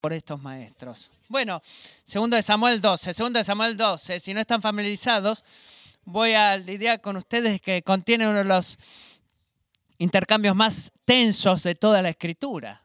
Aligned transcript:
por 0.00 0.12
estos 0.12 0.40
maestros. 0.42 1.10
Bueno, 1.28 1.62
segundo 2.04 2.36
de 2.36 2.42
Samuel 2.42 2.80
12, 2.80 3.14
segundo 3.14 3.38
de 3.38 3.44
Samuel 3.44 3.76
12, 3.76 4.18
si 4.18 4.34
no 4.34 4.40
están 4.40 4.62
familiarizados, 4.62 5.44
voy 6.04 6.32
a 6.32 6.56
lidiar 6.56 7.00
con 7.00 7.16
ustedes 7.16 7.60
que 7.60 7.82
contiene 7.82 8.28
uno 8.28 8.38
de 8.38 8.44
los 8.44 8.78
intercambios 9.98 10.56
más 10.56 10.92
tensos 11.04 11.62
de 11.62 11.74
toda 11.74 12.02
la 12.02 12.08
escritura. 12.08 12.82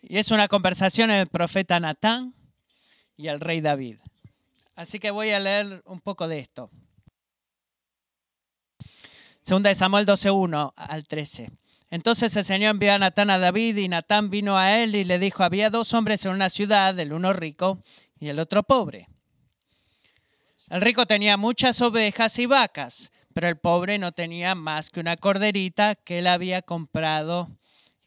Y 0.00 0.18
es 0.18 0.30
una 0.30 0.48
conversación 0.48 1.10
entre 1.10 1.22
el 1.22 1.28
profeta 1.28 1.78
Natán 1.78 2.34
y 3.16 3.28
el 3.28 3.40
rey 3.40 3.60
David. 3.60 3.98
Así 4.74 4.98
que 4.98 5.10
voy 5.10 5.30
a 5.30 5.40
leer 5.40 5.82
un 5.86 6.00
poco 6.00 6.26
de 6.26 6.40
esto. 6.40 6.70
Segunda 9.40 9.68
de 9.68 9.74
Samuel 9.74 10.06
12.1 10.06 10.72
al 10.74 11.06
13. 11.06 11.50
Entonces 11.94 12.34
el 12.34 12.44
Señor 12.44 12.72
envió 12.72 12.92
a 12.92 12.98
Natán 12.98 13.30
a 13.30 13.38
David 13.38 13.76
y 13.76 13.86
Natán 13.86 14.28
vino 14.28 14.58
a 14.58 14.80
él 14.80 14.96
y 14.96 15.04
le 15.04 15.20
dijo, 15.20 15.44
había 15.44 15.70
dos 15.70 15.94
hombres 15.94 16.24
en 16.24 16.32
una 16.32 16.50
ciudad, 16.50 16.98
el 16.98 17.12
uno 17.12 17.32
rico 17.32 17.84
y 18.18 18.30
el 18.30 18.40
otro 18.40 18.64
pobre. 18.64 19.06
El 20.68 20.80
rico 20.80 21.06
tenía 21.06 21.36
muchas 21.36 21.80
ovejas 21.80 22.36
y 22.40 22.46
vacas, 22.46 23.12
pero 23.32 23.46
el 23.46 23.58
pobre 23.58 23.98
no 23.98 24.10
tenía 24.10 24.56
más 24.56 24.90
que 24.90 24.98
una 24.98 25.16
corderita 25.16 25.94
que 25.94 26.18
él 26.18 26.26
había 26.26 26.62
comprado 26.62 27.56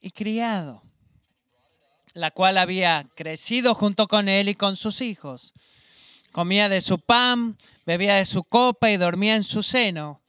y 0.02 0.12
criado, 0.12 0.84
la 2.14 2.32
cual 2.32 2.58
había 2.58 3.08
crecido 3.16 3.74
junto 3.74 4.10
con 4.10 4.28
él 4.28 4.50
y 4.50 4.56
con 4.56 4.76
sus 4.76 5.00
hijos. 5.00 5.54
Comía 6.34 6.68
de 6.68 6.82
su 6.82 7.00
pan, 7.00 7.56
bebía 7.86 8.16
de 8.16 8.26
su 8.26 8.44
copa 8.44 8.92
y 8.92 8.98
dormía 8.98 9.38
en 9.38 9.46
su 9.46 9.64
seno. 9.64 10.22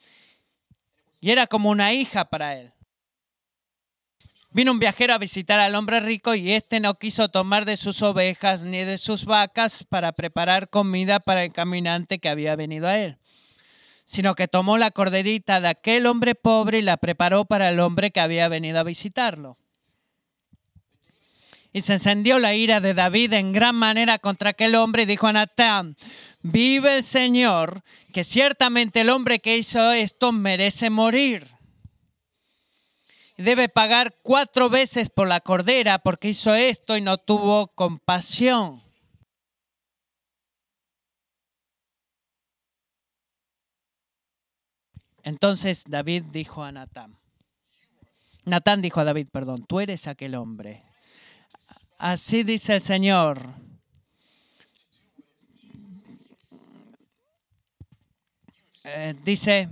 Y 1.21 1.33
era 1.33 1.49
como 1.49 1.71
una 1.71 1.93
hija 1.93 2.27
para 2.27 2.57
él. 2.57 2.73
Vino 4.59 4.73
un 4.73 4.81
viajero 4.81 5.15
a 5.15 5.19
visitar 5.19 5.61
al 5.61 5.77
hombre 5.77 6.01
rico 6.01 6.35
y 6.35 6.51
éste 6.51 6.81
no 6.81 6.99
quiso 6.99 7.29
tomar 7.29 7.65
de 7.65 7.77
sus 7.77 8.03
ovejas 8.03 8.63
ni 8.63 8.79
de 8.79 8.99
sus 8.99 9.25
vacas 9.25 9.85
para 9.89 10.11
preparar 10.11 10.69
comida 10.69 11.21
para 11.21 11.45
el 11.45 11.53
caminante 11.53 12.19
que 12.19 12.29
había 12.29 12.57
venido 12.57 12.89
a 12.89 12.99
él, 12.99 13.19
sino 14.05 14.35
que 14.35 14.49
tomó 14.49 14.77
la 14.77 14.91
corderita 14.91 15.61
de 15.61 15.69
aquel 15.69 16.07
hombre 16.07 16.35
pobre 16.35 16.81
y 16.81 16.83
la 16.83 16.97
preparó 16.97 17.45
para 17.45 17.69
el 17.69 17.79
hombre 17.79 18.11
que 18.11 18.19
había 18.19 18.49
venido 18.49 18.81
a 18.81 18.83
visitarlo. 18.83 19.59
Y 21.73 21.83
se 21.83 21.93
encendió 21.93 22.41
la 22.41 22.53
ira 22.55 22.81
de 22.81 22.95
David 22.95 23.35
en 23.35 23.53
gran 23.53 23.77
manera 23.77 24.19
contra 24.19 24.51
aquel 24.51 24.75
hombre 24.75 25.05
y 25.05 25.07
dijo 25.07 25.29
a 25.29 25.35
Natán, 25.35 25.97
vive 26.43 26.97
el 26.97 27.05
Señor, 27.05 27.85
que 28.13 28.25
ciertamente 28.25 29.03
el 29.03 29.11
hombre 29.11 29.39
que 29.39 29.57
hizo 29.57 29.93
esto 29.93 30.33
merece 30.33 30.91
morir 30.91 31.58
debe 33.39 33.69
pagar 33.69 34.17
cuatro 34.23 34.69
veces 34.69 35.09
por 35.09 35.29
la 35.29 35.41
cordera 35.41 35.99
porque 36.01 36.31
hizo 36.31 36.55
esto 36.55 36.97
y 36.97 37.01
no 37.01 37.19
tuvo 37.19 37.69
compasión. 37.69 38.83
Entonces 45.23 45.85
David 45.87 46.25
dijo 46.33 46.63
a 46.63 46.73
Natán, 46.73 47.17
Natán 48.45 48.83
dijo 48.83 49.01
a 49.01 49.05
David, 49.05 49.29
perdón, 49.31 49.65
tú 49.67 49.79
eres 49.81 50.07
aquel 50.07 50.35
hombre. 50.35 50.83
Así 51.99 52.45
dice 52.45 52.77
el 52.77 52.83
Señor. 52.83 53.41
Eh, 58.85 59.15
dice, 59.23 59.69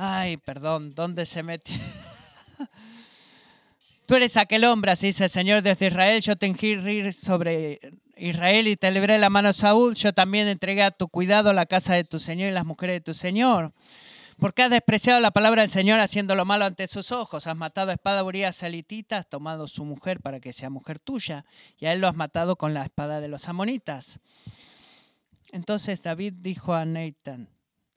Ay, 0.00 0.36
perdón, 0.36 0.94
¿dónde 0.94 1.26
se 1.26 1.42
metió? 1.42 1.76
Tú 4.06 4.14
eres 4.14 4.36
aquel 4.36 4.62
hombre, 4.62 4.92
así 4.92 5.08
dice 5.08 5.24
el 5.24 5.30
Señor 5.30 5.60
Dios 5.60 5.76
de 5.76 5.88
Israel. 5.88 6.22
Yo 6.22 6.36
te 6.36 6.48
ungí 6.48 7.12
sobre 7.12 7.80
Israel 8.16 8.68
y 8.68 8.76
te 8.76 8.92
libré 8.92 9.18
la 9.18 9.28
mano 9.28 9.48
a 9.48 9.52
Saúl. 9.52 9.96
Yo 9.96 10.12
también 10.12 10.46
entregué 10.46 10.84
a 10.84 10.92
tu 10.92 11.08
cuidado 11.08 11.52
la 11.52 11.66
casa 11.66 11.94
de 11.94 12.04
tu 12.04 12.20
Señor 12.20 12.48
y 12.48 12.52
las 12.52 12.64
mujeres 12.64 12.94
de 12.94 13.00
tu 13.00 13.12
Señor. 13.12 13.72
Porque 14.38 14.62
has 14.62 14.70
despreciado 14.70 15.18
la 15.18 15.32
palabra 15.32 15.62
del 15.62 15.70
Señor 15.72 15.98
haciendo 15.98 16.36
lo 16.36 16.44
malo 16.44 16.64
ante 16.64 16.86
sus 16.86 17.10
ojos. 17.10 17.48
Has 17.48 17.56
matado 17.56 17.90
a 17.90 17.94
espada 17.94 18.20
a 18.20 18.24
Urias 18.24 18.54
Salitita, 18.54 19.16
has 19.16 19.28
tomado 19.28 19.66
su 19.66 19.84
mujer 19.84 20.20
para 20.20 20.38
que 20.38 20.52
sea 20.52 20.70
mujer 20.70 21.00
tuya, 21.00 21.44
y 21.76 21.86
a 21.86 21.92
él 21.92 22.00
lo 22.00 22.06
has 22.06 22.14
matado 22.14 22.54
con 22.54 22.72
la 22.72 22.84
espada 22.84 23.20
de 23.20 23.26
los 23.26 23.48
amonitas. 23.48 24.20
Entonces 25.50 26.02
David 26.02 26.34
dijo 26.34 26.72
a 26.72 26.84
Nathan, 26.84 27.48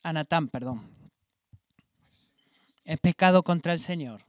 a 0.02 0.14
Natán, 0.14 0.48
perdón, 0.48 1.01
es 2.92 3.00
pecado 3.00 3.42
contra 3.42 3.72
el 3.72 3.80
Señor. 3.80 4.26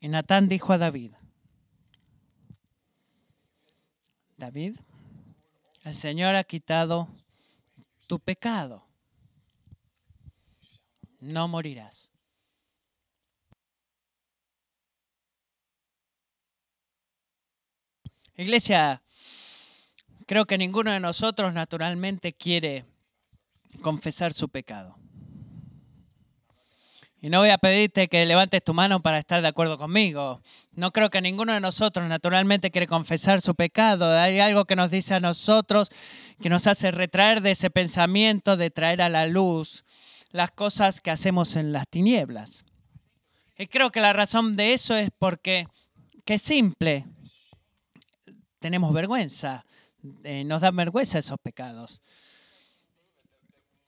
Y 0.00 0.08
Natán 0.08 0.48
dijo 0.48 0.72
a 0.72 0.78
David, 0.78 1.12
David, 4.36 4.76
el 5.84 5.96
Señor 5.96 6.34
ha 6.34 6.42
quitado 6.42 7.06
tu 8.08 8.18
pecado. 8.18 8.84
No 11.20 11.46
morirás. 11.46 12.10
Iglesia, 18.34 19.00
creo 20.26 20.44
que 20.44 20.58
ninguno 20.58 20.90
de 20.90 20.98
nosotros 20.98 21.52
naturalmente 21.52 22.32
quiere 22.32 22.84
confesar 23.78 24.32
su 24.32 24.48
pecado. 24.48 24.96
Y 27.20 27.30
no 27.30 27.40
voy 27.40 27.50
a 27.50 27.58
pedirte 27.58 28.06
que 28.06 28.24
levantes 28.26 28.62
tu 28.62 28.74
mano 28.74 29.02
para 29.02 29.18
estar 29.18 29.42
de 29.42 29.48
acuerdo 29.48 29.76
conmigo. 29.76 30.40
No 30.72 30.92
creo 30.92 31.10
que 31.10 31.20
ninguno 31.20 31.52
de 31.52 31.60
nosotros 31.60 32.08
naturalmente 32.08 32.70
quiere 32.70 32.86
confesar 32.86 33.40
su 33.40 33.56
pecado. 33.56 34.16
Hay 34.16 34.38
algo 34.38 34.66
que 34.66 34.76
nos 34.76 34.90
dice 34.92 35.14
a 35.14 35.20
nosotros 35.20 35.88
que 36.40 36.48
nos 36.48 36.68
hace 36.68 36.92
retraer 36.92 37.40
de 37.40 37.50
ese 37.52 37.70
pensamiento 37.70 38.56
de 38.56 38.70
traer 38.70 39.02
a 39.02 39.08
la 39.08 39.26
luz 39.26 39.84
las 40.30 40.52
cosas 40.52 41.00
que 41.00 41.10
hacemos 41.10 41.56
en 41.56 41.72
las 41.72 41.88
tinieblas. 41.88 42.64
Y 43.56 43.66
creo 43.66 43.90
que 43.90 44.00
la 44.00 44.12
razón 44.12 44.54
de 44.54 44.72
eso 44.72 44.94
es 44.94 45.10
porque, 45.18 45.66
que 46.24 46.34
es 46.34 46.42
simple, 46.42 47.04
tenemos 48.60 48.92
vergüenza, 48.92 49.64
eh, 50.22 50.44
nos 50.44 50.60
dan 50.60 50.76
vergüenza 50.76 51.18
esos 51.18 51.40
pecados. 51.40 52.00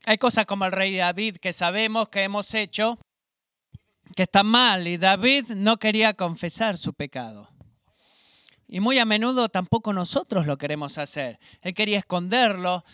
Hay 0.06 0.18
cosas 0.18 0.46
como 0.46 0.64
el 0.64 0.72
rey 0.72 0.96
David 0.96 1.36
que 1.36 1.52
sabemos 1.52 2.08
que 2.08 2.22
hemos 2.22 2.54
hecho 2.54 2.98
que 4.16 4.24
están 4.24 4.46
mal 4.46 4.88
y 4.88 4.96
David 4.96 5.50
no 5.50 5.76
quería 5.78 6.14
confesar 6.14 6.78
su 6.78 6.94
pecado. 6.94 7.48
Y 8.66 8.80
muy 8.80 8.98
a 8.98 9.04
menudo 9.04 9.48
tampoco 9.48 9.92
nosotros 9.92 10.46
lo 10.46 10.56
queremos 10.56 10.96
hacer. 10.98 11.38
Él 11.60 11.74
quería 11.74 11.98
esconderlo, 11.98 12.84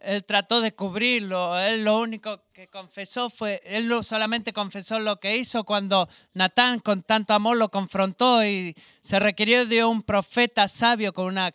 él 0.00 0.24
trató 0.24 0.60
de 0.60 0.72
cubrirlo, 0.72 1.58
él 1.58 1.84
lo 1.84 1.98
único 1.98 2.44
que 2.52 2.68
confesó 2.68 3.28
fue, 3.28 3.60
él 3.64 3.92
solamente 4.04 4.52
confesó 4.52 4.98
lo 5.00 5.18
que 5.18 5.36
hizo 5.36 5.64
cuando 5.64 6.08
Natán 6.32 6.80
con 6.80 7.02
tanto 7.02 7.34
amor 7.34 7.56
lo 7.56 7.70
confrontó 7.70 8.44
y 8.44 8.74
se 9.02 9.18
requirió 9.18 9.66
de 9.66 9.84
un 9.84 10.02
profeta 10.02 10.68
sabio 10.68 11.12
con 11.12 11.26
una 11.26 11.52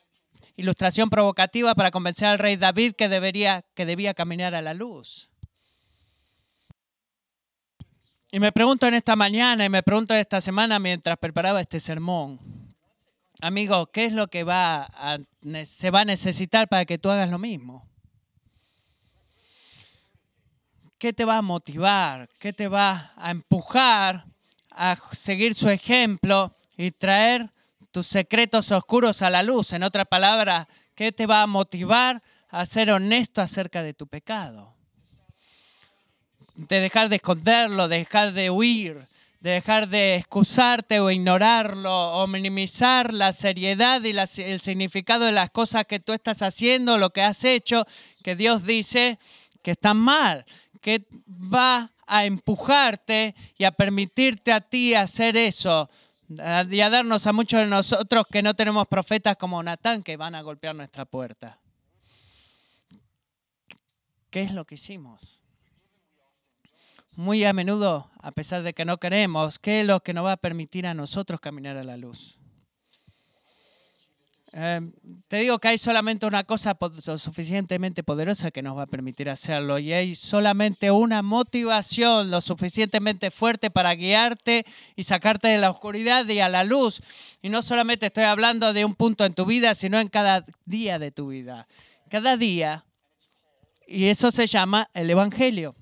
ilustración 0.55 1.09
provocativa 1.09 1.75
para 1.75 1.91
convencer 1.91 2.27
al 2.27 2.39
rey 2.39 2.55
David 2.55 2.93
que, 2.93 3.09
debería, 3.09 3.63
que 3.73 3.85
debía 3.85 4.13
caminar 4.13 4.55
a 4.55 4.61
la 4.61 4.73
luz. 4.73 5.29
Y 8.31 8.39
me 8.39 8.51
pregunto 8.51 8.87
en 8.87 8.93
esta 8.93 9.15
mañana 9.15 9.65
y 9.65 9.69
me 9.69 9.83
pregunto 9.83 10.13
esta 10.13 10.39
semana 10.39 10.79
mientras 10.79 11.17
preparaba 11.17 11.59
este 11.59 11.81
sermón, 11.81 12.39
amigo, 13.41 13.87
¿qué 13.87 14.05
es 14.05 14.13
lo 14.13 14.27
que 14.27 14.43
va 14.43 14.87
se 15.65 15.91
va 15.91 16.01
a 16.01 16.05
necesitar 16.05 16.69
para 16.69 16.85
que 16.85 16.97
tú 16.97 17.09
hagas 17.09 17.29
lo 17.29 17.39
mismo? 17.39 17.89
¿Qué 20.97 21.11
te 21.11 21.25
va 21.25 21.37
a 21.37 21.41
motivar? 21.41 22.29
¿Qué 22.39 22.53
te 22.53 22.67
va 22.67 23.11
a 23.17 23.31
empujar 23.31 24.25
a 24.69 24.95
seguir 25.11 25.55
su 25.55 25.69
ejemplo 25.69 26.55
y 26.77 26.91
traer 26.91 27.51
tus 27.91 28.07
secretos 28.07 28.71
oscuros 28.71 29.21
a 29.21 29.29
la 29.29 29.43
luz. 29.43 29.73
En 29.73 29.83
otra 29.83 30.05
palabra, 30.05 30.67
¿qué 30.95 31.11
te 31.11 31.25
va 31.25 31.41
a 31.41 31.47
motivar 31.47 32.21
a 32.49 32.65
ser 32.65 32.91
honesto 32.91 33.41
acerca 33.41 33.83
de 33.83 33.93
tu 33.93 34.07
pecado? 34.07 34.73
De 36.55 36.79
dejar 36.79 37.09
de 37.09 37.17
esconderlo, 37.17 37.87
de 37.87 37.97
dejar 37.99 38.33
de 38.33 38.49
huir, 38.49 39.07
de 39.39 39.51
dejar 39.51 39.89
de 39.89 40.15
excusarte 40.15 40.99
o 40.99 41.09
ignorarlo 41.09 42.13
o 42.13 42.27
minimizar 42.27 43.13
la 43.13 43.33
seriedad 43.33 44.01
y 44.03 44.11
el 44.41 44.61
significado 44.61 45.25
de 45.25 45.31
las 45.31 45.49
cosas 45.49 45.85
que 45.85 45.99
tú 45.99 46.13
estás 46.13 46.41
haciendo, 46.41 46.97
lo 46.97 47.09
que 47.09 47.23
has 47.23 47.43
hecho, 47.43 47.85
que 48.23 48.35
Dios 48.35 48.65
dice 48.65 49.19
que 49.63 49.71
están 49.71 49.97
mal, 49.97 50.45
que 50.81 51.05
va 51.27 51.91
a 52.05 52.25
empujarte 52.25 53.35
y 53.57 53.63
a 53.63 53.71
permitirte 53.71 54.51
a 54.51 54.61
ti 54.61 54.93
hacer 54.93 55.37
eso 55.37 55.89
y 56.69 56.81
a 56.81 56.89
darnos 56.89 57.27
a 57.27 57.33
muchos 57.33 57.59
de 57.59 57.67
nosotros 57.67 58.25
que 58.31 58.41
no 58.41 58.53
tenemos 58.53 58.87
profetas 58.87 59.37
como 59.37 59.61
Natán 59.61 60.03
que 60.03 60.17
van 60.17 60.35
a 60.35 60.41
golpear 60.41 60.75
nuestra 60.75 61.05
puerta. 61.05 61.59
¿Qué 64.29 64.41
es 64.41 64.53
lo 64.53 64.65
que 64.65 64.75
hicimos? 64.75 65.41
muy 67.15 67.43
a 67.43 67.53
menudo, 67.53 68.09
a 68.19 68.31
pesar 68.31 68.63
de 68.63 68.73
que 68.73 68.85
no 68.85 68.97
queremos, 68.97 69.59
¿qué 69.59 69.81
es 69.81 69.87
lo 69.87 69.99
que 70.01 70.13
nos 70.13 70.25
va 70.25 70.33
a 70.33 70.37
permitir 70.37 70.87
a 70.87 70.93
nosotros 70.93 71.39
caminar 71.39 71.77
a 71.77 71.83
la 71.83 71.97
luz? 71.97 72.40
Eh, 74.53 74.81
te 75.29 75.37
digo 75.37 75.59
que 75.59 75.69
hay 75.69 75.77
solamente 75.77 76.25
una 76.25 76.43
cosa 76.43 76.77
suficientemente 77.17 78.03
poderosa 78.03 78.51
que 78.51 78.61
nos 78.61 78.77
va 78.77 78.83
a 78.83 78.87
permitir 78.87 79.29
hacerlo 79.29 79.79
y 79.79 79.93
hay 79.93 80.13
solamente 80.13 80.91
una 80.91 81.21
motivación 81.21 82.29
lo 82.29 82.41
suficientemente 82.41 83.31
fuerte 83.31 83.71
para 83.71 83.95
guiarte 83.95 84.65
y 84.97 85.03
sacarte 85.03 85.47
de 85.47 85.57
la 85.57 85.69
oscuridad 85.69 86.27
y 86.27 86.41
a 86.41 86.49
la 86.49 86.65
luz. 86.65 87.01
Y 87.41 87.47
no 87.47 87.61
solamente 87.61 88.07
estoy 88.07 88.25
hablando 88.25 88.73
de 88.73 88.83
un 88.83 88.95
punto 88.95 89.23
en 89.23 89.33
tu 89.33 89.45
vida, 89.45 89.73
sino 89.73 89.99
en 89.99 90.09
cada 90.09 90.43
día 90.65 90.99
de 90.99 91.11
tu 91.11 91.29
vida. 91.29 91.67
Cada 92.09 92.35
día. 92.35 92.83
Y 93.87 94.07
eso 94.07 94.31
se 94.31 94.47
llama 94.47 94.89
el 94.93 95.09
Evangelio. 95.09 95.75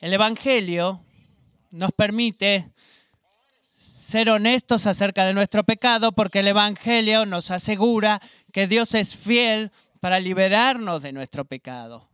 El 0.00 0.12
Evangelio 0.12 1.00
nos 1.70 1.92
permite 1.92 2.72
ser 4.08 4.30
honestos 4.30 4.86
acerca 4.86 5.26
de 5.26 5.34
nuestro 5.34 5.64
pecado 5.64 6.12
porque 6.12 6.38
el 6.38 6.48
Evangelio 6.48 7.26
nos 7.26 7.50
asegura 7.50 8.22
que 8.54 8.66
Dios 8.66 8.94
es 8.94 9.14
fiel 9.14 9.70
para 10.00 10.18
liberarnos 10.18 11.02
de 11.02 11.12
nuestro 11.12 11.44
pecado. 11.44 12.08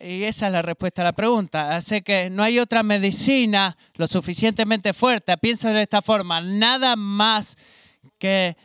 Y 0.00 0.22
esa 0.22 0.46
es 0.46 0.52
la 0.52 0.62
respuesta 0.62 1.02
a 1.02 1.06
la 1.06 1.14
pregunta. 1.14 1.74
Así 1.74 2.00
que 2.02 2.30
no 2.30 2.44
hay 2.44 2.60
otra 2.60 2.84
medicina 2.84 3.76
lo 3.94 4.06
suficientemente 4.06 4.92
fuerte. 4.92 5.36
Pienso 5.36 5.68
de 5.70 5.82
esta 5.82 6.00
forma, 6.00 6.40
nada 6.40 6.94
más 6.94 7.56
que 8.20 8.56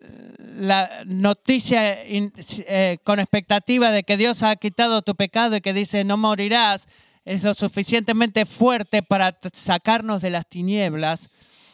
eh, 0.00 0.34
la 0.38 1.02
noticia 1.06 2.04
eh, 2.04 2.98
con 3.02 3.18
expectativa 3.18 3.90
de 3.90 4.04
que 4.04 4.16
Dios 4.16 4.44
ha 4.44 4.54
quitado 4.54 5.02
tu 5.02 5.16
pecado 5.16 5.56
y 5.56 5.60
que 5.60 5.72
dice 5.72 6.04
no 6.04 6.16
morirás, 6.16 6.86
es 7.24 7.42
lo 7.42 7.54
suficientemente 7.54 8.46
fuerte 8.46 9.02
para 9.02 9.38
sacarnos 9.52 10.20
de 10.22 10.30
las 10.30 10.48
tinieblas 10.48 11.30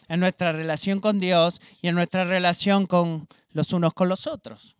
en 0.08 0.20
nuestra 0.20 0.52
relación 0.52 1.00
con 1.00 1.20
Dios 1.20 1.60
y 1.82 1.88
en 1.88 1.94
nuestra 1.94 2.24
relación 2.24 2.86
con 2.86 3.28
los 3.52 3.72
unos 3.72 3.94
con 3.94 4.08
los 4.08 4.26
otros. 4.26 4.76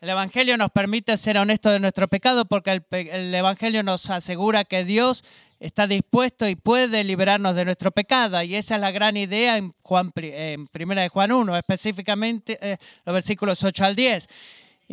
El 0.00 0.08
Evangelio 0.08 0.56
nos 0.56 0.72
permite 0.72 1.16
ser 1.16 1.38
honestos 1.38 1.72
de 1.72 1.78
nuestro 1.78 2.08
pecado 2.08 2.44
porque 2.44 2.82
el, 2.90 3.34
Evangelio 3.34 3.84
nos 3.84 4.10
asegura 4.10 4.64
que 4.64 4.84
Dios 4.84 5.22
está 5.60 5.86
dispuesto 5.86 6.48
y 6.48 6.56
puede 6.56 7.04
liberarnos 7.04 7.54
de 7.54 7.64
nuestro 7.64 7.92
pecado. 7.92 8.42
Y 8.42 8.56
esa 8.56 8.74
es 8.74 8.80
la 8.80 8.90
gran 8.90 9.16
idea 9.16 9.58
en, 9.58 9.72
Juan, 9.82 10.10
en 10.16 10.68
1 10.74 10.94
de 10.96 11.08
Juan 11.08 11.30
1, 11.30 11.56
específicamente 11.56 12.58
eh, 12.60 12.78
los 13.04 13.14
versículos 13.14 13.62
8 13.62 13.84
al 13.84 13.94
10. 13.94 14.28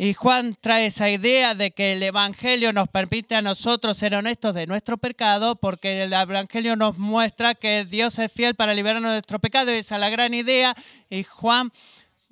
Y 0.02 0.14
Juan 0.14 0.56
trae 0.58 0.86
esa 0.86 1.10
idea 1.10 1.54
de 1.54 1.72
que 1.72 1.92
el 1.92 2.02
Evangelio 2.02 2.72
nos 2.72 2.88
permite 2.88 3.34
a 3.34 3.42
nosotros 3.42 3.98
ser 3.98 4.14
honestos 4.14 4.54
de 4.54 4.66
nuestro 4.66 4.96
pecado, 4.96 5.56
porque 5.56 6.04
el 6.04 6.14
Evangelio 6.14 6.74
nos 6.74 6.96
muestra 6.96 7.54
que 7.54 7.84
Dios 7.84 8.18
es 8.18 8.32
fiel 8.32 8.54
para 8.54 8.72
liberarnos 8.72 9.10
de 9.10 9.16
nuestro 9.16 9.38
pecado. 9.40 9.70
Esa 9.70 9.96
es 9.96 10.00
la 10.00 10.08
gran 10.08 10.32
idea. 10.32 10.74
Y 11.10 11.22
Juan 11.24 11.70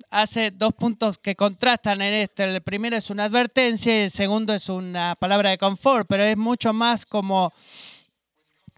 hace 0.09 0.49
dos 0.49 0.73
puntos 0.73 1.19
que 1.19 1.35
contrastan 1.35 2.01
en 2.01 2.15
este. 2.15 2.45
El 2.45 2.59
primero 2.63 2.97
es 2.97 3.11
una 3.11 3.25
advertencia 3.25 3.95
y 3.95 4.05
el 4.05 4.09
segundo 4.09 4.51
es 4.51 4.67
una 4.67 5.15
palabra 5.19 5.51
de 5.51 5.59
confort, 5.59 6.07
pero 6.09 6.23
es 6.23 6.37
mucho 6.37 6.73
más 6.73 7.05
como 7.05 7.53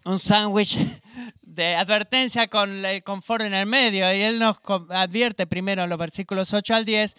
un 0.04 0.20
sándwich 0.20 0.78
de 1.44 1.78
advertencia 1.78 2.50
con 2.50 2.84
el 2.86 3.02
confort 3.04 3.44
en 3.44 3.54
el 3.54 3.68
medio. 3.68 4.14
Y 4.14 4.22
él 4.22 4.38
nos 4.38 4.58
advierte 4.90 5.48
primero 5.48 5.82
en 5.82 5.90
los 5.90 5.98
versículos 5.98 6.54
8 6.54 6.76
al 6.76 6.84
10 6.84 7.16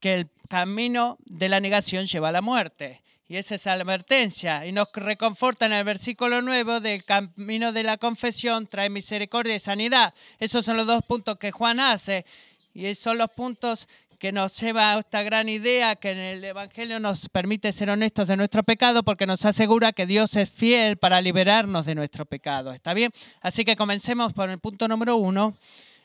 que 0.00 0.14
el 0.14 0.28
camino 0.48 1.18
de 1.24 1.48
la 1.48 1.60
negación 1.60 2.06
lleva 2.06 2.28
a 2.28 2.32
la 2.32 2.42
muerte. 2.42 3.02
Y 3.28 3.36
esa 3.36 3.56
es 3.56 3.66
la 3.66 3.72
advertencia. 3.72 4.66
Y 4.66 4.72
nos 4.72 4.88
reconforta 4.92 5.66
en 5.66 5.72
el 5.72 5.84
versículo 5.84 6.42
nuevo 6.42 6.80
del 6.80 7.04
camino 7.04 7.72
de 7.72 7.82
la 7.82 7.96
confesión 7.96 8.68
trae 8.68 8.88
misericordia 8.88 9.56
y 9.56 9.58
sanidad. 9.58 10.14
Esos 10.38 10.64
son 10.64 10.76
los 10.76 10.86
dos 10.86 11.02
puntos 11.02 11.36
que 11.36 11.50
Juan 11.50 11.80
hace. 11.80 12.24
Y 12.72 12.94
son 12.94 13.18
los 13.18 13.30
puntos 13.30 13.88
que 14.18 14.32
nos 14.32 14.58
lleva 14.60 14.94
a 14.94 14.98
esta 14.98 15.22
gran 15.22 15.48
idea 15.48 15.96
que 15.96 16.10
en 16.10 16.18
el 16.18 16.44
Evangelio 16.44 17.00
nos 17.00 17.28
permite 17.28 17.72
ser 17.72 17.90
honestos 17.90 18.28
de 18.28 18.36
nuestro 18.36 18.62
pecado 18.62 19.02
porque 19.02 19.26
nos 19.26 19.44
asegura 19.44 19.92
que 19.92 20.06
Dios 20.06 20.36
es 20.36 20.48
fiel 20.48 20.96
para 20.96 21.20
liberarnos 21.20 21.84
de 21.84 21.94
nuestro 21.94 22.24
pecado. 22.24 22.72
¿Está 22.72 22.94
bien? 22.94 23.12
Así 23.40 23.64
que 23.64 23.76
comencemos 23.76 24.32
por 24.32 24.48
el 24.48 24.58
punto 24.58 24.88
número 24.88 25.16
uno. 25.16 25.56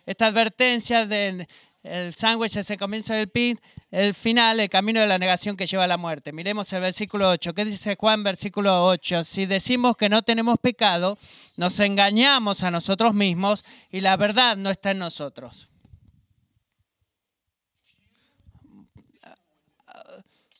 Esta 0.06 0.26
advertencia 0.28 1.06
de 1.06 1.48
el 1.84 2.14
sándwich 2.14 2.56
es 2.58 2.70
el 2.70 2.78
comienzo 2.78 3.14
del 3.14 3.30
pin, 3.30 3.60
el 3.90 4.14
final, 4.14 4.60
el 4.60 4.70
camino 4.70 5.00
de 5.00 5.08
la 5.08 5.18
negación 5.18 5.58
que 5.58 5.66
lleva 5.66 5.86
a 5.86 5.88
la 5.88 5.98
muerte. 5.98 6.32
Miremos 6.32 6.72
el 6.74 6.82
versículo 6.82 7.30
8. 7.30 7.54
¿Qué 7.54 7.66
dice 7.66 7.96
Juan, 7.96 8.24
versículo 8.24 8.86
8? 8.86 9.24
Si 9.24 9.48
decimos 9.48 9.98
que 9.98 10.08
no 10.08 10.22
tenemos 10.22 10.60
pecado, 10.60 11.18
nos 11.58 11.80
engañamos 11.80 12.64
a 12.64 12.72
nosotros 12.72 13.16
mismos 13.16 13.66
y 13.90 14.02
la 14.02 14.16
verdad 14.16 14.58
no 14.58 14.70
está 14.70 14.92
en 14.92 15.00
nosotros. 15.00 15.70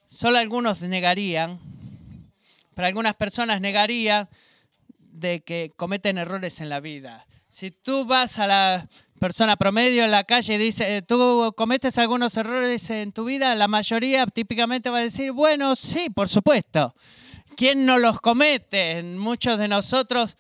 Solo 0.08 0.40
algunos 0.40 0.82
negarían, 0.82 1.60
para 2.76 2.88
algunas 2.90 3.16
personas 3.16 3.62
negarían 3.62 4.28
de 4.98 5.42
que 5.42 5.72
cometen 5.76 6.18
errores 6.18 6.62
en 6.62 6.70
la 6.70 6.80
vida. 6.80 7.26
Si 7.48 7.72
tú 7.72 8.06
vas 8.06 8.38
a 8.40 8.48
la 8.48 8.90
persona 9.22 9.56
promedio 9.56 10.04
en 10.04 10.10
la 10.10 10.24
calle 10.24 10.58
dice, 10.58 10.98
eh, 10.98 11.02
¿tú 11.04 11.54
cometes 11.56 12.00
algunos 12.00 12.36
errores 12.38 12.90
en 12.90 13.12
tu 13.12 13.26
vida? 13.26 13.54
La 13.54 13.68
mayoría 13.68 14.26
típicamente 14.26 14.90
va 14.90 14.98
a 14.98 15.04
decir, 15.04 15.32
bueno, 15.32 15.76
sí, 15.76 16.10
por 16.10 16.28
supuesto. 16.28 16.96
¿Quién 17.56 17.86
no 17.86 18.00
los 18.00 18.20
comete? 18.20 19.04
Muchos 19.04 19.60
de 19.60 19.68
nosotros 19.68 20.36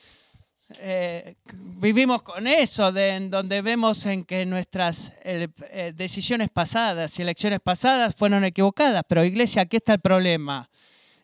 eh, 0.79 1.35
vivimos 1.53 2.23
con 2.23 2.47
eso, 2.47 2.91
de, 2.91 3.09
en 3.09 3.29
donde 3.29 3.61
vemos 3.61 4.03
en 4.07 4.25
que 4.25 4.47
nuestras 4.47 5.11
eh, 5.25 5.93
decisiones 5.95 6.49
pasadas 6.49 7.19
y 7.19 7.21
elecciones 7.21 7.59
pasadas 7.59 8.15
fueron 8.15 8.43
equivocadas. 8.43 9.03
Pero 9.07 9.23
iglesia, 9.23 9.61
aquí 9.61 9.77
está 9.77 9.93
el 9.93 9.99
problema. 9.99 10.71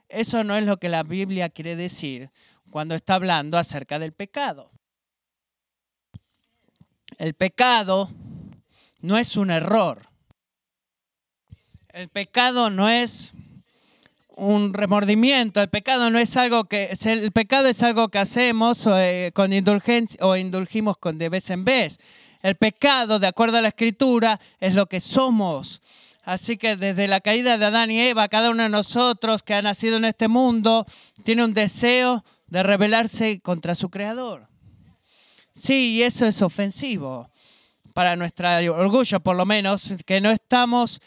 Eso 0.10 0.44
no 0.44 0.56
es 0.56 0.64
lo 0.64 0.78
que 0.78 0.90
la 0.90 1.02
Biblia 1.02 1.50
quiere 1.50 1.76
decir 1.76 2.30
cuando 2.70 2.94
está 2.94 3.16
hablando 3.16 3.58
acerca 3.58 3.98
del 3.98 4.14
pecado. 4.14 4.77
El 7.18 7.34
pecado 7.34 8.10
no 9.02 9.18
es 9.18 9.38
un 9.38 9.50
error. 9.50 10.08
El 11.90 12.10
pecado 12.10 12.70
no 12.70 12.90
es 12.90 13.34
un 14.36 14.74
remordimiento. 14.74 15.62
El 15.62 15.70
pecado 15.70 16.10
no 16.10 16.20
es 16.20 16.38
algo 16.38 16.66
que 16.66 16.96
el 17.06 17.32
pecado 17.32 17.68
es 17.68 17.82
algo 17.82 18.10
que 18.10 18.20
hacemos 18.20 18.88
eh, 18.88 19.32
con 19.34 19.52
indulgencia 19.52 20.20
o 20.24 20.36
indulgimos 20.36 20.98
con 20.98 21.18
de 21.18 21.30
vez 21.30 21.50
en 21.50 21.66
vez. 21.66 22.00
El 22.44 22.56
pecado, 22.56 23.20
de 23.20 23.28
acuerdo 23.28 23.58
a 23.58 23.62
la 23.62 23.70
escritura, 23.70 24.40
es 24.60 24.76
lo 24.76 24.86
que 24.86 25.00
somos. 25.00 25.82
Así 26.24 26.58
que 26.58 26.76
desde 26.76 27.08
la 27.08 27.22
caída 27.22 27.58
de 27.58 27.66
Adán 27.66 27.90
y 27.90 28.00
Eva, 28.00 28.28
cada 28.28 28.52
uno 28.52 28.64
de 28.64 28.70
nosotros 28.70 29.44
que 29.44 29.54
ha 29.54 29.62
nacido 29.62 29.98
en 29.98 30.06
este 30.06 30.28
mundo 30.28 30.86
tiene 31.24 31.44
un 31.44 31.54
deseo 31.54 32.24
de 32.48 32.64
rebelarse 32.64 33.40
contra 33.40 33.76
su 33.76 33.90
creador. 33.90 34.48
Sí, 35.58 36.04
eso 36.04 36.28
es 36.28 36.44
ofensivo 36.44 37.32
para 37.96 38.16
nuestro 38.16 38.48
orgullo, 38.76 39.20
por 39.22 39.36
lo 39.36 39.44
menos, 39.44 39.96
que 40.06 40.22
no 40.22 40.30
estamos 40.30 41.02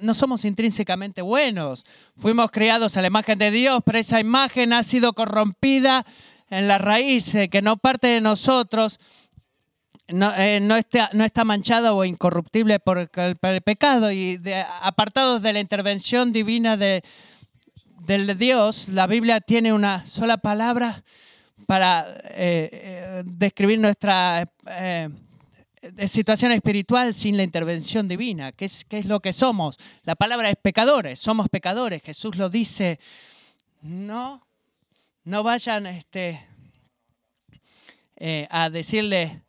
no 0.00 0.14
somos 0.14 0.44
intrínsecamente 0.44 1.22
buenos. 1.22 1.84
Fuimos 2.16 2.50
criados 2.50 2.96
a 2.96 3.02
la 3.02 3.06
imagen 3.06 3.38
de 3.38 3.52
Dios, 3.52 3.80
pero 3.86 3.98
esa 3.98 4.18
imagen 4.18 4.72
ha 4.72 4.82
sido 4.82 5.12
corrompida 5.12 6.04
en 6.50 6.66
la 6.66 6.78
raíz, 6.78 7.32
que 7.52 7.62
no 7.62 7.76
parte 7.76 8.08
de 8.08 8.20
nosotros, 8.20 8.98
no, 10.08 10.32
eh, 10.36 10.60
está, 10.76 11.10
no 11.12 11.24
está 11.24 11.44
manchada 11.44 11.94
o 11.94 12.04
incorruptible 12.04 12.80
por 12.80 12.98
el, 12.98 13.62
pecado 13.62 14.10
y 14.10 14.40
apartados 14.82 15.40
de 15.40 15.52
la 15.52 15.60
intervención 15.60 16.32
divina 16.32 16.76
de, 16.76 17.04
del 18.00 18.36
Dios, 18.36 18.88
la 18.88 19.06
Biblia 19.06 19.40
tiene 19.40 19.72
una 19.72 20.04
sola 20.04 20.38
palabra 20.38 21.04
para 21.66 22.06
eh, 22.30 22.68
eh, 22.72 23.22
describir 23.24 23.78
nuestra 23.78 24.48
eh, 24.66 25.08
situación 26.06 26.52
espiritual 26.52 27.14
sin 27.14 27.36
la 27.36 27.42
intervención 27.42 28.06
divina. 28.06 28.52
¿Qué 28.52 28.66
es, 28.66 28.84
¿Qué 28.84 28.98
es 28.98 29.06
lo 29.06 29.20
que 29.20 29.32
somos? 29.32 29.78
La 30.04 30.14
palabra 30.14 30.50
es 30.50 30.56
pecadores, 30.56 31.18
somos 31.18 31.48
pecadores. 31.48 32.02
Jesús 32.02 32.36
lo 32.36 32.48
dice, 32.48 32.98
no, 33.82 34.42
no 35.24 35.42
vayan 35.42 35.86
este, 35.86 36.46
a 38.50 38.70
decirle 38.70 39.42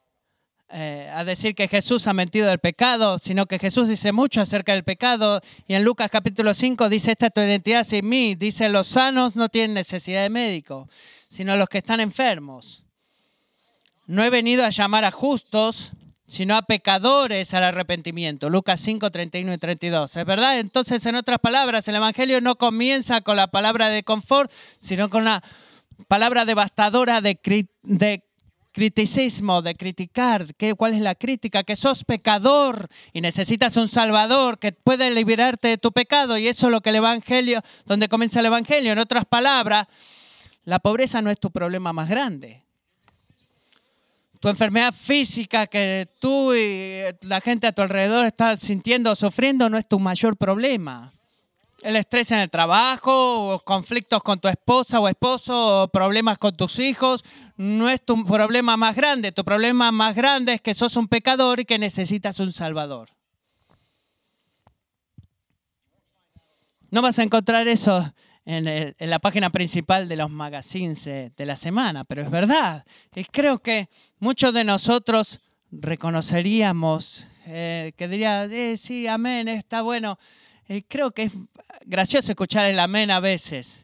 a 0.76 1.24
decir 1.24 1.54
que 1.54 1.68
Jesús 1.68 2.08
ha 2.08 2.14
mentido 2.14 2.48
del 2.48 2.58
pecado, 2.58 3.20
sino 3.20 3.46
que 3.46 3.60
Jesús 3.60 3.88
dice 3.88 4.12
mucho 4.12 4.42
acerca 4.42 4.74
del 4.74 4.84
pecado. 4.84 5.40
Y 5.68 5.76
en 5.76 5.84
Lucas 5.84 6.10
capítulo 6.10 6.56
5 6.56 6.90
dice, 6.90 7.12
esta 7.12 7.28
es 7.28 7.34
tu 7.34 7.42
identidad 7.42 7.84
sin 7.84 8.10
mí. 8.10 8.34
Dice, 8.34 8.70
los 8.70 8.88
sanos 8.88 9.36
no 9.36 9.50
tienen 9.50 9.76
necesidad 9.76 10.24
de 10.24 10.32
médico, 10.32 10.90
sino 11.34 11.58
los 11.58 11.68
que 11.68 11.80
están 11.80 12.00
enfermos. 12.00 12.84
No 14.06 14.24
he 14.24 14.30
venido 14.30 14.64
a 14.64 14.70
llamar 14.70 15.04
a 15.04 15.10
justos, 15.10 15.94
sino 16.28 16.56
a 16.56 16.62
pecadores 16.62 17.56
al 17.56 17.64
arrepentimiento. 17.64 18.52
Lucas 18.52 18.80
5, 18.82 19.10
31 19.10 19.52
y 19.52 19.58
32. 19.58 20.16
¿Es 20.16 20.26
verdad? 20.26 20.60
Entonces, 20.60 21.04
en 21.08 21.16
otras 21.16 21.40
palabras, 21.40 21.88
el 21.88 21.96
Evangelio 21.96 22.40
no 22.40 22.56
comienza 22.58 23.22
con 23.22 23.36
la 23.36 23.48
palabra 23.48 23.90
de 23.90 24.04
confort, 24.04 24.52
sino 24.78 25.10
con 25.10 25.26
la 25.26 25.44
palabra 26.08 26.46
devastadora 26.46 27.20
de, 27.20 27.40
criticismo, 28.72 29.64
de 29.64 29.74
criticar, 29.74 30.54
¿qué, 30.54 30.76
cuál 30.76 30.94
es 30.94 31.02
la 31.02 31.16
crítica, 31.16 31.64
que 31.64 31.76
sos 31.76 32.04
pecador 32.04 32.90
y 33.12 33.22
necesitas 33.22 33.76
un 33.78 33.88
salvador 33.88 34.60
que 34.60 34.72
puede 34.72 35.10
liberarte 35.10 35.70
de 35.70 35.78
tu 35.80 35.92
pecado 35.94 36.38
y 36.38 36.48
eso 36.48 36.68
es 36.68 36.72
lo 36.72 36.82
que 36.82 36.92
el 36.92 36.98
evangelio, 36.98 37.64
donde 37.88 38.08
comienza 38.08 38.40
el 38.40 38.46
evangelio, 38.46 38.92
en 38.92 39.00
otras 39.00 39.26
palabras, 39.26 39.88
la 40.66 40.80
pobreza 40.80 41.22
no 41.22 41.30
es 41.30 41.40
tu 41.40 41.52
problema 41.52 41.94
más 41.94 42.10
grande. 42.10 42.64
Tu 44.40 44.50
enfermedad 44.50 44.94
física 44.94 45.68
que 45.68 46.10
tú 46.20 46.54
y 46.54 47.04
la 47.22 47.40
gente 47.42 47.68
a 47.68 47.72
tu 47.72 47.82
alrededor 47.82 48.26
está 48.26 48.58
sintiendo 48.58 49.12
o 49.12 49.16
sufriendo 49.16 49.70
no 49.70 49.78
es 49.78 49.88
tu 49.88 50.00
mayor 50.00 50.36
problema 50.36 51.12
el 51.84 51.96
estrés 51.98 52.32
en 52.32 52.40
el 52.40 52.50
trabajo, 52.50 53.62
conflictos 53.66 54.24
con 54.24 54.40
tu 54.40 54.48
esposa 54.48 55.00
o 55.00 55.08
esposo, 55.08 55.90
problemas 55.92 56.38
con 56.38 56.56
tus 56.56 56.80
hijos, 56.80 57.24
no 57.58 57.90
es 57.90 58.04
tu 58.04 58.26
problema 58.26 58.78
más 58.78 58.96
grande. 58.96 59.32
Tu 59.32 59.44
problema 59.44 59.92
más 59.92 60.16
grande 60.16 60.54
es 60.54 60.62
que 60.62 60.74
sos 60.74 60.96
un 60.96 61.08
pecador 61.08 61.60
y 61.60 61.66
que 61.66 61.78
necesitas 61.78 62.40
un 62.40 62.52
salvador. 62.52 63.10
No 66.90 67.02
vas 67.02 67.20
a 67.20 67.24
encontrar 67.24 67.68
eso 67.68 68.14
en, 68.46 68.96
la 69.00 69.20
página 69.20 69.50
principal 69.50 70.08
de 70.08 70.16
los 70.16 70.30
magazines 70.30 71.06
de 71.06 71.46
la 71.46 71.56
semana, 71.56 72.04
pero 72.04 72.22
es 72.22 72.30
verdad. 72.30 72.86
Y 73.16 73.24
creo 73.26 73.60
que 73.60 73.90
muchos 74.20 74.54
de 74.54 74.64
nosotros 74.64 75.40
reconoceríamos, 75.72 77.26
eh, 77.48 77.94
que 77.98 78.08
diría, 78.08 78.46
eh, 78.46 78.78
sí, 78.78 79.08
amén, 79.08 79.48
está 79.48 79.82
bueno. 79.82 80.18
Eh, 80.68 80.84
creo 80.88 81.12
que 81.12 81.24
es 81.24 81.32
gracioso 81.86 82.32
escuchar 82.32 82.66
el 82.66 82.80
amén 82.80 83.12
a 83.12 83.20
veces, 83.20 83.80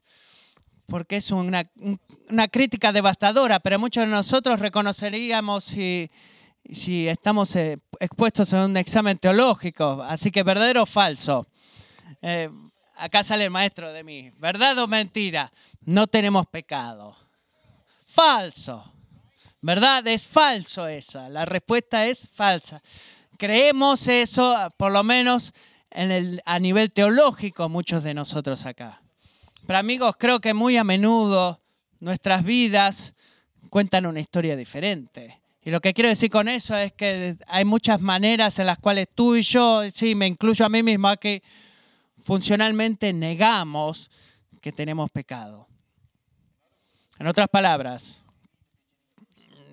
porque 0.87 1.17
es 1.17 1.31
una, 1.31 1.63
crítica 2.51 2.91
devastadora, 2.91 3.59
pero 3.59 3.79
muchos 3.79 4.03
de 4.05 4.09
nosotros 4.09 4.59
reconoceríamos 4.59 5.63
si, 5.63 6.09
estamos 7.07 7.55
eh, 7.55 7.79
expuestos 7.99 8.53
a 8.53 8.65
un 8.65 8.77
examen 8.77 9.17
teológico, 9.17 10.03
así 10.03 10.31
que 10.31 10.43
verdadero 10.43 10.83
o 10.83 10.85
falso. 10.85 11.47
Acá 12.99 13.23
sale 13.23 13.45
el 13.45 13.49
maestro 13.49 13.93
de 13.93 14.03
mí, 14.03 14.29
¿verdad 14.39 14.77
o 14.79 14.87
mentira? 14.87 15.53
No 15.85 16.07
tenemos 16.07 16.45
pecado. 16.47 17.15
Falso. 18.09 18.93
¿Verdad? 19.61 20.05
Es 20.07 20.27
falso 20.27 20.85
esa. 20.85 21.29
La 21.29 21.45
respuesta 21.45 22.05
es 22.07 22.29
falsa. 22.33 22.81
Creemos 23.37 24.07
eso, 24.09 24.53
por 24.75 24.91
lo 24.91 25.03
menos 25.03 25.53
a 26.45 26.59
nivel 26.59 26.91
teológico 26.91 27.69
muchos 27.69 28.03
de 28.03 28.13
nosotros 28.13 28.65
acá. 28.65 29.01
Pero 29.65 29.79
amigos, 29.79 30.15
creo 30.19 30.41
que 30.41 30.53
muy 30.53 30.75
a 30.75 30.83
menudo 30.83 31.61
nuestras 32.01 32.43
vidas 32.43 33.13
cuentan 33.69 34.05
una 34.05 34.19
historia 34.19 34.57
diferente. 34.57 35.39
Y 35.63 35.71
lo 35.71 35.79
que 35.79 35.93
quiero 35.93 36.09
decir 36.09 36.29
con 36.29 36.49
eso 36.49 36.75
es 36.75 36.91
que 36.91 37.37
hay 37.47 37.63
muchas 37.63 38.01
maneras 38.01 38.59
en 38.59 38.65
las 38.65 38.77
cuales 38.77 39.07
tú 39.15 39.37
y 39.37 39.41
yo, 39.41 39.89
sí, 39.89 40.15
me 40.15 40.27
incluyo 40.27 40.65
a 40.65 40.69
mí 40.69 40.83
mismo, 40.83 41.15
que 41.17 41.41
funcionalmente 42.21 43.13
negamos 43.13 44.09
que 44.61 44.71
tenemos 44.71 45.09
pecado. 45.11 45.67
En 47.17 47.27
otras 47.27 47.49
palabras, 47.49 48.21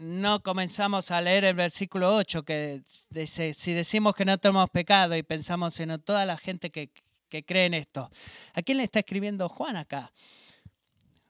no 0.00 0.42
comenzamos 0.42 1.10
a 1.10 1.20
leer 1.20 1.44
el 1.44 1.54
versículo 1.54 2.14
8 2.14 2.42
que 2.44 2.82
dice, 3.10 3.54
si 3.54 3.72
decimos 3.72 4.14
que 4.14 4.24
no 4.24 4.38
tenemos 4.38 4.68
pecado 4.70 5.16
y 5.16 5.22
pensamos 5.22 5.78
en 5.80 6.00
toda 6.00 6.26
la 6.26 6.36
gente 6.36 6.70
que, 6.70 6.90
cree 7.44 7.66
en 7.66 7.74
esto. 7.74 8.10
¿A 8.54 8.62
quién 8.62 8.78
le 8.78 8.84
está 8.84 9.00
escribiendo 9.00 9.48
Juan 9.48 9.76
acá? 9.76 10.10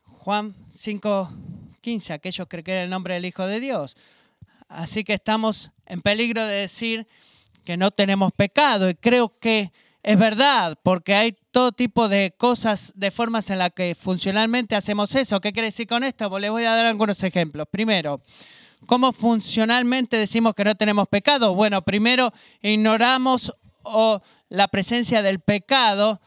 Juan 0.04 0.54
5:15, 0.72 2.12
aquellos 2.12 2.46
que 2.46 2.62
creen 2.62 2.78
en 2.78 2.84
el 2.84 2.90
nombre 2.90 3.14
del 3.14 3.24
Hijo 3.24 3.44
de 3.46 3.58
Dios. 3.58 3.96
Así 4.68 5.02
que 5.02 5.14
estamos 5.14 5.72
en 5.86 6.00
peligro 6.02 6.44
de 6.44 6.54
decir 6.54 7.06
que 7.64 7.76
no 7.76 7.90
tenemos 7.90 8.32
pecado 8.32 8.88
y 8.88 8.94
creo 8.94 9.36
que 9.38 9.72
es 10.06 10.16
verdad, 10.20 10.78
porque 10.84 11.16
hay 11.16 11.36
todo 11.50 11.72
tipo 11.72 12.08
de 12.08 12.32
cosas, 12.38 12.92
de 12.94 13.10
formas 13.10 13.50
en 13.50 13.58
las 13.58 13.72
que 13.72 13.96
funcionalmente 13.96 14.76
hacemos 14.76 15.12
eso. 15.16 15.40
¿Qué 15.40 15.52
quiere 15.52 15.66
decir 15.66 15.88
con 15.88 16.04
esto? 16.04 16.30
Pues 16.30 16.42
les 16.42 16.52
voy 16.52 16.62
a 16.62 16.76
dar 16.76 16.86
algunos 16.86 17.20
ejemplos. 17.24 17.66
Primero, 17.68 18.20
¿cómo 18.86 19.12
funcionalmente 19.12 20.16
decimos 20.16 20.54
que 20.54 20.62
no 20.62 20.76
tenemos 20.76 21.08
pecado? 21.08 21.56
Bueno, 21.56 21.82
primero 21.82 22.32
ignoramos 22.62 23.52
la 24.48 24.68
presencia 24.68 25.22
del 25.22 25.40
pecado. 25.40 26.20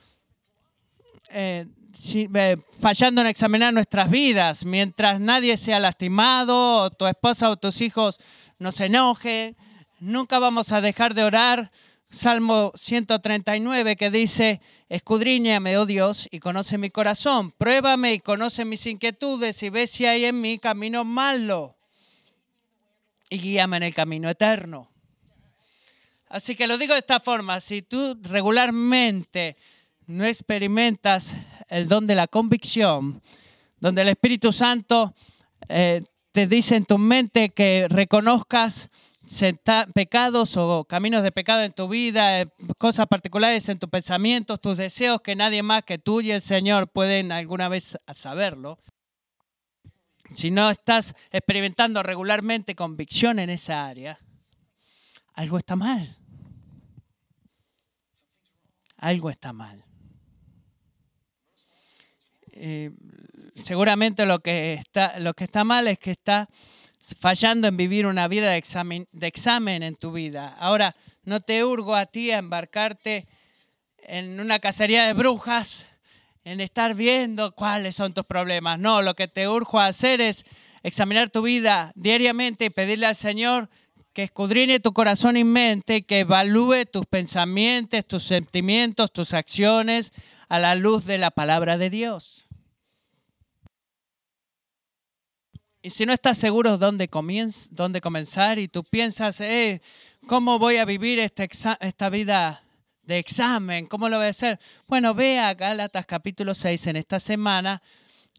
Eh, 1.30 1.66
eh, 2.14 2.58
fallando 2.82 3.22
en 3.22 3.28
examinar 3.28 3.74
nuestras 3.74 4.10
vidas, 4.10 4.66
mientras 4.66 5.22
nadie 5.22 5.56
sea 5.56 5.80
lastimado, 5.80 6.84
o 6.84 6.90
tu 6.90 7.08
esposa 7.08 7.50
o 7.50 7.56
tus 7.56 7.80
hijos 7.80 8.20
no 8.58 8.74
se 8.74 8.88
enojen, 8.88 9.56
nunca 10.02 10.38
vamos 10.38 10.74
a 10.74 10.82
dejar 10.82 11.14
de 11.14 11.24
orar 11.24 11.72
Salmo 12.12 12.72
139 12.76 13.96
que 13.96 14.10
dice, 14.10 14.62
escudriñame, 14.90 15.78
oh 15.78 15.86
Dios, 15.86 16.28
y 16.32 16.40
conoce 16.40 16.80
mi 16.80 16.90
corazón, 16.90 17.52
pruébame 17.52 18.14
y 18.16 18.20
conoce 18.20 18.66
mis 18.66 18.88
inquietudes 18.88 19.62
y 19.62 19.70
ve 19.70 19.86
si 19.86 20.08
hay 20.08 20.26
en 20.26 20.42
mí 20.42 20.58
camino 20.58 21.06
malo 21.06 21.76
y 23.30 23.38
guíame 23.38 23.78
en 23.78 23.84
el 23.84 23.94
camino 23.94 24.28
eterno. 24.28 24.90
Así 26.30 26.56
que 26.56 26.66
lo 26.66 26.80
digo 26.80 26.94
de 26.94 27.00
esta 27.00 27.20
forma, 27.20 27.62
si 27.62 27.84
tú 27.84 28.18
regularmente 28.24 29.56
no 30.08 30.26
experimentas 30.26 31.36
el 31.68 31.88
don 31.88 32.08
de 32.08 32.16
la 32.16 32.26
convicción, 32.26 33.22
donde 33.80 34.02
el 34.02 34.10
Espíritu 34.10 34.52
Santo 34.52 35.14
eh, 35.68 36.04
te 36.32 36.48
dice 36.48 36.76
en 36.76 36.86
tu 36.86 36.98
mente 36.98 37.50
que 37.50 37.86
reconozcas 37.88 38.90
pecados 39.94 40.58
o 40.58 40.86
caminos 40.86 41.24
de 41.24 41.32
pecado 41.32 41.62
en 41.64 41.72
tu 41.72 41.88
vida, 41.88 42.42
eh, 42.42 42.48
cosas 42.78 43.08
particulares 43.08 43.70
en 43.70 43.78
tus 43.78 43.90
pensamientos, 43.90 44.60
tus 44.60 44.78
deseos, 44.78 45.22
que 45.22 45.36
nadie 45.36 45.62
más 45.62 45.84
que 45.84 45.98
tú 45.98 46.22
y 46.22 46.32
el 46.32 46.42
Señor 46.42 46.90
pueden 46.90 47.32
alguna 47.32 47.70
vez 47.70 47.98
saberlo. 48.16 48.80
Si 50.36 50.52
no 50.52 50.70
estás 50.70 51.16
experimentando 51.32 52.04
regularmente 52.04 52.76
convicción 52.76 53.40
en 53.40 53.50
esa 53.50 53.88
área, 53.88 54.20
algo 55.34 55.58
está 55.58 55.76
mal. 55.76 56.18
Algo 58.98 59.30
está 59.30 59.54
mal. 59.54 59.86
Eh, 62.52 62.92
seguramente 63.56 64.26
lo 64.26 64.40
que, 64.40 64.74
está, 64.74 65.18
lo 65.20 65.34
que 65.34 65.46
está 65.46 65.64
mal 65.64 65.88
es 65.88 65.98
que 65.98 66.12
está 66.12 66.50
fallando 67.20 67.68
en 67.68 67.78
vivir 67.78 68.06
una 68.06 68.28
vida 68.28 68.52
de 68.52 68.58
examen, 68.58 69.08
de 69.12 69.28
examen 69.28 69.84
en 69.84 69.96
tu 69.96 70.12
vida. 70.12 70.56
Ahora, 70.60 70.96
no 71.24 71.40
te 71.40 71.64
urgo 71.64 71.96
a 71.96 72.06
ti 72.06 72.32
a 72.32 72.38
embarcarte 72.38 73.28
en 74.04 74.40
una 74.40 74.60
cacería 74.60 75.06
de 75.06 75.14
brujas, 75.14 75.88
en 76.44 76.62
estar 76.62 76.96
viendo 76.96 77.54
cuáles 77.54 77.96
son 77.96 78.14
tus 78.14 78.26
problemas. 78.26 78.80
No, 78.80 79.02
lo 79.02 79.16
que 79.16 79.28
te 79.28 79.48
urjo 79.48 79.80
a 79.80 79.88
hacer 79.88 80.22
es 80.22 80.46
examinar 80.84 81.30
tu 81.30 81.42
vida 81.42 81.92
diariamente 81.96 82.66
y 82.66 82.70
pedirle 82.70 83.06
al 83.06 83.16
Señor 83.16 83.70
que 84.14 84.24
escudriñe 84.24 84.80
tu 84.80 84.92
corazón 84.92 85.38
y 85.38 85.44
mente, 85.44 86.04
que 86.04 86.22
evalúe 86.22 86.86
tus 86.92 87.06
pensamientos, 87.06 88.06
tus 88.06 88.24
sentimientos, 88.24 89.14
tus 89.14 89.34
acciones 89.34 90.12
a 90.48 90.60
la 90.60 90.76
luz 90.76 91.06
de 91.06 91.20
la 91.20 91.32
palabra 91.32 91.78
de 91.78 91.90
Dios. 91.90 92.49
Y 95.82 95.92
si 95.92 96.06
no 96.06 96.12
estás 96.12 96.38
seguro 96.38 96.78
dónde, 96.78 97.10
dónde 97.72 98.02
comenzar 98.02 98.60
y 98.60 98.68
tú 98.68 98.84
piensas, 98.84 99.40
eh, 99.40 99.82
¿cómo 100.28 100.60
voy 100.60 100.76
a 100.76 100.84
vivir 100.84 101.20
este 101.20 101.50
esta 101.80 102.10
vida 102.10 102.64
de 103.04 103.18
examen? 103.18 103.86
¿Cómo 103.86 104.10
lo 104.10 104.18
voy 104.18 104.26
a 104.26 104.30
hacer? 104.30 104.60
Bueno, 104.90 105.14
ve 105.14 105.40
a 105.40 105.54
Gálatas 105.54 106.06
capítulo 106.06 106.54
6 106.54 106.88
en 106.88 106.98
esta 106.98 107.18
semana, 107.22 107.82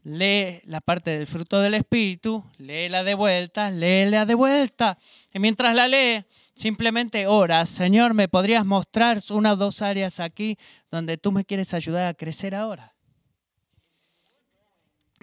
lee 0.03 0.61
la 0.65 0.83
parte 0.83 1.17
del 1.17 1.27
fruto 1.27 1.61
del 1.61 1.73
Espíritu, 1.73 2.45
léela 2.59 3.05
de 3.05 3.15
vuelta, 3.15 3.71
léela 3.71 4.27
de 4.27 4.35
vuelta. 4.35 4.99
Y 5.33 5.39
mientras 5.39 5.75
la 5.75 5.89
lee, 5.89 6.23
simplemente 6.55 7.27
ora, 7.27 7.65
Señor, 7.65 8.13
¿me 8.13 8.29
podrías 8.29 8.67
mostrar 8.67 9.19
una 9.31 9.55
o 9.55 9.57
dos 9.57 9.81
áreas 9.81 10.21
aquí 10.21 10.59
donde 10.91 11.17
tú 11.17 11.33
me 11.33 11.47
quieres 11.47 11.73
ayudar 11.73 12.07
a 12.07 12.13
crecer 12.13 12.55
ahora? 12.55 12.93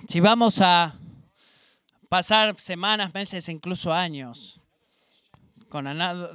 Si 0.07 0.19
vamos 0.19 0.61
a 0.61 0.95
pasar 2.09 2.59
semanas, 2.59 3.13
meses, 3.13 3.49
incluso 3.49 3.93
años, 3.93 4.59
con 5.69 5.85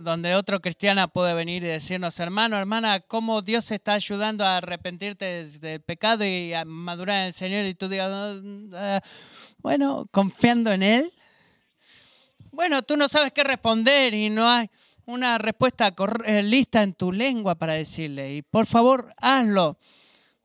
donde 0.04 0.34
otro 0.34 0.60
cristiano 0.60 1.06
puede 1.08 1.34
venir 1.34 1.64
y 1.64 1.68
decirnos, 1.68 2.18
hermano, 2.20 2.56
hermana, 2.58 3.00
cómo 3.00 3.42
Dios 3.42 3.70
está 3.70 3.94
ayudando 3.94 4.44
a 4.44 4.58
arrepentirte 4.58 5.46
del 5.58 5.80
pecado 5.80 6.24
y 6.24 6.52
a 6.52 6.64
madurar 6.64 7.22
en 7.22 7.26
el 7.28 7.32
Señor 7.32 7.64
y 7.64 7.74
tú 7.74 7.88
digas, 7.88 8.10
ah, 8.74 9.00
bueno, 9.58 10.06
confiando 10.10 10.72
en 10.72 10.82
Él. 10.82 11.12
Bueno, 12.50 12.82
tú 12.82 12.96
no 12.96 13.08
sabes 13.08 13.32
qué 13.32 13.44
responder 13.44 14.12
y 14.12 14.28
no 14.28 14.46
hay, 14.46 14.68
una 15.06 15.38
respuesta 15.38 15.94
eh, 16.24 16.42
lista 16.42 16.82
en 16.82 16.94
tu 16.94 17.12
lengua 17.12 17.54
para 17.54 17.74
decirle. 17.74 18.34
Y 18.34 18.42
por 18.42 18.66
favor, 18.66 19.12
hazlo. 19.18 19.78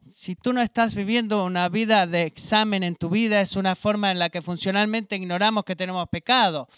Si 0.10 0.36
tú 0.36 0.54
no 0.54 0.62
estás 0.62 0.96
viviendo 0.96 1.44
una 1.44 1.68
vida 1.70 2.08
de 2.08 2.24
examen 2.24 2.84
en 2.84 2.96
tu 2.96 3.10
vida, 3.10 3.42
es 3.42 3.56
una 3.56 3.76
forma 3.76 4.12
en 4.12 4.20
la 4.20 4.30
que 4.30 4.42
funcionalmente 4.42 5.16
ignoramos 5.16 5.66
que 5.66 5.76
tenemos 5.76 6.08
pecado. 6.08 6.70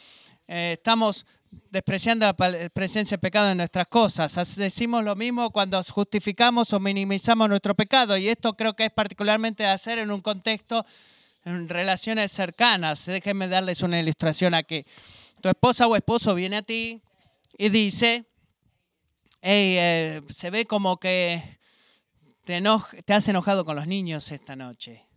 Eh, 0.48 0.74
estamos 0.74 1.26
despreciando 1.70 2.26
la 2.26 2.70
presencia 2.70 3.18
de 3.18 3.22
pecado 3.22 3.52
en 3.52 3.58
nuestras 3.58 3.88
cosas. 3.88 4.56
Decimos 4.56 5.04
lo 5.04 5.16
mismo 5.16 5.52
cuando 5.52 5.82
justificamos 5.84 6.74
o 6.74 6.80
minimizamos 6.80 7.50
nuestro 7.50 7.76
pecado. 7.76 8.18
Y 8.18 8.30
esto 8.30 8.54
creo 8.54 8.74
que 8.74 8.86
es 8.86 8.92
particularmente 8.92 9.64
de 9.64 9.70
hacer 9.70 10.00
en 10.00 10.12
un 10.12 10.22
contexto, 10.22 10.86
en 11.46 11.70
relaciones 11.70 12.32
cercanas. 12.32 13.06
Déjenme 13.06 13.48
darles 13.48 13.84
una 13.84 14.00
ilustración 14.00 14.56
aquí. 14.56 14.86
Tu 15.42 15.50
esposa 15.50 15.88
o 15.88 15.96
esposo 15.96 16.34
viene 16.34 16.58
a 16.58 16.62
ti 16.64 17.02
y 17.58 17.70
dice, 17.70 18.26
eh, 19.42 20.22
se 20.30 20.50
ve 20.50 20.66
como 20.66 20.98
que 20.98 21.59
te, 23.06 23.14
has 23.14 23.28
enojado 23.28 23.64
con 23.64 23.76
los 23.76 23.86
niños 23.86 24.32
esta 24.32 24.56
noche. 24.56 25.08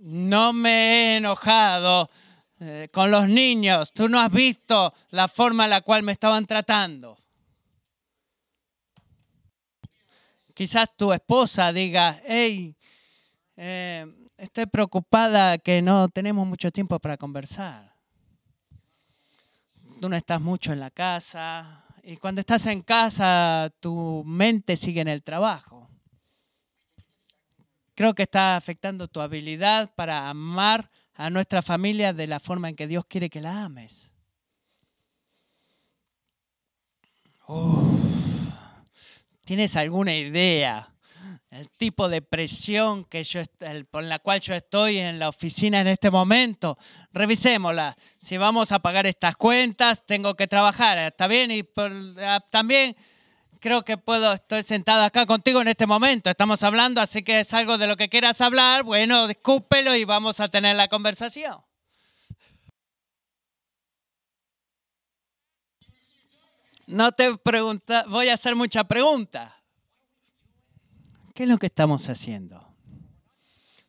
No 0.00 0.52
me 0.52 0.70
he 0.70 1.16
enojado 1.18 2.10
eh, 2.58 2.88
con 2.92 3.08
los 3.12 3.28
niños. 3.28 3.92
Tú 3.92 4.08
no 4.08 4.18
has 4.18 4.32
visto 4.32 4.92
la 5.10 5.28
forma 5.28 5.64
en 5.64 5.70
la 5.70 5.82
cual 5.82 6.02
me 6.02 6.10
estaban 6.10 6.44
tratando. 6.44 7.16
Quizás 10.54 10.88
tu 10.96 11.12
esposa 11.12 11.72
diga, 11.72 12.20
hey, 12.26 12.76
eh, 13.56 14.06
estoy 14.36 14.66
preocupada 14.66 15.58
que 15.58 15.82
no 15.82 16.08
tenemos 16.08 16.44
mucho 16.48 16.72
tiempo 16.72 16.98
para 16.98 17.16
conversar. 17.16 17.94
Tú 20.00 20.08
no 20.08 20.16
estás 20.16 20.40
mucho 20.40 20.72
en 20.72 20.80
la 20.80 20.90
casa, 20.90 21.84
y 22.10 22.16
cuando 22.16 22.40
estás 22.40 22.64
en 22.64 22.80
casa, 22.80 23.70
tu 23.80 24.22
mente 24.24 24.76
sigue 24.76 25.02
en 25.02 25.08
el 25.08 25.22
trabajo. 25.22 25.90
Creo 27.94 28.14
que 28.14 28.22
está 28.22 28.56
afectando 28.56 29.08
tu 29.08 29.20
habilidad 29.20 29.94
para 29.94 30.30
amar 30.30 30.90
a 31.12 31.28
nuestra 31.28 31.60
familia 31.60 32.14
de 32.14 32.26
la 32.26 32.40
forma 32.40 32.70
en 32.70 32.76
que 32.76 32.86
Dios 32.86 33.04
quiere 33.04 33.28
que 33.28 33.42
la 33.42 33.64
ames. 33.64 34.10
¿Tienes 39.44 39.76
alguna 39.76 40.16
idea 40.16 40.90
el 41.50 41.70
tipo 41.70 42.08
de 42.08 42.20
presión 42.20 43.04
que 43.04 43.24
yo, 43.24 43.40
por 43.90 44.04
la 44.04 44.18
cual 44.18 44.40
yo 44.40 44.54
estoy 44.54 44.98
en 44.98 45.18
la 45.18 45.28
oficina 45.28 45.80
en 45.80 45.88
este 45.88 46.10
momento. 46.10 46.76
Revisémosla. 47.12 47.96
Si 48.18 48.36
vamos 48.36 48.70
a 48.72 48.80
pagar 48.80 49.06
estas 49.06 49.36
cuentas, 49.36 50.04
tengo 50.04 50.34
que 50.34 50.46
trabajar. 50.46 50.98
¿Está 50.98 51.26
bien? 51.26 51.50
Y 51.50 51.66
ah, 52.20 52.44
también 52.50 52.94
creo 53.60 53.82
que 53.82 53.96
puedo, 53.96 54.32
estoy 54.32 54.62
sentada 54.62 55.06
acá 55.06 55.24
contigo 55.24 55.62
en 55.62 55.68
este 55.68 55.86
momento. 55.86 56.28
Estamos 56.28 56.62
hablando, 56.62 57.00
así 57.00 57.22
que 57.22 57.40
es 57.40 57.54
algo 57.54 57.78
de 57.78 57.86
lo 57.86 57.96
que 57.96 58.10
quieras 58.10 58.40
hablar. 58.40 58.82
Bueno, 58.84 59.26
discúlpelo 59.26 59.94
y 59.94 60.04
vamos 60.04 60.40
a 60.40 60.48
tener 60.48 60.76
la 60.76 60.88
conversación. 60.88 61.58
No 66.86 67.12
te 67.12 67.36
pregunta, 67.36 68.04
voy 68.08 68.28
a 68.28 68.34
hacer 68.34 68.54
muchas 68.54 68.84
preguntas. 68.84 69.57
¿Qué 71.38 71.44
es 71.44 71.48
lo 71.48 71.58
que 71.58 71.66
estamos 71.66 72.08
haciendo? 72.08 72.66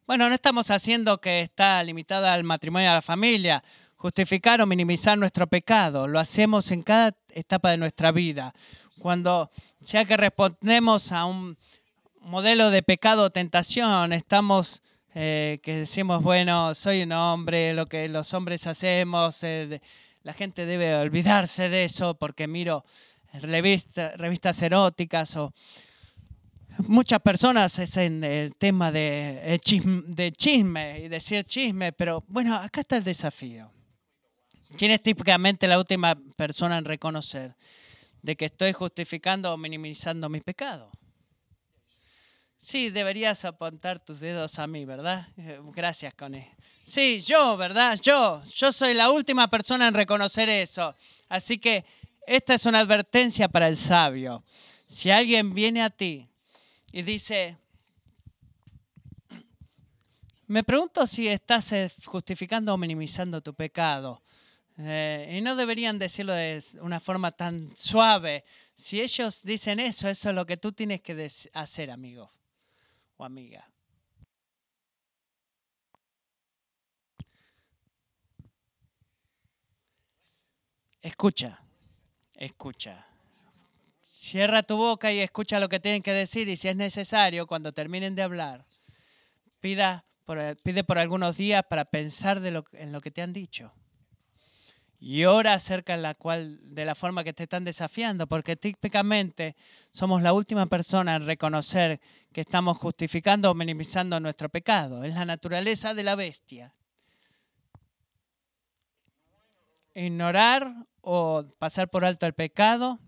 Bueno, 0.05 0.29
no 0.29 0.35
estamos 0.35 0.69
haciendo 0.69 1.19
que 1.19 1.41
está 1.41 1.83
limitada 1.83 2.35
al 2.35 2.43
matrimonio 2.43 2.85
y 2.85 2.91
a 2.91 2.93
la 2.93 3.01
familia, 3.01 3.63
justificar 3.95 4.61
o 4.61 4.67
minimizar 4.67 5.17
nuestro 5.17 5.47
pecado. 5.47 6.07
Lo 6.07 6.19
hacemos 6.19 6.69
en 6.69 6.83
cada 6.83 7.17
etapa 7.31 7.71
de 7.71 7.77
nuestra 7.77 8.11
vida. 8.11 8.53
Cuando 8.99 9.49
sea 9.81 10.05
que 10.05 10.15
respondemos 10.15 11.11
a 11.11 11.25
un 11.25 11.57
modelo 12.21 12.69
de 12.69 12.83
pecado 12.83 13.23
o 13.23 13.29
tentación, 13.31 14.13
estamos 14.13 14.83
eh, 15.15 15.57
que 15.63 15.73
decimos, 15.73 16.21
bueno, 16.21 16.75
soy 16.75 17.01
un 17.01 17.13
hombre, 17.13 17.73
lo 17.73 17.87
que 17.87 18.09
los 18.09 18.31
hombres 18.35 18.67
hacemos, 18.67 19.43
eh, 19.43 19.81
la 20.21 20.33
gente 20.33 20.67
debe 20.67 20.95
olvidarse 20.97 21.67
de 21.67 21.85
eso 21.85 22.13
porque 22.13 22.47
miro 22.47 22.85
revistas 23.33 24.61
eróticas 24.61 25.35
o 25.35 25.51
muchas 26.87 27.19
personas 27.21 27.77
es 27.79 27.97
en 27.97 28.23
el 28.23 28.55
tema 28.55 28.91
de, 28.91 29.59
chisme, 29.63 30.99
y 30.99 31.07
decir 31.07 31.43
chisme, 31.43 31.91
pero 31.91 32.23
bueno, 32.27 32.55
acá 32.55 32.81
está 32.81 32.97
el 32.97 33.03
desafío. 33.03 33.71
¿Quién 34.77 34.91
es 34.91 35.01
típicamente 35.01 35.67
la 35.67 35.79
última 35.79 36.15
persona 36.35 36.77
en 36.77 36.85
reconocer 36.85 37.55
de 38.21 38.35
que 38.35 38.45
estoy 38.45 38.73
justificando 38.73 39.53
o 39.53 39.57
minimizando 39.57 40.29
mi 40.29 40.41
pecado? 40.41 40.91
Sí, 42.57 42.89
deberías 42.89 43.45
apuntar 43.45 43.99
tus 43.99 44.19
dedos 44.19 44.59
a 44.59 44.67
mí, 44.67 44.85
¿verdad? 44.85 45.27
Gracias, 45.73 46.13
Cone. 46.13 46.55
Sí, 46.83 47.21
yo, 47.21 47.55
¿verdad? 47.55 47.97
Yo. 48.01 48.41
Yo 48.53 48.71
soy 48.71 48.93
la 48.93 49.09
última 49.11 49.47
persona 49.49 49.87
en 49.87 49.93
reconocer 49.93 50.49
eso. 50.49 50.95
Así 51.29 51.57
que 51.57 51.85
esta 52.27 52.53
es 52.53 52.65
una 52.65 52.79
advertencia 52.79 53.47
para 53.47 53.67
el 53.67 53.77
sabio. 53.77 54.43
Si 54.85 55.09
alguien 55.09 55.53
viene 55.53 55.81
a 55.81 55.89
ti 55.89 56.28
dice, 56.91 57.57
me 60.47 60.63
pregunto 60.63 61.05
si 61.05 61.27
estás 61.27 61.71
eh, 61.73 61.91
justificando 62.05 62.73
o 62.73 62.77
minimizando 62.77 63.41
tu 63.41 63.53
pecado. 63.53 64.23
Eh, 64.79 65.35
y 65.37 65.41
no 65.41 65.55
deberían 65.55 65.99
decirlo 65.99 66.33
de 66.33 66.63
una 66.81 66.99
forma 66.99 67.31
tan 67.31 67.75
suave. 67.75 68.43
Si 68.73 69.01
ellos 69.01 69.43
dicen 69.43 69.79
eso, 69.79 70.09
eso 70.09 70.29
es 70.29 70.35
lo 70.35 70.45
que 70.45 70.57
tú 70.57 70.71
tienes 70.71 71.01
que 71.01 71.29
hacer, 71.53 71.91
amigo 71.91 72.31
o 73.17 73.25
amiga. 73.25 73.69
Escucha, 81.01 81.61
escucha. 82.35 83.08
Cierra 84.21 84.63
tu 84.63 84.75
boca 84.75 85.13
y 85.13 85.19
escucha 85.19 85.61
lo 85.61 85.69
que 85.69 85.79
tienen 85.79 86.03
que 86.03 86.11
decir 86.11 86.49
y 86.49 86.57
si 86.57 86.67
es 86.67 86.75
necesario, 86.75 87.47
cuando 87.47 87.71
terminen 87.71 88.15
de 88.15 88.21
hablar, 88.21 88.65
pida 89.61 90.03
por, 90.25 90.57
pide 90.57 90.83
por 90.83 90.97
algunos 90.97 91.37
días 91.37 91.63
para 91.69 91.85
pensar 91.85 92.45
en 92.45 92.91
lo 92.91 93.01
que 93.01 93.11
te 93.11 93.21
han 93.21 93.31
dicho. 93.31 93.71
Y 94.99 95.23
ora 95.23 95.53
acerca 95.53 95.95
la, 95.95 96.15
cual, 96.15 96.59
de 96.75 96.83
la 96.83 96.95
forma 96.95 97.23
que 97.23 97.31
te 97.31 97.43
están 97.43 97.63
desafiando, 97.63 98.27
porque 98.27 98.57
típicamente 98.57 99.55
somos 99.89 100.21
la 100.21 100.33
última 100.33 100.65
persona 100.65 101.15
en 101.15 101.25
reconocer 101.25 102.01
que 102.33 102.41
estamos 102.41 102.77
justificando 102.77 103.49
o 103.49 103.55
minimizando 103.55 104.19
nuestro 104.19 104.49
pecado. 104.49 105.05
Es 105.05 105.15
la 105.15 105.23
naturaleza 105.23 105.93
de 105.93 106.03
la 106.03 106.15
bestia. 106.15 106.75
Ignorar 109.95 110.73
o 110.99 111.45
pasar 111.57 111.89
por 111.89 112.03
alto 112.03 112.25
el 112.25 112.33
pecado 112.33 112.99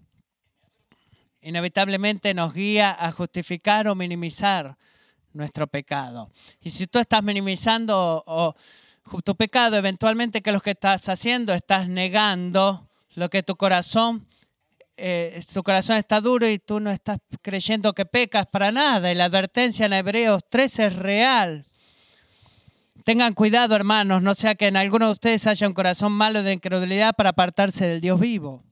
inevitablemente 1.42 2.34
nos 2.34 2.54
guía 2.54 2.96
a 3.00 3.12
justificar 3.12 3.88
o 3.88 3.96
minimizar 3.96 4.78
nuestro 5.34 5.68
pecado. 5.68 6.32
Y 6.62 6.70
si 6.70 6.88
tú 6.88 7.00
estás 7.00 7.24
minimizando 7.24 8.56
tu 9.24 9.36
pecado, 9.36 9.78
eventualmente, 9.78 10.42
¿qué 10.42 10.50
es 10.50 10.54
lo 10.54 10.62
que 10.62 10.72
estás 10.72 11.10
haciendo? 11.10 11.54
Estás 11.54 11.88
negando 11.88 12.88
lo 13.16 13.30
que 13.30 13.44
tu 13.44 13.56
corazón, 13.56 14.26
eh, 14.98 15.42
tu 15.54 15.64
corazón 15.64 15.98
está 15.98 16.22
duro 16.22 16.48
y 16.48 16.60
tú 16.60 16.80
no 16.80 16.92
estás 16.92 17.18
creyendo 17.42 17.94
que 17.94 18.06
pecas 18.06 18.46
para 18.48 18.72
nada. 18.72 19.12
Y 19.12 19.16
la 19.16 19.26
advertencia 19.26 19.86
en 19.86 19.94
Hebreos 19.94 20.44
13 20.50 20.86
es 20.88 20.96
real. 20.96 21.66
Tengan 23.04 23.34
cuidado, 23.34 23.76
hermanos, 23.76 24.22
no 24.22 24.36
sea 24.36 24.54
que 24.54 24.68
en 24.68 24.78
alguno 24.78 25.08
de 25.08 25.14
ustedes 25.14 25.48
haya 25.48 25.68
un 25.68 25.74
corazón 25.74 26.12
malo 26.12 26.44
de 26.44 26.54
incredulidad 26.54 27.16
para 27.16 27.32
apartarse 27.32 27.86
del 27.88 28.00
Dios 28.00 28.20
vivo. 28.20 28.64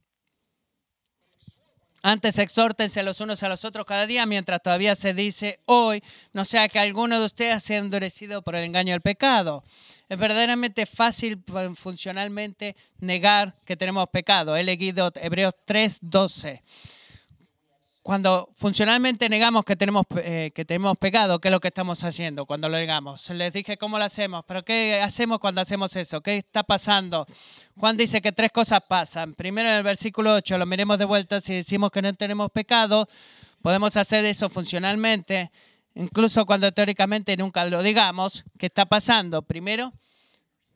Antes 2.01 2.39
exhórtense 2.39 3.03
los 3.03 3.19
unos 3.19 3.43
a 3.43 3.49
los 3.49 3.65
otros 3.65 3.85
cada 3.85 4.05
día 4.05 4.25
mientras 4.25 4.61
todavía 4.61 4.95
se 4.95 5.13
dice 5.13 5.59
hoy, 5.65 6.01
no 6.33 6.45
sea 6.45 6.69
que 6.69 6.79
alguno 6.79 7.19
de 7.19 7.25
ustedes 7.25 7.63
sea 7.63 7.77
endurecido 7.77 8.41
por 8.41 8.55
el 8.55 8.63
engaño 8.63 8.93
del 8.93 9.01
pecado. 9.01 9.63
Es 10.07 10.17
verdaderamente 10.17 10.85
fácil 10.85 11.43
funcionalmente 11.75 12.75
negar 12.99 13.53
que 13.65 13.75
tenemos 13.75 14.07
pecado. 14.09 14.55
He 14.55 14.63
leído 14.63 15.11
Hebreos 15.15 15.53
3, 15.65 15.99
12 16.01 16.63
cuando 18.09 18.49
funcionalmente 18.55 19.29
negamos 19.29 19.63
que 19.63 19.75
tenemos, 19.75 20.03
eh, 20.15 20.49
que 20.55 20.65
tenemos 20.65 20.97
pecado, 20.97 21.39
¿qué 21.39 21.49
es 21.49 21.51
lo 21.51 21.59
que 21.59 21.67
estamos 21.67 22.03
haciendo 22.03 22.47
cuando 22.47 22.67
lo 22.67 22.75
negamos? 22.75 23.29
Les 23.29 23.53
dije 23.53 23.77
cómo 23.77 23.99
lo 23.99 24.03
hacemos, 24.03 24.43
pero 24.47 24.65
¿qué 24.65 24.99
hacemos 24.99 25.37
cuando 25.37 25.61
hacemos 25.61 25.95
eso? 25.95 26.19
¿Qué 26.19 26.37
está 26.37 26.63
pasando? 26.63 27.27
Juan 27.77 27.97
dice 27.97 28.19
que 28.19 28.31
tres 28.31 28.51
cosas 28.51 28.81
pasan. 28.89 29.35
Primero 29.35 29.69
en 29.69 29.75
el 29.75 29.83
versículo 29.83 30.33
8, 30.33 30.57
lo 30.57 30.65
miremos 30.65 30.97
de 30.97 31.05
vuelta, 31.05 31.39
si 31.39 31.53
decimos 31.53 31.91
que 31.91 32.01
no 32.01 32.11
tenemos 32.15 32.49
pecado, 32.49 33.07
podemos 33.61 33.95
hacer 33.95 34.25
eso 34.25 34.49
funcionalmente, 34.49 35.51
incluso 35.93 36.47
cuando 36.47 36.71
teóricamente 36.71 37.37
nunca 37.37 37.63
lo 37.65 37.83
digamos. 37.83 38.43
¿Qué 38.57 38.65
está 38.65 38.87
pasando? 38.87 39.43
Primero, 39.43 39.93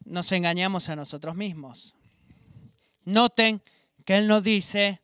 nos 0.05 0.31
engañamos 0.33 0.87
a 0.87 0.95
nosotros 0.95 1.35
mismos. 1.35 1.95
Noten 3.05 3.59
que 4.05 4.17
Él 4.17 4.27
no 4.27 4.39
dice, 4.39 5.01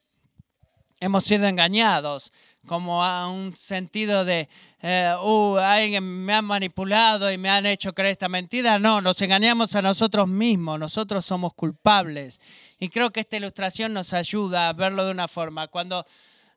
hemos 1.00 1.24
sido 1.24 1.48
engañados, 1.48 2.32
como 2.66 3.04
a 3.04 3.28
un 3.30 3.56
sentido 3.56 4.26
de, 4.26 4.50
eh, 4.82 5.14
uh, 5.22 5.58
alguien 5.58 6.04
me 6.04 6.34
ha 6.34 6.42
manipulado 6.42 7.32
y 7.32 7.38
me 7.38 7.50
han 7.50 7.66
hecho 7.66 7.94
creer 7.94 8.12
esta 8.12 8.30
mentira. 8.30 8.78
No, 8.80 9.02
nos 9.02 9.22
engañamos 9.22 9.76
a 9.76 9.82
nosotros 9.82 10.28
mismos, 10.28 10.80
nosotros 10.80 11.26
somos 11.26 11.54
culpables. 11.54 12.40
Y 12.80 12.90
creo 12.90 13.12
que 13.12 13.22
esta 13.22 13.38
ilustración 13.38 13.94
nos 13.94 14.14
ayuda 14.14 14.70
a 14.70 14.74
verlo 14.74 15.06
de 15.06 15.12
una 15.12 15.28
forma. 15.28 15.68
Cuando 15.68 16.06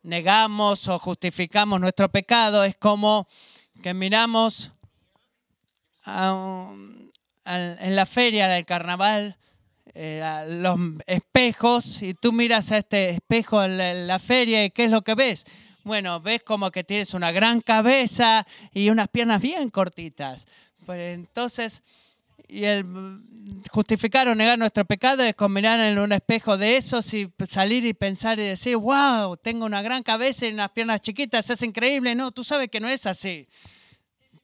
negamos 0.03 0.89
o 0.89 0.99
justificamos 0.99 1.81
nuestro 1.81 2.11
pecado, 2.11 2.65
es 2.65 2.77
como 2.77 3.29
que 3.83 3.95
miramos 3.95 4.73
en 6.05 7.97
la 7.97 8.07
feria 8.07 8.49
del 8.49 8.67
carnaval 8.67 9.37
eh, 9.95 10.45
los 10.49 10.79
espejos 11.07 12.03
y 12.03 12.15
tú 12.15 12.33
miras 12.33 12.73
a 12.73 12.79
este 12.79 13.11
espejo 13.11 13.63
en 13.63 14.07
la 14.07 14.19
feria 14.19 14.65
y 14.65 14.71
¿qué 14.71 14.85
es 14.85 14.91
lo 14.91 15.03
que 15.03 15.15
ves? 15.15 15.45
Bueno, 15.85 16.21
ves 16.21 16.43
como 16.45 16.71
que 16.71 16.85
tienes 16.85 17.13
una 17.13 17.33
gran 17.33 17.61
cabeza 17.61 18.47
y 18.73 18.89
unas 18.89 19.09
piernas 19.09 19.43
bien 19.43 19.69
cortitas. 19.71 20.47
Pues 20.87 21.15
entonces, 21.15 21.83
y 22.49 22.65
el 22.65 22.85
justificar 23.71 24.29
o 24.29 24.35
negar 24.35 24.59
nuestro 24.59 24.85
pecado 24.85 25.23
es 25.23 25.35
combinar 25.35 25.81
en 25.81 25.99
un 25.99 26.13
espejo 26.13 26.57
de 26.57 26.77
esos 26.77 27.13
y 27.15 27.33
salir 27.49 27.85
y 27.85 27.95
pensar 27.95 28.39
y 28.39 28.45
decir, 28.45 28.77
wow, 28.77 29.37
tengo 29.37 29.67
una 29.67 29.83
gran 29.83 30.03
cabeza 30.03 30.47
y 30.47 30.53
unas 30.53 30.71
piernas 30.71 31.01
chiquitas, 31.01 31.51
es 31.51 31.63
increíble. 31.63 32.15
No, 32.15 32.31
tú 32.31 32.45
sabes 32.45 32.69
que 32.69 32.81
no 32.81 32.89
es 32.89 33.07
así. 33.07 33.49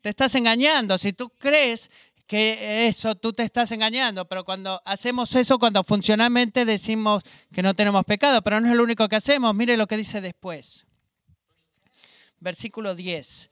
Te 0.01 0.11
estás 0.11 0.35
engañando. 0.35 0.97
Si 0.99 1.13
tú 1.13 1.31
crees 1.39 1.91
que 2.29 2.87
eso 2.87 3.17
tú 3.17 3.33
te 3.33 3.43
estás 3.43 3.73
engañando, 3.73 4.29
pero 4.29 4.45
cuando 4.45 4.81
hacemos 4.85 5.35
eso, 5.35 5.59
cuando 5.59 5.83
funcionalmente 5.83 6.65
decimos 6.65 7.25
que 7.53 7.63
no 7.63 7.75
tenemos 7.75 8.05
pecado, 8.05 8.43
pero 8.43 8.61
no 8.61 8.69
es 8.69 8.77
lo 8.77 8.85
único 8.85 9.09
que 9.09 9.17
hacemos, 9.17 9.53
mire 9.53 9.77
lo 9.77 9.89
que 9.89 9.97
dice 9.97 10.21
después 10.21 10.85
versículo 12.41 12.95
10. 12.95 13.51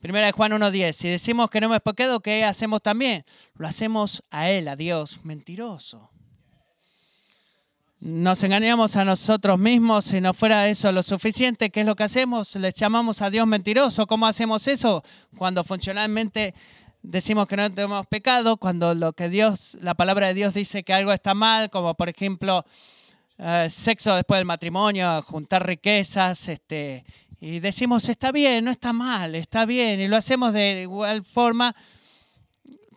Primera 0.00 0.26
de 0.26 0.32
Juan 0.32 0.52
1.10. 0.52 0.92
Si 0.92 1.08
decimos 1.08 1.50
que 1.50 1.60
no 1.60 1.66
hemos 1.66 1.80
pecado, 1.80 2.20
¿qué 2.20 2.44
hacemos 2.44 2.82
también? 2.82 3.24
Lo 3.54 3.68
hacemos 3.68 4.22
a 4.30 4.50
Él, 4.50 4.68
a 4.68 4.76
Dios, 4.76 5.20
mentiroso. 5.22 6.10
Nos 8.00 8.42
engañamos 8.42 8.96
a 8.96 9.04
nosotros 9.04 9.60
mismos. 9.60 10.06
Si 10.06 10.20
no 10.20 10.34
fuera 10.34 10.66
eso 10.68 10.90
lo 10.90 11.04
suficiente, 11.04 11.70
¿qué 11.70 11.80
es 11.80 11.86
lo 11.86 11.94
que 11.94 12.02
hacemos? 12.02 12.56
Le 12.56 12.72
llamamos 12.72 13.22
a 13.22 13.30
Dios 13.30 13.46
mentiroso. 13.46 14.08
¿Cómo 14.08 14.26
hacemos 14.26 14.66
eso? 14.66 15.04
Cuando 15.36 15.62
funcionalmente 15.62 16.52
decimos 17.02 17.46
que 17.46 17.56
no 17.56 17.72
tenemos 17.72 18.06
pecado, 18.06 18.56
cuando 18.56 18.94
lo 18.94 19.12
que 19.12 19.28
Dios, 19.28 19.76
la 19.80 19.94
palabra 19.94 20.28
de 20.28 20.34
Dios 20.34 20.54
dice 20.54 20.82
que 20.82 20.92
algo 20.92 21.12
está 21.12 21.34
mal, 21.34 21.70
como 21.70 21.94
por 21.94 22.08
ejemplo 22.08 22.64
eh, 23.38 23.68
sexo 23.70 24.14
después 24.14 24.38
del 24.38 24.46
matrimonio, 24.46 25.22
juntar 25.22 25.66
riquezas, 25.66 26.48
este, 26.48 27.04
y 27.40 27.58
decimos, 27.58 28.08
está 28.08 28.30
bien, 28.30 28.64
no 28.64 28.70
está 28.70 28.92
mal, 28.92 29.34
está 29.34 29.66
bien. 29.66 30.00
Y 30.00 30.06
lo 30.06 30.16
hacemos 30.16 30.52
de 30.52 30.82
igual 30.82 31.24
forma 31.24 31.74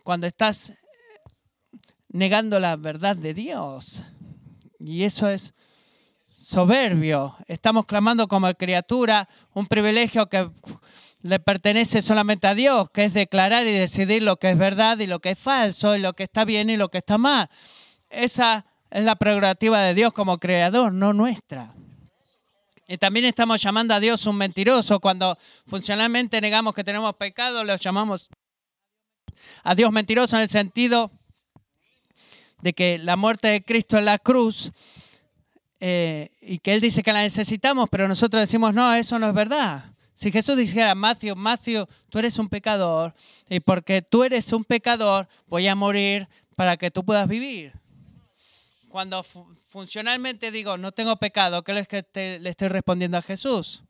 cuando 0.04 0.28
estás 0.28 0.72
negando 2.10 2.60
la 2.60 2.76
verdad 2.76 3.16
de 3.16 3.34
Dios. 3.34 4.04
Y 4.78 5.02
eso 5.02 5.28
es 5.28 5.52
soberbio. 6.36 7.34
Estamos 7.48 7.86
clamando 7.86 8.28
como 8.28 8.54
criatura 8.54 9.28
un 9.52 9.66
privilegio 9.66 10.28
que 10.28 10.48
le 11.26 11.40
pertenece 11.40 12.02
solamente 12.02 12.46
a 12.46 12.54
Dios, 12.54 12.90
que 12.90 13.04
es 13.04 13.14
declarar 13.14 13.66
y 13.66 13.72
decidir 13.72 14.22
lo 14.22 14.36
que 14.36 14.50
es 14.50 14.58
verdad 14.58 14.98
y 14.98 15.06
lo 15.06 15.20
que 15.20 15.30
es 15.30 15.38
falso, 15.38 15.96
y 15.96 16.00
lo 16.00 16.12
que 16.12 16.24
está 16.24 16.44
bien 16.44 16.70
y 16.70 16.76
lo 16.76 16.88
que 16.88 16.98
está 16.98 17.18
mal. 17.18 17.50
Esa 18.08 18.64
es 18.90 19.04
la 19.04 19.16
prerrogativa 19.16 19.80
de 19.82 19.94
Dios 19.94 20.12
como 20.12 20.38
creador, 20.38 20.92
no 20.92 21.12
nuestra. 21.12 21.74
Y 22.88 22.98
también 22.98 23.24
estamos 23.24 23.60
llamando 23.60 23.94
a 23.94 24.00
Dios 24.00 24.26
un 24.26 24.36
mentiroso. 24.36 25.00
Cuando 25.00 25.36
funcionalmente 25.66 26.40
negamos 26.40 26.74
que 26.74 26.84
tenemos 26.84 27.14
pecado, 27.16 27.64
lo 27.64 27.74
llamamos 27.74 28.28
a 29.64 29.74
Dios 29.74 29.90
mentiroso 29.90 30.36
en 30.36 30.42
el 30.42 30.48
sentido 30.48 31.10
de 32.62 32.72
que 32.72 32.98
la 32.98 33.16
muerte 33.16 33.48
de 33.48 33.64
Cristo 33.64 33.98
en 33.98 34.04
la 34.04 34.18
cruz 34.18 34.72
eh, 35.80 36.30
y 36.40 36.58
que 36.58 36.74
Él 36.74 36.80
dice 36.80 37.02
que 37.02 37.12
la 37.12 37.22
necesitamos, 37.22 37.88
pero 37.90 38.06
nosotros 38.06 38.40
decimos, 38.40 38.72
no, 38.72 38.94
eso 38.94 39.18
no 39.18 39.28
es 39.28 39.34
verdad. 39.34 39.95
Si 40.16 40.32
Jesús 40.32 40.56
dijera, 40.56 40.94
Matthew, 40.94 41.36
Matthew, 41.36 41.86
tú 42.08 42.18
eres 42.18 42.38
un 42.38 42.48
pecador 42.48 43.14
y 43.50 43.60
porque 43.60 44.00
tú 44.00 44.24
eres 44.24 44.50
un 44.54 44.64
pecador 44.64 45.28
voy 45.46 45.68
a 45.68 45.74
morir 45.74 46.26
para 46.54 46.78
que 46.78 46.90
tú 46.90 47.04
puedas 47.04 47.28
vivir. 47.28 47.74
Cuando 48.88 49.22
funcionalmente 49.22 50.50
digo, 50.50 50.78
no 50.78 50.92
tengo 50.92 51.16
pecado, 51.16 51.62
¿qué 51.62 51.78
es 51.78 51.86
que 51.86 52.38
le 52.40 52.48
estoy 52.48 52.68
respondiendo 52.68 53.18
a 53.18 53.22
Jesús? 53.22 53.82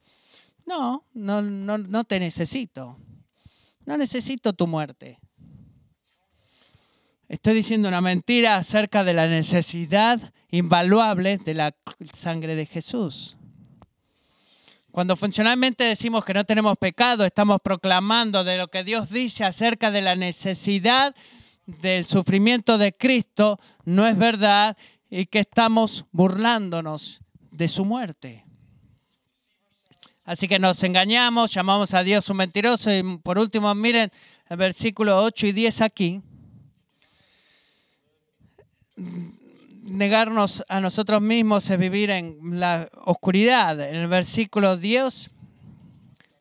No, 0.67 1.05
no, 1.15 1.43
no, 1.43 1.79
no 1.79 2.03
te 2.03 2.19
necesito. 2.19 2.99
No 3.85 3.97
necesito 3.97 4.53
tu 4.53 4.67
muerte. 4.67 5.21
Estoy 7.29 7.55
diciendo 7.55 7.87
una 7.87 8.01
mentira 8.01 8.57
acerca 8.57 9.05
de 9.05 9.15
la 9.15 9.29
necesidad 9.29 10.33
invaluable 10.51 11.39
de 11.39 11.55
la 11.55 11.77
sangre 12.13 12.57
de 12.57 12.67
Jesús. 12.67 13.37
Cuando 14.97 15.15
funcionalmente 15.15 15.85
decimos 15.85 16.25
que 16.25 16.33
no 16.33 16.47
tenemos 16.47 16.79
pecado, 16.79 17.27
estamos 17.27 17.61
proclamando 17.63 18.45
de 18.45 18.57
lo 18.57 18.69
que 18.69 18.83
Dios 18.83 19.11
dice 19.11 19.45
acerca 19.45 19.91
de 19.91 20.01
la 20.01 20.17
necesidad 20.17 21.15
del 21.67 22.07
sufrimiento 22.07 22.79
de 22.79 22.95
Cristo, 22.95 23.61
no 23.85 24.07
es 24.07 24.17
verdad 24.17 24.75
y 25.11 25.27
que 25.27 25.41
estamos 25.41 26.07
burlándonos 26.13 27.21
de 27.51 27.69
su 27.69 27.85
muerte. 27.85 28.47
Así 30.25 30.49
que 30.49 30.59
nos 30.59 30.83
engañamos, 30.83 31.53
llamamos 31.53 31.93
a 31.93 32.03
Dios 32.03 32.31
un 32.31 32.39
mentiroso 32.39 32.91
y 32.91 33.19
por 33.19 33.39
último 33.39 33.75
miren 33.75 34.11
el 34.49 34.57
versículo 34.57 35.23
8 35.23 35.49
y 35.49 35.53
10 35.53 35.83
aquí. 35.83 36.23
Negarnos 39.87 40.65
a 40.69 40.81
nosotros 40.81 41.23
mismos 41.23 41.71
es 41.71 41.79
vivir 41.79 42.11
en 42.11 42.61
la 42.61 42.89
oscuridad. 43.05 43.81
En 43.81 43.97
el 43.97 44.09
versículo 44.09 44.77
10 44.77 45.31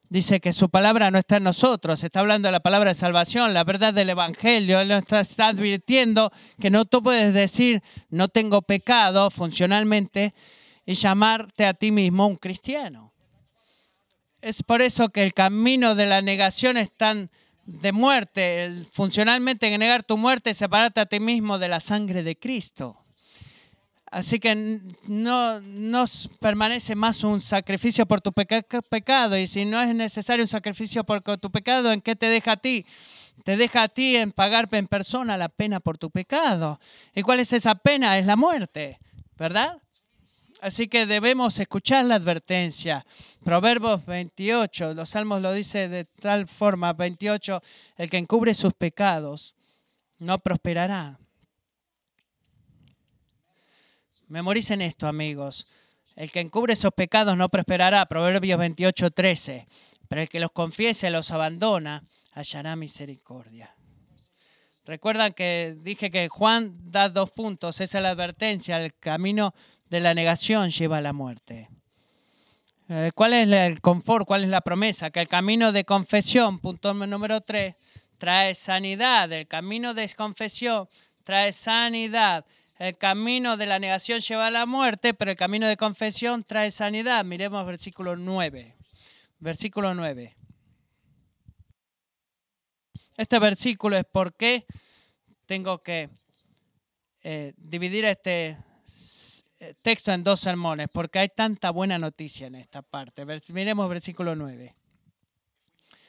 Dice 0.10 0.40
que 0.40 0.54
su 0.54 0.70
palabra 0.70 1.10
no 1.10 1.18
está 1.18 1.38
en 1.38 1.44
nosotros, 1.44 2.04
está 2.04 2.20
hablando 2.20 2.48
de 2.48 2.52
la 2.52 2.60
palabra 2.60 2.92
de 2.92 2.96
salvación, 2.96 3.54
la 3.54 3.64
verdad 3.64 3.94
del 3.94 4.12
Evangelio. 4.12 4.80
Él 4.80 4.88
nos 4.88 5.12
está, 5.12 5.48
advirtiendo 5.48 6.32
que 6.60 6.70
no 6.70 6.86
tú 6.86 7.02
puedes 7.02 7.34
decir 7.34 7.82
no 8.10 8.28
tengo 8.28 8.62
pecado 8.62 9.32
funcionalmente 9.32 10.34
y 10.86 10.94
llamarte 10.94 11.66
a 11.66 11.74
ti 11.74 11.92
mismo 11.92 12.28
un 12.28 12.36
cristiano. 12.36 13.14
Es 14.42 14.62
por 14.62 14.84
eso 14.84 15.10
que 15.10 15.24
el 15.24 15.34
camino 15.34 15.96
de 15.96 16.06
la 16.06 16.22
negación 16.22 16.78
es 16.78 16.92
tan 16.92 17.32
de 17.66 17.92
muerte. 17.92 18.84
funcionalmente 18.92 19.76
negar 19.76 20.04
tu 20.04 20.18
muerte 20.18 20.52
es 20.52 20.58
separarte 20.58 21.02
a 21.02 21.08
ti 21.08 21.20
mismo 21.20 21.58
de 21.58 21.68
la 21.68 21.80
sangre 21.80 22.22
de 22.22 22.38
Cristo. 22.38 23.05
Así 24.12 24.40
que 24.40 24.80
no 25.08 25.60
nos 25.62 26.30
permanece 26.40 26.96
más 26.96 27.24
un 27.24 27.42
sacrificio 27.42 28.06
por 28.06 28.22
tu 28.22 28.32
pecado. 28.32 29.38
Y 29.38 29.48
si 29.48 29.66
no 29.66 29.82
es 29.82 29.94
necesario 29.94 30.44
un 30.44 30.48
sacrificio 30.48 31.04
por 31.04 31.22
tu 31.22 31.52
pecado, 31.52 31.92
¿en 31.92 32.02
qué 32.02 32.16
te 32.16 32.28
deja 32.28 32.54
a 32.54 32.58
ti? 32.58 32.86
Te 33.44 33.58
deja 33.58 33.84
a 33.84 33.88
ti 33.90 34.16
en 34.16 34.32
pagar 34.32 34.70
en 34.72 34.88
persona 34.88 35.38
la 35.38 35.50
pena 35.50 35.80
por 35.80 35.98
tu 35.98 36.10
pecado. 36.12 36.80
¿Y 37.14 37.24
cuál 37.24 37.40
es 37.40 37.52
esa 37.52 37.76
pena? 37.76 38.18
Es 38.18 38.26
la 38.26 38.36
muerte, 38.36 39.00
¿verdad? 39.38 39.82
Así 40.62 40.88
que 40.88 41.06
debemos 41.06 41.60
escuchar 41.60 42.06
la 42.06 42.16
advertencia. 42.16 43.06
Proverbios 43.44 44.06
28, 44.06 44.94
los 44.94 45.10
salmos 45.10 45.42
lo 45.42 45.52
dice 45.52 45.90
de 45.90 46.06
tal 46.06 46.48
forma, 46.48 46.94
28, 46.94 47.62
el 47.98 48.10
que 48.10 48.18
encubre 48.18 48.54
sus 48.54 48.74
pecados 48.74 49.56
no 50.20 50.40
prosperará 50.40 51.20
Memoricen 54.36 54.82
esto, 54.82 55.08
amigos. 55.08 55.66
El 56.18 56.30
que 56.30 56.42
encubre 56.42 56.74
esos 56.74 56.92
pecados 56.94 57.38
no 57.38 57.48
prosperará, 57.48 58.06
Proverbios 58.06 58.60
28, 58.60 59.12
13. 59.12 59.66
Pero 60.10 60.22
el 60.22 60.28
que 60.28 60.42
los 60.42 60.52
confiese, 60.52 61.10
los 61.10 61.32
abandona, 61.32 62.04
hallará 62.34 62.76
misericordia. 62.76 63.74
Recuerdan 64.86 65.32
que 65.32 65.78
dije 65.80 66.12
que 66.12 66.28
Juan 66.28 66.76
da 66.92 67.08
dos 67.08 67.32
puntos, 67.32 67.80
esa 67.80 68.00
es 68.00 68.04
la 68.04 68.10
advertencia, 68.10 68.84
el 68.84 68.94
camino 68.96 69.56
de 69.90 70.02
la 70.02 70.14
negación 70.14 70.70
lleva 70.70 70.98
a 70.98 71.02
la 71.02 71.14
muerte. 71.14 71.70
Eh, 72.90 73.12
¿Cuál 73.16 73.32
es 73.32 73.48
el 73.48 73.80
confort? 73.80 74.28
¿Cuál 74.28 74.44
es 74.44 74.50
la 74.50 74.60
promesa? 74.60 75.12
Que 75.12 75.22
el 75.22 75.30
camino 75.30 75.72
de 75.72 75.86
confesión, 75.86 76.60
punto 76.60 76.94
número 76.94 77.40
3, 77.40 77.74
trae 78.18 78.54
sanidad. 78.54 79.32
El 79.32 79.48
camino 79.48 79.94
de 79.94 80.14
confesión 80.14 80.90
trae 81.24 81.54
sanidad. 81.54 82.44
El 82.78 82.98
camino 82.98 83.56
de 83.56 83.66
la 83.68 83.80
negación 83.80 84.20
lleva 84.20 84.48
a 84.48 84.52
la 84.52 84.66
muerte, 84.66 85.14
pero 85.14 85.32
el 85.32 85.38
camino 85.38 85.68
de 85.68 85.78
confesión 85.78 86.44
trae 86.44 86.72
sanidad. 86.72 87.24
Miremos 87.24 87.66
versículo 87.66 88.18
9. 88.18 88.76
Versículo 89.40 89.96
9. 89.96 90.36
Este 93.18 93.40
versículo 93.40 93.96
es 93.96 94.04
por 94.04 94.36
qué 94.36 94.66
tengo 95.46 95.82
que 95.82 96.10
eh, 97.24 97.54
dividir 97.56 98.04
este, 98.06 98.58
texto 99.82 100.12
en 100.12 100.24
dos 100.24 100.40
sermones 100.40 100.90
porque 100.92 101.20
hay 101.20 101.30
tanta 101.30 101.72
buena 101.72 101.98
noticia 101.98 102.48
en 102.48 102.56
esta 102.56 102.82
parte. 102.82 103.26
Miremos 103.54 103.90
versículo 103.90 104.36
9. 104.36 104.76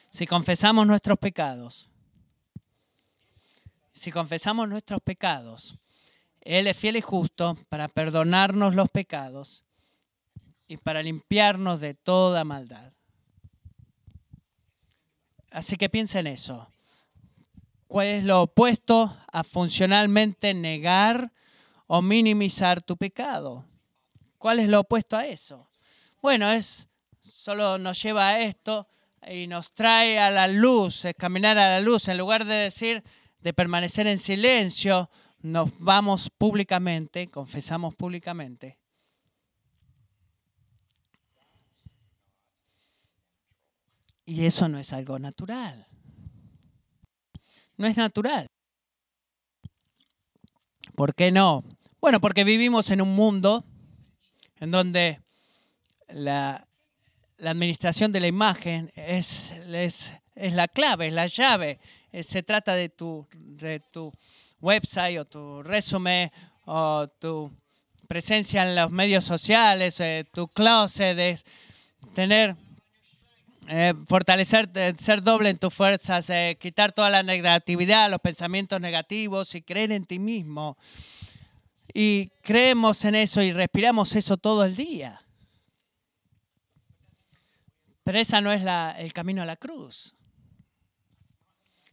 Si 0.09 0.27
confesamos 0.27 0.85
nuestros 0.85 1.17
pecados, 1.17 1.89
si 3.91 4.11
confesamos 4.11 4.67
nuestros 4.67 5.01
pecados, 5.01 5.77
Él 6.47 6.67
es 6.67 6.77
fiel 6.77 6.95
y 6.95 7.01
justo 7.01 7.57
para 7.67 7.89
perdonarnos 7.89 8.73
los 8.73 8.87
pecados 8.87 9.65
y 10.65 10.77
para 10.77 11.03
limpiarnos 11.03 11.81
de 11.81 11.93
toda 11.93 12.45
maldad. 12.45 12.93
Así 15.51 15.75
que 15.75 15.89
piensa 15.89 16.21
en 16.21 16.27
eso. 16.27 16.71
¿Cuál 17.87 18.07
es 18.07 18.23
lo 18.23 18.43
opuesto 18.43 19.17
a 19.29 19.43
funcionalmente 19.43 20.53
negar 20.53 21.33
o 21.85 22.01
minimizar 22.01 22.81
tu 22.81 22.95
pecado? 22.95 23.65
¿Cuál 24.37 24.59
es 24.59 24.69
lo 24.69 24.79
opuesto 24.79 25.17
a 25.17 25.27
eso? 25.27 25.69
Bueno, 26.21 26.49
es 26.49 26.87
solo 27.19 27.77
nos 27.77 28.01
lleva 28.01 28.29
a 28.29 28.39
esto 28.39 28.87
y 29.29 29.47
nos 29.47 29.73
trae 29.73 30.17
a 30.17 30.31
la 30.31 30.47
luz, 30.47 31.03
es 31.03 31.15
caminar 31.15 31.57
a 31.57 31.71
la 31.71 31.81
luz 31.81 32.07
en 32.07 32.17
lugar 32.17 32.45
de 32.45 32.55
decir 32.55 33.03
de 33.41 33.53
permanecer 33.53 34.07
en 34.07 34.17
silencio, 34.17 35.09
nos 35.51 35.77
vamos 35.79 36.29
públicamente, 36.29 37.27
confesamos 37.27 37.95
públicamente. 37.95 38.77
Y 44.25 44.45
eso 44.45 44.67
no 44.67 44.77
es 44.77 44.91
algo 44.93 45.19
natural 45.19 45.87
no 47.77 47.87
es 47.87 47.95
natural. 47.95 48.47
¿Por 50.95 51.13
qué 51.13 51.31
no? 51.31 51.63
Bueno, 52.01 52.19
porque 52.19 52.43
vivimos 52.43 52.89
en 52.91 53.01
un 53.01 53.15
mundo 53.15 53.63
en 54.59 54.71
donde 54.71 55.21
la, 56.09 56.63
administración 57.39 58.11
de 58.11 58.19
la 58.19 58.27
imagen 58.27 58.91
es, 58.95 59.51
es, 59.51 60.13
la 60.35 60.67
clave, 60.67 61.07
es 61.07 61.13
la 61.13 61.27
llave. 61.27 61.79
Eh, 62.11 62.23
se 62.23 62.41
trata 62.41 62.75
de 62.75 62.89
tu, 62.89 63.27
de 63.35 63.79
tu 63.79 64.11
website 64.61 65.19
o 65.19 65.25
tu 65.25 65.63
resumen 65.63 66.31
o 66.65 67.07
tu 67.19 67.51
presencia 68.07 68.63
en 68.63 68.75
los 68.75 68.91
medios 68.91 69.23
sociales, 69.23 69.99
eh, 69.99 70.25
tu 70.31 70.47
closet, 70.47 71.17
es 71.19 71.45
tener 72.13 72.55
eh, 73.69 73.93
fortalecer, 74.07 74.69
ser 74.97 75.21
doble 75.21 75.49
en 75.49 75.57
tus 75.57 75.73
fuerzas, 75.73 76.29
eh, 76.29 76.57
quitar 76.59 76.93
toda 76.93 77.09
la 77.09 77.21
negatividad, 77.21 78.09
los 78.09 78.21
pensamientos 78.21 78.79
negativos 78.79 79.55
y 79.55 79.61
creer 79.61 79.91
en 79.91 80.05
ti 80.05 80.19
mismo. 80.19 80.77
Y 81.93 82.29
creemos 82.43 83.03
en 83.05 83.15
eso 83.15 83.41
y 83.41 83.51
respiramos 83.51 84.15
eso 84.15 84.37
todo 84.37 84.63
el 84.63 84.75
día. 84.75 85.21
Pero 88.03 88.19
ese 88.19 88.41
no 88.41 88.53
es 88.53 88.63
el 88.99 89.11
camino 89.11 89.41
a 89.41 89.45
la 89.45 89.57
cruz. 89.57 90.16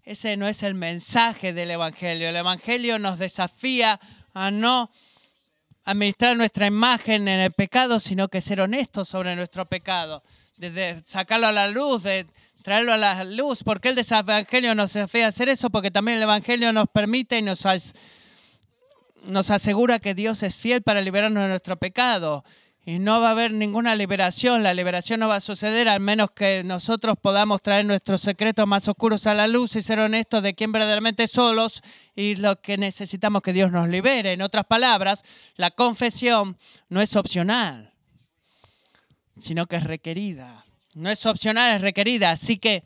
Ese 0.04 0.36
no 0.36 0.46
es 0.46 0.62
el 0.62 0.74
mensaje 0.74 1.52
del 1.52 1.70
Evangelio. 1.70 2.28
El 2.28 2.36
Evangelio 2.36 2.98
nos 2.98 3.18
desafía 3.18 3.98
a 4.34 4.50
no 4.50 4.90
administrar 5.84 6.36
nuestra 6.36 6.66
imagen 6.66 7.26
en 7.26 7.40
el 7.40 7.52
pecado, 7.52 7.98
sino 7.98 8.28
que 8.28 8.40
ser 8.40 8.60
honestos 8.60 9.08
sobre 9.08 9.34
nuestro 9.34 9.66
pecado 9.66 10.22
de, 10.56 11.02
sacarlo 11.04 11.46
a 11.46 11.52
la 11.52 11.68
luz, 11.68 12.02
de 12.02 12.26
traerlo 12.62 12.92
a 12.92 12.96
la 12.96 13.24
luz. 13.24 13.62
porque 13.64 13.90
el 13.90 13.98
Evangelio 13.98 14.74
nos 14.74 14.92
desafía 14.92 15.26
a 15.26 15.28
hacer 15.28 15.48
eso? 15.48 15.70
Porque 15.70 15.90
también 15.90 16.18
el 16.18 16.24
Evangelio 16.24 16.72
nos 16.72 16.88
permite 16.88 17.38
y 17.38 17.42
nos, 17.42 17.64
nos 19.24 19.50
asegura 19.50 19.98
que 19.98 20.14
Dios 20.14 20.42
es 20.42 20.54
fiel 20.54 20.82
para 20.82 21.00
liberarnos 21.00 21.42
de 21.42 21.48
nuestro 21.48 21.76
pecado. 21.76 22.44
Y 22.86 22.98
no 22.98 23.20
va 23.20 23.28
a 23.28 23.30
haber 23.30 23.52
ninguna 23.52 23.94
liberación. 23.94 24.62
La 24.62 24.74
liberación 24.74 25.20
no 25.20 25.28
va 25.28 25.36
a 25.36 25.40
suceder 25.40 25.88
al 25.88 26.00
menos 26.00 26.32
que 26.32 26.62
nosotros 26.64 27.16
podamos 27.20 27.62
traer 27.62 27.86
nuestros 27.86 28.20
secretos 28.20 28.66
más 28.66 28.86
oscuros 28.88 29.26
a 29.26 29.34
la 29.34 29.48
luz 29.48 29.74
y 29.76 29.82
ser 29.82 30.00
honestos 30.00 30.42
de 30.42 30.54
quién 30.54 30.70
verdaderamente 30.70 31.26
solos 31.26 31.82
y 32.14 32.36
lo 32.36 32.60
que 32.60 32.76
necesitamos 32.76 33.40
que 33.42 33.54
Dios 33.54 33.72
nos 33.72 33.88
libere. 33.88 34.32
En 34.32 34.42
otras 34.42 34.66
palabras, 34.66 35.24
la 35.56 35.70
confesión 35.70 36.58
no 36.90 37.00
es 37.00 37.16
opcional 37.16 37.94
sino 39.36 39.66
que 39.66 39.76
es 39.76 39.84
requerida. 39.84 40.64
No 40.94 41.10
es 41.10 41.24
opcional, 41.26 41.76
es 41.76 41.82
requerida. 41.82 42.30
Así 42.30 42.58
que, 42.58 42.84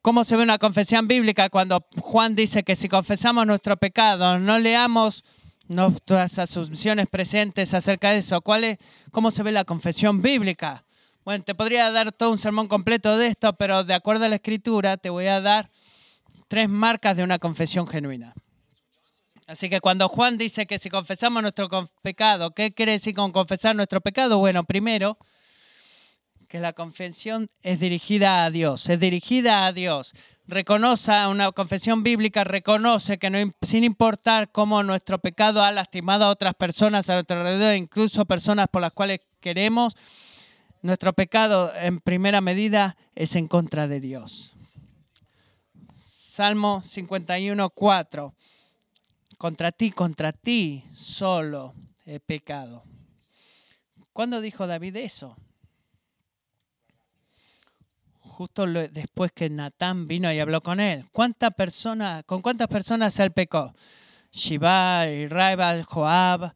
¿cómo 0.00 0.24
se 0.24 0.36
ve 0.36 0.42
una 0.42 0.58
confesión 0.58 1.06
bíblica 1.06 1.48
cuando 1.50 1.86
Juan 2.00 2.34
dice 2.34 2.62
que 2.64 2.76
si 2.76 2.88
confesamos 2.88 3.46
nuestro 3.46 3.76
pecado, 3.76 4.38
no 4.38 4.58
leamos 4.58 5.24
nuestras 5.68 6.38
asunciones 6.38 7.06
presentes 7.08 7.74
acerca 7.74 8.10
de 8.10 8.18
eso? 8.18 8.40
¿Cuál 8.40 8.64
es, 8.64 8.78
¿Cómo 9.10 9.30
se 9.30 9.42
ve 9.42 9.52
la 9.52 9.64
confesión 9.64 10.22
bíblica? 10.22 10.84
Bueno, 11.24 11.44
te 11.44 11.54
podría 11.54 11.90
dar 11.90 12.12
todo 12.12 12.32
un 12.32 12.38
sermón 12.38 12.68
completo 12.68 13.16
de 13.16 13.28
esto, 13.28 13.52
pero 13.52 13.84
de 13.84 13.94
acuerdo 13.94 14.24
a 14.24 14.28
la 14.28 14.36
escritura 14.36 14.96
te 14.96 15.10
voy 15.10 15.26
a 15.26 15.40
dar 15.40 15.70
tres 16.48 16.68
marcas 16.68 17.16
de 17.16 17.22
una 17.22 17.38
confesión 17.38 17.86
genuina. 17.86 18.34
Así 19.46 19.68
que 19.68 19.80
cuando 19.80 20.08
Juan 20.08 20.38
dice 20.38 20.66
que 20.66 20.78
si 20.78 20.90
confesamos 20.90 21.42
nuestro 21.42 21.68
pecado, 22.02 22.52
¿qué 22.52 22.72
quiere 22.72 22.92
decir 22.92 23.14
con 23.14 23.32
confesar 23.32 23.76
nuestro 23.76 24.00
pecado? 24.00 24.38
Bueno, 24.38 24.64
primero, 24.64 25.18
que 26.48 26.60
la 26.60 26.72
confesión 26.72 27.48
es 27.62 27.80
dirigida 27.80 28.44
a 28.44 28.50
Dios, 28.50 28.88
es 28.88 29.00
dirigida 29.00 29.66
a 29.66 29.72
Dios. 29.72 30.12
Reconoce, 30.46 31.12
una 31.28 31.52
confesión 31.52 32.02
bíblica 32.02 32.42
reconoce 32.42 33.18
que 33.18 33.30
no, 33.30 33.38
sin 33.62 33.84
importar 33.84 34.50
cómo 34.50 34.82
nuestro 34.82 35.18
pecado 35.18 35.62
ha 35.62 35.70
lastimado 35.70 36.24
a 36.24 36.30
otras 36.30 36.54
personas 36.54 37.08
a 37.08 37.14
nuestro 37.14 37.38
alrededor, 37.38 37.76
incluso 37.76 38.24
personas 38.24 38.66
por 38.68 38.82
las 38.82 38.92
cuales 38.92 39.20
queremos, 39.40 39.96
nuestro 40.82 41.12
pecado 41.12 41.72
en 41.76 42.00
primera 42.00 42.40
medida 42.40 42.96
es 43.14 43.36
en 43.36 43.46
contra 43.46 43.86
de 43.86 44.00
Dios. 44.00 44.54
Salmo 45.96 46.82
51, 46.84 47.70
4 47.70 48.34
contra 49.42 49.72
ti, 49.72 49.90
contra 49.90 50.32
ti 50.32 50.84
solo 50.94 51.74
he 52.06 52.20
pecado. 52.20 52.84
¿Cuándo 54.12 54.40
dijo 54.40 54.66
David 54.66 54.96
eso? 54.96 55.36
Justo 58.32 58.66
después 58.66 59.30
que 59.30 59.50
Natán 59.50 60.08
vino 60.08 60.32
y 60.32 60.40
habló 60.40 60.62
con 60.62 60.80
él. 60.80 61.04
¿Cuántas 61.12 61.52
personas, 61.52 62.24
¿Con 62.24 62.40
cuántas 62.40 62.66
personas 62.66 63.18
él 63.20 63.30
pecó? 63.30 63.74
Shibar, 64.32 65.06
Israel, 65.10 65.82
Joab, 65.82 66.54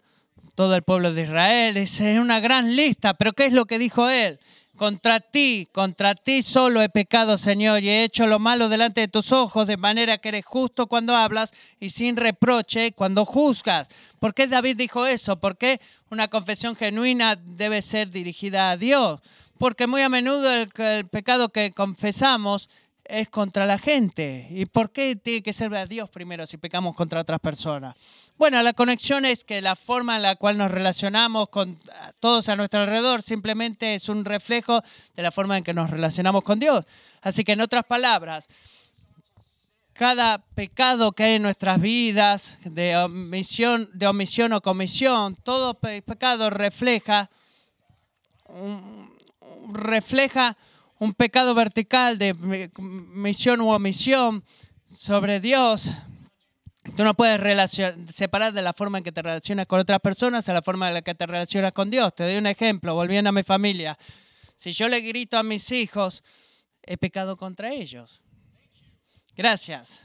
todo 0.54 0.74
el 0.74 0.82
pueblo 0.82 1.12
de 1.12 1.24
Israel. 1.24 1.76
Es 1.76 2.00
una 2.00 2.40
gran 2.40 2.74
lista, 2.74 3.12
pero 3.12 3.34
¿qué 3.34 3.44
es 3.44 3.52
lo 3.52 3.66
que 3.66 3.78
dijo 3.78 4.08
él? 4.08 4.40
Contra 4.74 5.20
ti, 5.20 5.68
contra 5.70 6.14
ti 6.14 6.42
solo 6.42 6.80
he 6.80 6.88
pecado, 6.88 7.36
Señor, 7.36 7.82
y 7.82 7.90
he 7.90 8.04
hecho 8.04 8.26
lo 8.26 8.38
malo 8.38 8.70
delante 8.70 9.02
de 9.02 9.08
tus 9.08 9.30
ojos, 9.30 9.66
de 9.66 9.76
manera 9.76 10.16
que 10.16 10.30
eres 10.30 10.46
justo 10.46 10.86
cuando 10.86 11.14
hablas 11.14 11.52
y 11.78 11.90
sin 11.90 12.16
reproche 12.16 12.92
cuando 12.92 13.26
juzgas. 13.26 13.88
¿Por 14.18 14.32
qué 14.32 14.46
David 14.46 14.78
dijo 14.78 15.06
eso? 15.06 15.38
¿Por 15.38 15.58
qué 15.58 15.78
una 16.10 16.28
confesión 16.28 16.74
genuina 16.74 17.36
debe 17.36 17.82
ser 17.82 18.10
dirigida 18.10 18.70
a 18.70 18.78
Dios? 18.78 19.20
Porque 19.58 19.86
muy 19.86 20.02
a 20.02 20.08
menudo 20.08 20.52
el, 20.52 21.08
pecado 21.08 21.48
que 21.48 21.72
confesamos 21.72 22.68
es 23.04 23.28
contra 23.28 23.66
la 23.66 23.78
gente. 23.78 24.46
¿Y 24.50 24.66
por 24.66 24.90
qué 24.90 25.16
tiene 25.16 25.42
que 25.42 25.52
ser 25.52 25.74
a 25.74 25.86
Dios 25.86 26.10
primero 26.10 26.46
si 26.46 26.56
pecamos 26.56 26.94
contra 26.94 27.20
otras 27.20 27.40
personas? 27.40 27.94
Bueno, 28.36 28.62
la 28.62 28.74
conexión 28.74 29.24
es 29.24 29.44
que 29.44 29.62
la 29.62 29.76
forma 29.76 30.16
en 30.16 30.22
la 30.22 30.36
cual 30.36 30.58
nos 30.58 30.70
relacionamos 30.70 31.48
con 31.48 31.78
todos 32.20 32.48
a 32.48 32.56
nuestro 32.56 32.80
alrededor 32.80 33.22
simplemente 33.22 33.94
es 33.94 34.08
un 34.08 34.24
reflejo 34.24 34.82
de 35.14 35.22
la 35.22 35.32
forma 35.32 35.56
en 35.56 35.64
que 35.64 35.72
nos 35.72 35.90
relacionamos 35.90 36.44
con 36.44 36.58
Dios. 36.58 36.84
Así 37.22 37.44
que 37.44 37.52
en 37.52 37.62
otras 37.62 37.84
palabras, 37.84 38.48
cada 39.94 40.38
pecado 40.54 41.12
que 41.12 41.24
hay 41.24 41.34
en 41.34 41.42
nuestras 41.42 41.80
vidas, 41.80 42.58
de 42.64 42.96
omisión, 42.98 43.88
de 43.94 44.06
omisión 44.06 44.52
o 44.52 44.60
comisión, 44.60 45.36
todo 45.36 45.74
pecado 45.74 46.50
refleja, 46.50 47.30
refleja 49.72 50.56
un 50.98 51.14
pecado 51.14 51.54
vertical 51.54 52.18
de 52.18 52.34
misión 52.78 53.60
u 53.60 53.70
omisión 53.70 54.44
sobre 54.84 55.40
Dios 55.40 55.90
Tú 56.94 57.04
no 57.04 57.14
puedes 57.14 57.70
separar 58.14 58.52
de 58.52 58.62
la 58.62 58.72
forma 58.72 58.98
en 58.98 59.04
que 59.04 59.12
te 59.12 59.22
relacionas 59.22 59.66
con 59.66 59.80
otras 59.80 60.00
personas 60.00 60.48
a 60.48 60.52
la 60.52 60.62
forma 60.62 60.88
en 60.88 60.94
la 60.94 61.02
que 61.02 61.14
te 61.14 61.26
relacionas 61.26 61.72
con 61.72 61.90
Dios. 61.90 62.14
Te 62.14 62.24
doy 62.24 62.36
un 62.36 62.46
ejemplo, 62.46 62.94
volviendo 62.94 63.30
a 63.30 63.32
mi 63.32 63.42
familia. 63.42 63.98
Si 64.56 64.72
yo 64.72 64.88
le 64.88 65.00
grito 65.00 65.36
a 65.36 65.42
mis 65.42 65.72
hijos, 65.72 66.22
he 66.82 66.96
pecado 66.96 67.36
contra 67.36 67.72
ellos. 67.72 68.20
Gracias. 69.36 70.00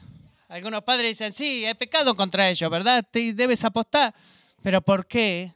Algunos 0.48 0.82
padres 0.82 1.12
dicen, 1.12 1.32
sí, 1.32 1.64
he 1.64 1.74
pecado 1.74 2.14
contra 2.16 2.50
ellos, 2.50 2.70
¿verdad? 2.70 3.06
Te 3.10 3.32
debes 3.32 3.64
apostar. 3.64 4.14
Pero 4.62 4.82
¿por 4.82 5.06
qué? 5.06 5.54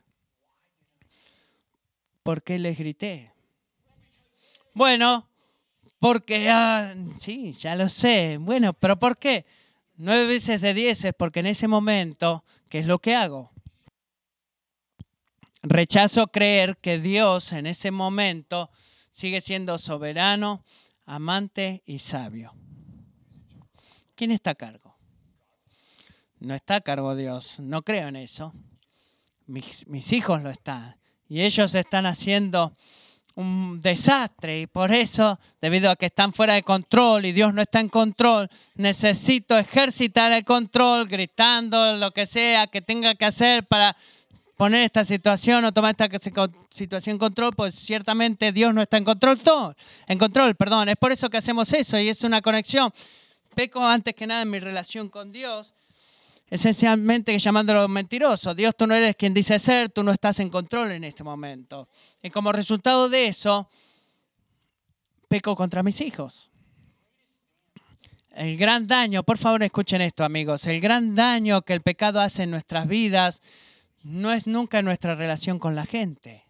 ¿Por 2.22 2.42
qué 2.42 2.58
les 2.58 2.78
grité? 2.78 3.32
Bueno, 4.76 5.26
porque, 5.98 6.50
ah, 6.50 6.94
sí, 7.18 7.52
ya 7.52 7.74
lo 7.74 7.88
sé. 7.88 8.36
Bueno, 8.38 8.74
pero 8.74 8.98
¿por 8.98 9.16
qué? 9.16 9.46
Nueve 9.94 10.26
veces 10.26 10.60
de 10.60 10.74
diez 10.74 11.02
es 11.06 11.14
porque 11.14 11.40
en 11.40 11.46
ese 11.46 11.66
momento, 11.66 12.44
¿qué 12.68 12.80
es 12.80 12.86
lo 12.86 12.98
que 12.98 13.14
hago? 13.14 13.50
rechazo 15.62 16.26
creer 16.26 16.76
que 16.76 16.98
Dios 16.98 17.52
en 17.52 17.66
ese 17.66 17.90
momento 17.90 18.70
sigue 19.10 19.40
siendo 19.40 19.78
soberano, 19.78 20.62
amante 21.06 21.82
y 21.86 22.00
sabio. 22.00 22.52
¿Quién 24.14 24.30
está 24.30 24.50
a 24.50 24.56
cargo? 24.56 24.94
No 26.38 26.54
está 26.54 26.74
a 26.74 26.80
cargo 26.82 27.16
Dios, 27.16 27.60
no 27.60 27.80
creo 27.80 28.08
en 28.08 28.16
eso. 28.16 28.52
Mis, 29.46 29.86
mis 29.88 30.12
hijos 30.12 30.42
lo 30.42 30.50
están. 30.50 30.98
Y 31.30 31.40
ellos 31.40 31.74
están 31.74 32.04
haciendo 32.04 32.76
un 33.36 33.80
desastre. 33.80 34.62
Y 34.62 34.66
por 34.66 34.90
eso, 34.90 35.38
debido 35.60 35.90
a 35.90 35.96
que 35.96 36.06
están 36.06 36.32
fuera 36.32 36.54
de 36.54 36.62
control 36.62 37.26
y 37.26 37.32
Dios 37.32 37.54
no 37.54 37.62
está 37.62 37.80
en 37.80 37.88
control, 37.88 38.50
necesito 38.74 39.56
ejercitar 39.56 40.32
el 40.32 40.44
control, 40.44 41.06
gritando 41.06 41.96
lo 41.96 42.10
que 42.10 42.26
sea 42.26 42.66
que 42.66 42.82
tenga 42.82 43.14
que 43.14 43.26
hacer 43.26 43.64
para 43.64 43.96
poner 44.56 44.82
esta 44.82 45.04
situación 45.04 45.64
o 45.66 45.72
tomar 45.72 45.94
esta 45.98 46.08
situación 46.70 47.14
en 47.14 47.18
control, 47.18 47.54
pues 47.54 47.74
ciertamente 47.74 48.52
Dios 48.52 48.74
no 48.74 48.80
está 48.82 48.96
en 48.96 49.04
control 49.04 49.38
todo, 49.38 49.76
en 50.06 50.18
control, 50.18 50.54
perdón, 50.54 50.88
es 50.88 50.96
por 50.96 51.12
eso 51.12 51.28
que 51.28 51.36
hacemos 51.36 51.72
eso 51.74 51.98
y 51.98 52.08
es 52.08 52.24
una 52.24 52.40
conexión. 52.40 52.90
Peco 53.54 53.86
antes 53.86 54.14
que 54.14 54.26
nada 54.26 54.42
en 54.42 54.50
mi 54.50 54.58
relación 54.58 55.08
con 55.10 55.30
Dios 55.30 55.74
esencialmente 56.48 57.36
llamándolo 57.38 57.88
mentiroso. 57.88 58.54
Dios, 58.54 58.74
tú 58.76 58.86
no 58.86 58.94
eres 58.94 59.16
quien 59.16 59.34
dice 59.34 59.58
ser, 59.58 59.90
tú 59.90 60.02
no 60.02 60.12
estás 60.12 60.40
en 60.40 60.50
control 60.50 60.92
en 60.92 61.04
este 61.04 61.24
momento. 61.24 61.88
Y 62.22 62.30
como 62.30 62.52
resultado 62.52 63.08
de 63.08 63.28
eso, 63.28 63.68
peco 65.28 65.56
contra 65.56 65.82
mis 65.82 66.00
hijos. 66.00 66.50
El 68.30 68.56
gran 68.56 68.86
daño, 68.86 69.22
por 69.22 69.38
favor 69.38 69.62
escuchen 69.62 70.02
esto 70.02 70.22
amigos, 70.22 70.66
el 70.66 70.80
gran 70.80 71.14
daño 71.14 71.62
que 71.62 71.72
el 71.72 71.80
pecado 71.80 72.20
hace 72.20 72.42
en 72.42 72.50
nuestras 72.50 72.86
vidas 72.86 73.40
no 74.02 74.30
es 74.32 74.46
nunca 74.46 74.78
en 74.78 74.84
nuestra 74.84 75.14
relación 75.14 75.58
con 75.58 75.74
la 75.74 75.86
gente. 75.86 76.44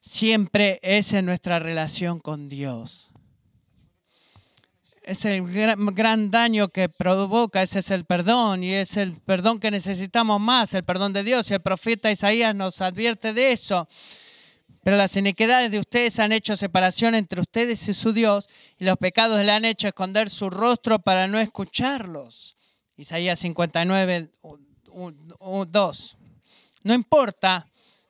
Siempre 0.00 0.78
es 0.82 1.12
en 1.14 1.24
nuestra 1.24 1.58
relación 1.58 2.20
con 2.20 2.48
Dios 2.48 3.10
es 5.06 5.24
el 5.24 5.44
gran, 5.94 6.30
daño 6.30 6.68
que 6.68 6.88
provoca, 6.88 7.62
ese 7.62 7.78
es 7.78 7.90
el 7.90 8.04
perdón 8.04 8.64
y 8.64 8.74
es 8.74 8.96
el 8.96 9.12
perdón 9.12 9.60
que 9.60 9.70
necesitamos 9.70 10.40
más, 10.40 10.74
el 10.74 10.82
perdón 10.82 11.12
de 11.12 11.22
Dios. 11.22 11.50
Y 11.50 11.54
el 11.54 11.62
profeta 11.62 12.10
Isaías 12.10 12.54
nos 12.54 12.80
advierte 12.80 13.32
de 13.32 13.52
eso. 13.52 13.88
Pero 14.82 14.96
las 14.96 15.16
iniquidades 15.16 15.70
de 15.70 15.78
ustedes 15.78 16.18
han 16.18 16.32
hecho 16.32 16.56
separación 16.56 17.14
entre 17.14 17.40
ustedes 17.40 17.88
y 17.88 17.94
su 17.94 18.12
Dios, 18.12 18.48
y 18.78 18.84
los 18.84 18.96
pecados 18.98 19.42
le 19.44 19.52
han 19.52 19.64
hecho 19.64 19.88
esconder 19.88 20.28
su 20.28 20.50
rostro 20.50 20.98
para 20.98 21.28
no 21.28 21.38
escucharlos. 21.38 22.56
Isaías 22.96 23.38
59, 23.38 24.30
2. 24.92 26.16
No 26.82 26.94
importa 26.94 27.66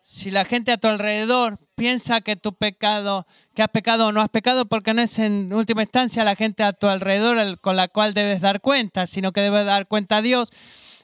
si 0.09 0.31
la 0.31 0.45
gente 0.45 0.71
a 0.71 0.77
tu 0.77 0.87
alrededor 0.87 1.59
piensa 1.75 2.21
que 2.21 2.37
tu 2.37 2.55
pecado, 2.55 3.27
que 3.57 3.64
has 3.64 3.71
pecado 3.71 4.07
o 4.07 4.12
no 4.12 4.21
has 4.21 4.29
pecado, 4.29 4.64
porque 4.66 4.95
no 4.95 5.03
es 5.03 5.19
en 5.19 5.53
última 5.53 5.83
instancia 5.83 6.23
la 6.23 6.37
gente 6.37 6.62
a 6.62 6.73
tu 6.73 6.87
alrededor 6.87 7.61
con 7.61 7.75
la 7.75 7.88
cual 7.88 8.14
debes 8.14 8.40
dar 8.40 8.61
cuenta, 8.61 9.09
sino 9.09 9.33
que 9.33 9.40
debes 9.40 9.66
dar 9.66 9.88
cuenta 9.88 10.19
a 10.19 10.23
Dios. 10.23 10.53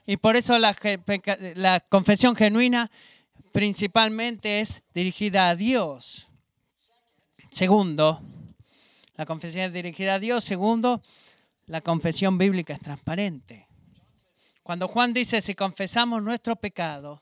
Y 0.06 0.18
por 0.18 0.36
eso 0.36 0.56
la, 0.60 0.76
la 1.56 1.80
confesión 1.80 2.36
genuina 2.36 2.92
principalmente 3.50 4.60
es 4.60 4.82
dirigida 4.94 5.48
a 5.48 5.56
Dios. 5.56 6.28
Segundo, 7.50 8.22
la 9.16 9.26
confesión 9.26 9.64
es 9.64 9.72
dirigida 9.72 10.14
a 10.14 10.18
Dios. 10.20 10.44
Segundo, 10.44 11.02
la 11.66 11.80
confesión 11.80 12.38
bíblica 12.38 12.72
es 12.72 12.80
transparente. 12.80 13.66
Cuando 14.62 14.86
Juan 14.86 15.12
dice, 15.12 15.42
si 15.42 15.56
confesamos 15.56 16.22
nuestro 16.22 16.54
pecado, 16.54 17.20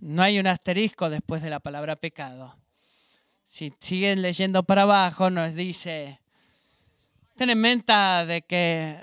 no 0.00 0.22
hay 0.22 0.38
un 0.38 0.46
asterisco 0.46 1.10
después 1.10 1.42
de 1.42 1.50
la 1.50 1.60
palabra 1.60 1.96
pecado. 1.96 2.56
Si 3.46 3.72
siguen 3.80 4.22
leyendo 4.22 4.62
para 4.62 4.82
abajo, 4.82 5.30
nos 5.30 5.54
dice, 5.54 6.20
ten 7.36 7.50
en 7.50 7.60
mente 7.60 7.92
de 7.92 8.42
que 8.42 8.98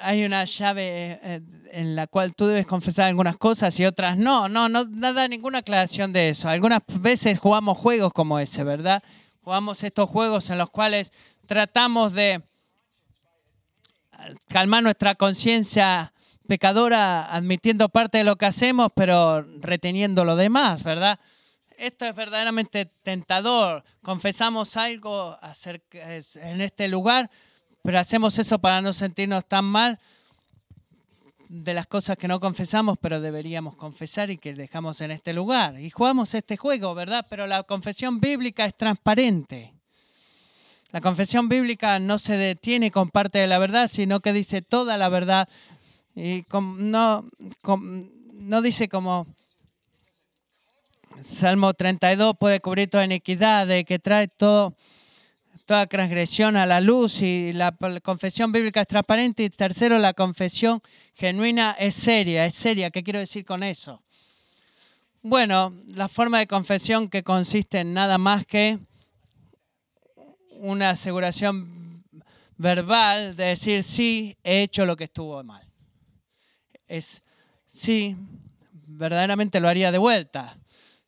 hay 0.00 0.24
una 0.24 0.44
llave 0.44 1.18
eh, 1.22 1.40
en 1.72 1.96
la 1.96 2.06
cual 2.06 2.34
tú 2.34 2.46
debes 2.46 2.66
confesar 2.66 3.06
algunas 3.06 3.36
cosas 3.36 3.78
y 3.80 3.86
otras 3.86 4.16
no. 4.18 4.48
No, 4.48 4.68
no 4.68 4.84
da 4.84 5.28
ninguna 5.28 5.58
aclaración 5.58 6.12
de 6.12 6.30
eso. 6.30 6.48
Algunas 6.48 6.80
veces 6.86 7.38
jugamos 7.38 7.78
juegos 7.78 8.12
como 8.12 8.38
ese, 8.38 8.64
¿verdad? 8.64 9.02
Jugamos 9.42 9.82
estos 9.84 10.10
juegos 10.10 10.50
en 10.50 10.58
los 10.58 10.70
cuales 10.70 11.12
tratamos 11.46 12.12
de 12.12 12.42
calmar 14.48 14.82
nuestra 14.82 15.14
conciencia 15.14 16.12
pecadora 16.46 17.34
admitiendo 17.34 17.88
parte 17.88 18.18
de 18.18 18.24
lo 18.24 18.36
que 18.36 18.46
hacemos, 18.46 18.88
pero 18.94 19.42
reteniendo 19.60 20.24
lo 20.24 20.36
demás, 20.36 20.82
¿verdad? 20.82 21.20
Esto 21.76 22.06
es 22.06 22.14
verdaderamente 22.14 22.86
tentador. 22.86 23.84
Confesamos 24.02 24.76
algo 24.76 25.36
en 26.34 26.60
este 26.62 26.88
lugar, 26.88 27.30
pero 27.82 27.98
hacemos 27.98 28.38
eso 28.38 28.58
para 28.58 28.80
no 28.80 28.92
sentirnos 28.92 29.46
tan 29.46 29.66
mal 29.66 29.98
de 31.48 31.74
las 31.74 31.86
cosas 31.86 32.16
que 32.16 32.28
no 32.28 32.40
confesamos, 32.40 32.98
pero 33.00 33.20
deberíamos 33.20 33.76
confesar 33.76 34.30
y 34.30 34.38
que 34.38 34.54
dejamos 34.54 35.00
en 35.00 35.10
este 35.10 35.32
lugar. 35.32 35.78
Y 35.78 35.90
jugamos 35.90 36.34
este 36.34 36.56
juego, 36.56 36.94
¿verdad? 36.94 37.26
Pero 37.28 37.46
la 37.46 37.62
confesión 37.62 38.20
bíblica 38.20 38.64
es 38.64 38.76
transparente. 38.76 39.74
La 40.92 41.00
confesión 41.00 41.48
bíblica 41.48 41.98
no 41.98 42.18
se 42.18 42.36
detiene 42.36 42.90
con 42.90 43.10
parte 43.10 43.38
de 43.38 43.46
la 43.46 43.58
verdad, 43.58 43.88
sino 43.88 44.20
que 44.20 44.32
dice 44.32 44.62
toda 44.62 44.96
la 44.96 45.08
verdad 45.08 45.48
y 46.16 46.44
no, 46.50 47.28
no 48.32 48.62
dice 48.62 48.88
como 48.88 49.26
Salmo 51.22 51.74
32 51.74 52.36
puede 52.38 52.60
cubrir 52.60 52.88
toda 52.88 53.04
iniquidad, 53.04 53.66
de 53.66 53.84
que 53.84 53.98
trae 53.98 54.26
toda 54.26 54.72
transgresión 55.66 56.56
a 56.56 56.64
la 56.64 56.80
luz 56.80 57.20
y 57.20 57.52
la 57.52 57.76
confesión 58.02 58.50
bíblica 58.50 58.80
es 58.80 58.86
transparente. 58.86 59.44
Y 59.44 59.50
tercero, 59.50 59.98
la 59.98 60.14
confesión 60.14 60.80
genuina 61.14 61.76
es 61.78 61.94
seria, 61.94 62.46
es 62.46 62.54
seria. 62.54 62.90
¿Qué 62.90 63.02
quiero 63.02 63.18
decir 63.18 63.44
con 63.44 63.62
eso? 63.62 64.02
Bueno, 65.20 65.74
la 65.88 66.08
forma 66.08 66.38
de 66.38 66.46
confesión 66.46 67.10
que 67.10 67.22
consiste 67.22 67.80
en 67.80 67.92
nada 67.92 68.16
más 68.16 68.46
que 68.46 68.78
una 70.60 70.90
aseguración 70.90 72.04
verbal 72.56 73.36
de 73.36 73.44
decir 73.44 73.82
sí, 73.82 74.38
he 74.42 74.62
hecho 74.62 74.86
lo 74.86 74.96
que 74.96 75.04
estuvo 75.04 75.42
mal 75.44 75.65
es, 76.88 77.22
sí, 77.66 78.16
verdaderamente 78.86 79.60
lo 79.60 79.68
haría 79.68 79.92
de 79.92 79.98
vuelta. 79.98 80.58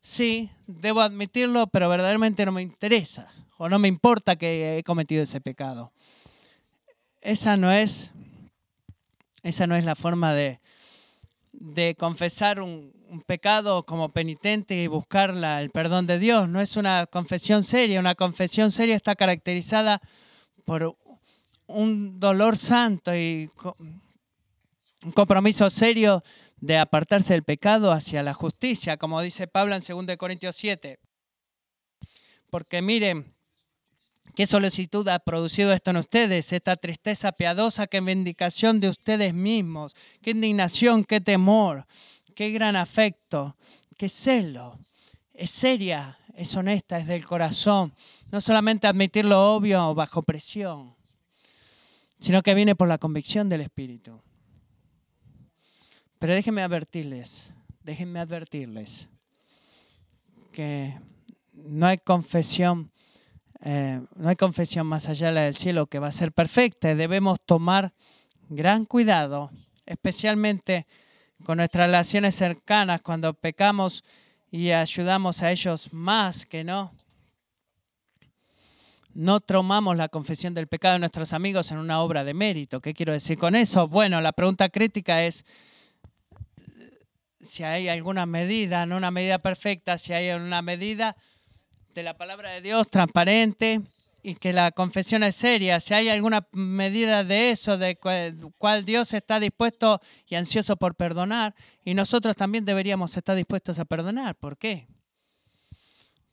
Sí, 0.01 0.49
debo 0.67 1.01
admitirlo, 1.01 1.67
pero 1.67 1.89
verdaderamente 1.89 2.45
no 2.45 2.51
me 2.51 2.61
interesa 2.61 3.31
o 3.57 3.67
no 3.67 3.77
me 3.77 3.89
importa 3.89 4.37
que 4.37 4.77
he 4.77 4.83
cometido 4.83 5.23
ese 5.23 5.41
pecado. 5.41 5.91
Esa 7.21 7.57
no 7.57 7.71
es, 7.71 8.11
esa 9.43 9.67
no 9.67 9.75
es 9.75 9.83
la 9.83 9.95
forma 9.95 10.33
de, 10.33 10.61
de 11.51 11.95
confesar 11.95 12.61
un, 12.61 12.93
un, 13.09 13.21
pecado 13.21 13.85
como 13.85 14.09
penitente 14.09 14.81
y 14.81 14.87
buscar 14.87 15.31
el 15.31 15.71
perdón 15.71 16.07
de 16.07 16.19
Dios. 16.19 16.47
No 16.47 16.61
es 16.61 16.77
una 16.77 17.05
confesión 17.07 17.63
seria. 17.63 17.99
Una 17.99 18.15
confesión 18.15 18.71
seria 18.71 18.95
está 18.95 19.15
caracterizada 19.15 19.99
por 20.63 20.95
un 21.67 22.17
dolor 22.17 22.55
santo 22.55 23.13
y 23.13 23.51
un 25.03 25.11
compromiso 25.11 25.69
serio 25.69 26.23
de 26.57 26.77
apartarse 26.77 27.33
del 27.33 27.43
pecado 27.43 27.91
hacia 27.91 28.23
la 28.23 28.33
justicia, 28.33 28.97
como 28.97 29.21
dice 29.21 29.47
Pablo 29.47 29.75
en 29.75 30.07
2 30.07 30.17
Corintios 30.17 30.55
7. 30.57 30.99
Porque 32.49 32.81
miren, 32.81 33.33
qué 34.35 34.45
solicitud 34.45 35.07
ha 35.07 35.19
producido 35.19 35.71
esto 35.71 35.91
en 35.91 35.97
ustedes, 35.97 36.51
esta 36.51 36.75
tristeza 36.75 37.31
piadosa, 37.31 37.87
qué 37.87 38.01
vindicación 38.01 38.79
de 38.79 38.89
ustedes 38.89 39.33
mismos, 39.33 39.95
qué 40.21 40.31
indignación, 40.31 41.05
qué 41.05 41.21
temor, 41.21 41.85
qué 42.35 42.51
gran 42.51 42.75
afecto, 42.75 43.55
qué 43.97 44.09
celo. 44.09 44.79
Es 45.33 45.51
seria, 45.51 46.17
es 46.35 46.53
honesta, 46.55 46.99
es 46.99 47.07
del 47.07 47.25
corazón. 47.25 47.93
No 48.31 48.41
solamente 48.41 48.87
admitir 48.87 49.25
lo 49.25 49.55
obvio 49.55 49.95
bajo 49.95 50.23
presión, 50.23 50.95
sino 52.19 52.43
que 52.43 52.53
viene 52.53 52.75
por 52.75 52.89
la 52.89 52.97
convicción 52.97 53.47
del 53.47 53.61
Espíritu. 53.61 54.21
Pero 56.19 56.33
déjenme 56.33 56.61
advertirles, 56.61 57.49
déjenme 57.81 58.19
advertirles 58.19 59.07
que 60.51 60.99
no 61.53 61.87
hay 61.87 61.97
confesión, 61.97 62.91
eh, 63.61 64.01
no 64.15 64.27
hay 64.27 64.35
confesión 64.35 64.85
más 64.85 65.07
allá 65.07 65.31
del 65.31 65.55
cielo 65.55 65.87
que 65.87 65.99
va 65.99 66.07
a 66.07 66.11
ser 66.11 66.33
perfecta. 66.33 66.93
Debemos 66.93 67.39
tomar 67.45 67.93
gran 68.49 68.83
cuidado, 68.85 69.49
especialmente 69.85 70.85
con 71.45 71.57
nuestras 71.57 71.87
relaciones 71.87 72.35
cercanas, 72.35 73.01
cuando 73.01 73.33
pecamos 73.33 74.03
y 74.51 74.71
ayudamos 74.71 75.41
a 75.41 75.51
ellos 75.51 75.93
más 75.93 76.45
que 76.45 76.65
no. 76.65 76.93
No 79.13 79.39
tomamos 79.39 79.95
la 79.95 80.09
confesión 80.09 80.53
del 80.53 80.67
pecado 80.67 80.93
de 80.93 80.99
nuestros 80.99 81.31
amigos 81.31 81.71
en 81.71 81.77
una 81.77 82.01
obra 82.01 82.25
de 82.25 82.33
mérito. 82.33 82.81
¿Qué 82.81 82.93
quiero 82.93 83.13
decir 83.13 83.37
con 83.37 83.55
eso? 83.55 83.87
Bueno, 83.87 84.19
la 84.19 84.33
pregunta 84.33 84.67
crítica 84.67 85.23
es, 85.25 85.45
si 87.41 87.63
hay 87.63 87.87
alguna 87.87 88.25
medida, 88.25 88.85
no 88.85 88.97
una 88.97 89.11
medida 89.11 89.39
perfecta, 89.39 89.97
si 89.97 90.13
hay 90.13 90.31
una 90.31 90.61
medida 90.61 91.15
de 91.93 92.03
la 92.03 92.17
palabra 92.17 92.51
de 92.51 92.61
Dios 92.61 92.89
transparente 92.89 93.81
y 94.21 94.35
que 94.35 94.51
la 94.51 94.71
confesión 94.71 95.23
es 95.23 95.35
seria, 95.35 95.79
si 95.79 95.93
hay 95.93 96.09
alguna 96.09 96.45
medida 96.51 97.23
de 97.23 97.51
eso, 97.51 97.77
de 97.77 97.97
cual 97.97 98.83
Dios 98.85 99.13
está 99.13 99.39
dispuesto 99.39 100.01
y 100.27 100.35
ansioso 100.35 100.75
por 100.75 100.95
perdonar, 100.95 101.55
y 101.85 101.93
nosotros 101.93 102.35
también 102.35 102.65
deberíamos 102.65 103.15
estar 103.15 103.35
dispuestos 103.35 103.79
a 103.79 103.85
perdonar. 103.85 104.35
¿Por 104.35 104.57
qué? 104.57 104.87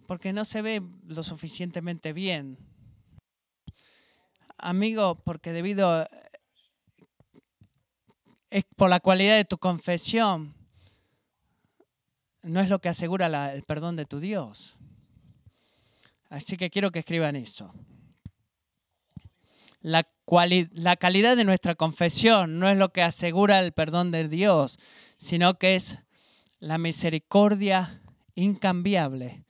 Porque 0.09 0.33
no 0.33 0.45
se 0.45 0.63
ve 0.63 0.83
lo 1.07 1.23
suficientemente 1.23 2.13
bien. 2.13 2.59
Amigo, 4.59 5.23
porque 5.23 5.53
debido 5.53 6.09
es 8.51 8.65
por 8.77 8.91
la 8.91 9.01
cualidad 9.01 9.37
de 9.37 9.45
tu 9.45 9.59
confesión, 9.59 10.56
no 12.47 12.61
es 12.61 12.69
lo 12.69 12.81
que 12.81 12.89
asegura 12.89 13.53
el 13.53 13.63
perdón 13.63 13.97
de 13.97 14.07
tu 14.07 14.21
Dios. 14.21 14.77
Así 16.31 16.57
que 16.57 16.71
quiero 16.71 16.91
que 16.91 17.01
escriban 17.01 17.37
eso. 17.37 17.73
La, 19.81 20.09
la 20.73 20.97
calidad 20.97 21.37
de 21.37 21.45
nuestra 21.45 21.75
confesión 21.75 22.59
no 22.59 22.69
es 22.69 22.77
lo 22.77 22.89
que 22.91 23.03
asegura 23.03 23.59
el 23.61 23.73
perdón 23.73 24.11
de 24.11 24.29
Dios, 24.29 24.79
sino 25.17 25.59
que 25.59 25.77
es 25.77 26.01
la 26.59 26.79
misericordia 26.79 28.01
incambiable 28.35 29.45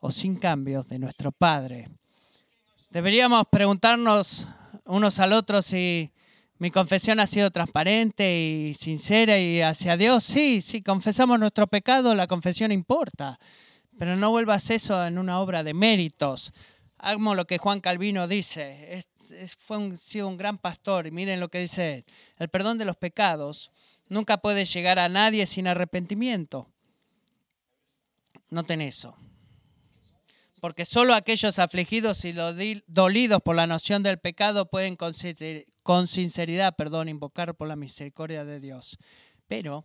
o 0.00 0.10
sin 0.10 0.36
cambios 0.36 0.88
de 0.88 0.98
nuestro 0.98 1.32
Padre. 1.32 1.88
Deberíamos 2.90 3.46
preguntarnos 3.50 4.46
unos 4.84 5.18
al 5.18 5.32
otro 5.32 5.62
si 5.62 6.11
mi 6.62 6.70
confesión 6.70 7.18
ha 7.18 7.26
sido 7.26 7.50
transparente 7.50 8.40
y 8.40 8.74
sincera 8.74 9.36
y 9.36 9.60
hacia 9.62 9.96
Dios. 9.96 10.22
Sí, 10.22 10.62
si 10.62 10.80
confesamos 10.80 11.40
nuestro 11.40 11.66
pecado, 11.66 12.14
la 12.14 12.28
confesión 12.28 12.70
importa. 12.70 13.40
Pero 13.98 14.14
no 14.14 14.30
vuelvas 14.30 14.70
eso 14.70 15.04
en 15.04 15.18
una 15.18 15.40
obra 15.40 15.64
de 15.64 15.74
méritos. 15.74 16.52
Hagamos 16.98 17.34
lo 17.34 17.46
que 17.46 17.58
Juan 17.58 17.80
Calvino 17.80 18.28
dice. 18.28 19.04
Es, 19.36 19.56
fue 19.56 19.76
un, 19.76 19.96
sido 19.96 20.28
un 20.28 20.36
gran 20.36 20.56
pastor 20.56 21.08
y 21.08 21.10
miren 21.10 21.40
lo 21.40 21.48
que 21.48 21.58
dice 21.58 22.04
El 22.38 22.48
perdón 22.48 22.78
de 22.78 22.84
los 22.84 22.94
pecados 22.94 23.72
nunca 24.06 24.36
puede 24.36 24.64
llegar 24.64 25.00
a 25.00 25.08
nadie 25.08 25.46
sin 25.46 25.66
arrepentimiento. 25.66 26.68
Noten 28.50 28.82
eso. 28.82 29.16
Porque 30.60 30.84
solo 30.84 31.14
aquellos 31.14 31.58
afligidos 31.58 32.24
y 32.24 32.32
dolidos 32.86 33.42
por 33.42 33.56
la 33.56 33.66
noción 33.66 34.04
del 34.04 34.20
pecado 34.20 34.70
pueden 34.70 34.94
con 35.82 36.06
sinceridad, 36.06 36.76
perdón, 36.76 37.08
invocar 37.08 37.54
por 37.54 37.68
la 37.68 37.76
misericordia 37.76 38.44
de 38.44 38.60
Dios. 38.60 38.98
Pero, 39.46 39.84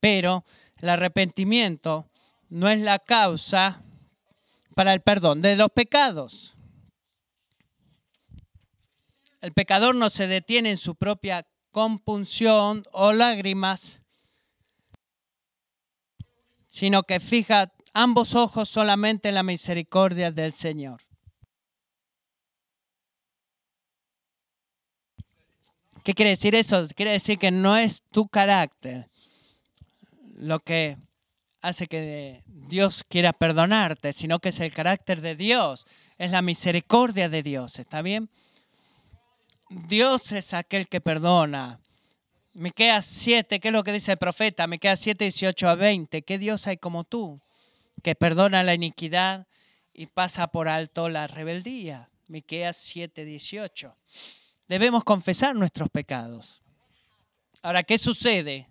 pero 0.00 0.44
el 0.78 0.88
arrepentimiento 0.88 2.10
no 2.48 2.68
es 2.68 2.80
la 2.80 2.98
causa 2.98 3.82
para 4.74 4.92
el 4.92 5.00
perdón 5.00 5.42
de 5.42 5.56
los 5.56 5.70
pecados. 5.70 6.54
El 9.40 9.52
pecador 9.52 9.94
no 9.94 10.10
se 10.10 10.26
detiene 10.26 10.70
en 10.70 10.76
su 10.76 10.96
propia 10.96 11.46
compunción 11.70 12.84
o 12.92 13.12
lágrimas, 13.12 14.00
sino 16.68 17.02
que 17.02 17.20
fija 17.20 17.72
ambos 17.92 18.34
ojos 18.34 18.68
solamente 18.68 19.28
en 19.28 19.34
la 19.34 19.42
misericordia 19.42 20.30
del 20.30 20.52
Señor. 20.52 21.05
¿Qué 26.06 26.14
quiere 26.14 26.30
decir 26.30 26.54
eso? 26.54 26.86
Quiere 26.94 27.10
decir 27.10 27.36
que 27.36 27.50
no 27.50 27.76
es 27.76 28.04
tu 28.12 28.28
carácter 28.28 29.08
lo 30.36 30.60
que 30.60 30.98
hace 31.62 31.88
que 31.88 32.44
Dios 32.46 33.02
quiera 33.02 33.32
perdonarte, 33.32 34.12
sino 34.12 34.38
que 34.38 34.50
es 34.50 34.60
el 34.60 34.72
carácter 34.72 35.20
de 35.20 35.34
Dios, 35.34 35.84
es 36.16 36.30
la 36.30 36.42
misericordia 36.42 37.28
de 37.28 37.42
Dios, 37.42 37.80
¿está 37.80 38.02
bien? 38.02 38.30
Dios 39.68 40.30
es 40.30 40.54
aquel 40.54 40.86
que 40.86 41.00
perdona. 41.00 41.80
Miqueas 42.54 43.04
7, 43.04 43.58
¿qué 43.58 43.66
es 43.66 43.74
lo 43.74 43.82
que 43.82 43.90
dice 43.90 44.12
el 44.12 44.18
profeta? 44.18 44.68
Miqueas 44.68 45.00
7, 45.00 45.24
18 45.24 45.68
a 45.68 45.74
20. 45.74 46.22
¿Qué 46.22 46.38
Dios 46.38 46.68
hay 46.68 46.76
como 46.76 47.02
tú? 47.02 47.40
Que 48.04 48.14
perdona 48.14 48.62
la 48.62 48.74
iniquidad 48.74 49.48
y 49.92 50.06
pasa 50.06 50.46
por 50.46 50.68
alto 50.68 51.08
la 51.08 51.26
rebeldía. 51.26 52.10
Miqueas 52.28 52.76
7, 52.76 53.24
18. 53.24 53.96
Debemos 54.68 55.04
confesar 55.04 55.54
nuestros 55.54 55.88
pecados. 55.90 56.62
Ahora, 57.62 57.82
¿qué 57.82 57.98
sucede? 57.98 58.68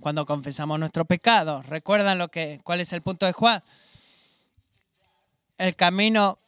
cuando 0.00 0.26
confesamos 0.26 0.78
nuestro 0.78 1.04
pecado. 1.04 1.62
¿Recuerdan 1.62 2.18
lo 2.18 2.28
que, 2.28 2.60
cuál 2.64 2.80
es 2.80 2.92
el 2.92 3.02
punto 3.02 3.26
de 3.26 3.32
Juan? 3.32 3.62
El 5.58 5.74
camino 5.74 6.38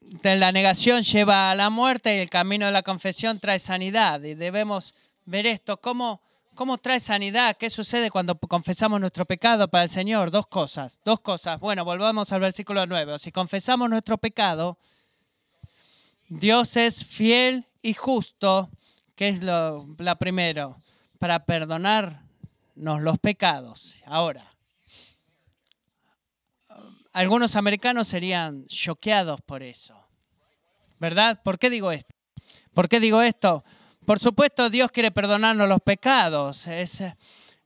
de 0.00 0.36
la 0.36 0.52
negación 0.52 1.02
lleva 1.02 1.50
a 1.50 1.54
la 1.54 1.70
muerte 1.70 2.16
y 2.16 2.20
el 2.20 2.30
camino 2.30 2.66
de 2.66 2.72
la 2.72 2.82
confesión 2.82 3.40
trae 3.40 3.58
sanidad. 3.58 4.22
Y 4.22 4.34
debemos 4.34 4.94
ver 5.24 5.46
esto. 5.46 5.80
¿Cómo, 5.80 6.20
cómo 6.54 6.78
trae 6.78 7.00
sanidad? 7.00 7.56
¿Qué 7.56 7.68
sucede 7.68 8.10
cuando 8.10 8.38
confesamos 8.38 9.00
nuestro 9.00 9.24
pecado 9.24 9.68
para 9.68 9.84
el 9.84 9.90
Señor? 9.90 10.30
Dos 10.30 10.46
cosas. 10.46 10.98
Dos 11.04 11.20
cosas. 11.20 11.58
Bueno, 11.58 11.84
volvamos 11.84 12.30
al 12.32 12.40
versículo 12.40 12.86
9. 12.86 13.18
Si 13.18 13.32
confesamos 13.32 13.90
nuestro 13.90 14.18
pecado, 14.18 14.78
Dios 16.34 16.78
es 16.78 17.04
fiel 17.04 17.66
y 17.82 17.92
justo, 17.92 18.70
que 19.14 19.28
es 19.28 19.42
lo 19.42 19.86
la 19.98 20.16
primero 20.16 20.78
para 21.18 21.44
perdonarnos 21.44 22.22
los 22.74 23.18
pecados. 23.18 23.96
Ahora, 24.06 24.50
algunos 27.12 27.54
americanos 27.54 28.08
serían 28.08 28.64
choqueados 28.66 29.42
por 29.42 29.62
eso. 29.62 29.94
¿Verdad? 30.98 31.38
¿Por 31.44 31.58
qué 31.58 31.68
digo 31.68 31.92
esto? 31.92 32.14
¿Por 32.72 32.88
qué 32.88 32.98
digo 32.98 33.20
esto? 33.20 33.62
Por 34.06 34.18
supuesto, 34.18 34.70
Dios 34.70 34.90
quiere 34.90 35.10
perdonarnos 35.10 35.68
los 35.68 35.82
pecados. 35.82 36.66
Es, 36.66 37.02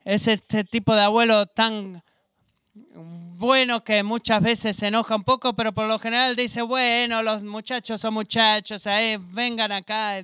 es 0.04 0.26
este 0.26 0.64
tipo 0.64 0.92
de 0.96 1.02
abuelo 1.02 1.46
tan 1.46 2.02
bueno 2.94 3.82
que 3.84 4.02
muchas 4.02 4.42
veces 4.42 4.76
se 4.76 4.88
enoja 4.88 5.16
un 5.16 5.24
poco, 5.24 5.54
pero 5.54 5.72
por 5.72 5.86
lo 5.86 5.98
general 5.98 6.36
dice, 6.36 6.62
bueno, 6.62 7.22
los 7.22 7.42
muchachos 7.42 8.00
son 8.00 8.14
muchachos, 8.14 8.86
ahí, 8.86 9.16
vengan 9.18 9.72
acá, 9.72 10.22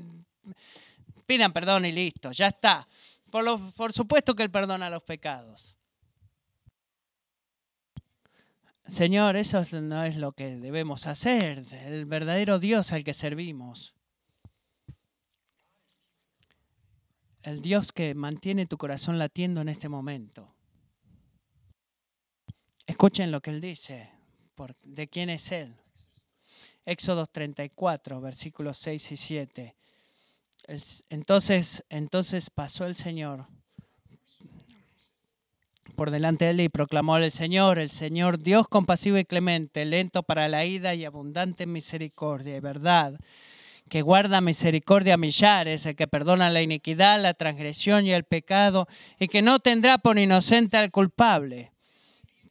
pidan 1.27 1.53
perdón 1.53 1.87
y 1.87 1.93
listo, 1.93 2.33
ya 2.33 2.49
está. 2.49 2.87
Por, 3.31 3.93
supuesto 3.95 4.35
que 4.35 4.43
Él 4.43 4.51
perdona 4.51 4.91
los 4.91 5.03
pecados. 5.03 5.75
Señor, 8.87 9.37
eso 9.37 9.65
no 9.81 10.05
es 10.05 10.17
lo 10.17 10.33
que 10.33 10.57
debemos 10.57 11.07
hacer. 11.07 11.65
El 11.87 12.05
verdadero 12.05 12.59
Dios 12.59 12.93
al 12.93 13.05
que 13.05 13.15
servimos. 13.15 13.95
El 17.43 17.63
Dios 17.63 17.91
que 17.91 18.15
mantiene 18.15 18.67
tu 18.67 18.77
corazón 18.77 19.19
latiendo 19.19 19.63
en 19.63 19.71
este 19.71 19.89
momento. 19.89 20.52
Escuchen 22.87 23.31
lo 23.31 23.41
que 23.41 23.51
Él 23.51 23.61
dice. 23.61 24.11
¿De 24.85 25.09
quién 25.09 25.31
es 25.31 25.51
Él? 25.51 25.75
Éxodo 26.85 27.27
34, 27.27 28.21
versículos 28.21 28.77
6 28.79 29.13
y 29.13 29.17
7. 29.17 29.77
Entonces, 31.11 31.85
entonces 31.89 32.51
pasó 32.51 32.87
el 32.87 32.97
Señor 32.97 33.47
por 35.97 36.11
delante 36.11 36.47
de 36.47 36.51
él 36.53 36.61
y 36.63 36.69
proclamó 36.69 37.17
el 37.17 37.31
Señor, 37.31 37.79
el 37.79 37.91
Señor 37.91 38.39
Dios 38.39 38.67
compasivo 38.69 39.19
y 39.19 39.25
clemente, 39.25 39.85
lento 39.85 40.23
para 40.23 40.49
la 40.49 40.65
ida 40.65 40.95
y 40.95 41.05
abundante 41.05 41.65
en 41.65 41.73
misericordia 41.73 42.57
y 42.57 42.61
verdad, 42.61 43.19
que 43.89 44.03
guarda 44.03 44.41
misericordia 44.41 45.15
a 45.15 45.19
millares, 45.19 45.85
el 45.87 45.95
que 45.95 46.09
perdona 46.09 46.51
la 46.51 46.63
iniquidad, 46.63 47.21
la 47.21 47.35
transgresión 47.35 48.07
y 48.07 48.13
el 48.13 48.25
pecado, 48.25 48.89
y 49.19 49.29
que 49.29 49.43
no 49.43 49.59
tendrá 49.59 49.99
por 49.99 50.19
inocente 50.19 50.77
al 50.77 50.91
culpable, 50.91 51.72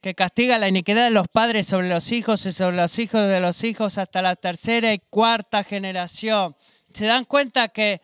que 0.01 0.15
castiga 0.15 0.57
la 0.57 0.67
iniquidad 0.67 1.05
de 1.05 1.11
los 1.11 1.27
padres 1.27 1.67
sobre 1.67 1.87
los 1.87 2.11
hijos 2.11 2.45
y 2.45 2.51
sobre 2.51 2.75
los 2.75 2.97
hijos 2.99 3.27
de 3.27 3.39
los 3.39 3.63
hijos 3.63 3.97
hasta 3.97 4.21
la 4.21 4.35
tercera 4.35 4.93
y 4.93 4.99
cuarta 4.99 5.63
generación 5.63 6.55
¿Se 6.93 7.05
dan 7.05 7.25
cuenta 7.25 7.69
que 7.69 8.01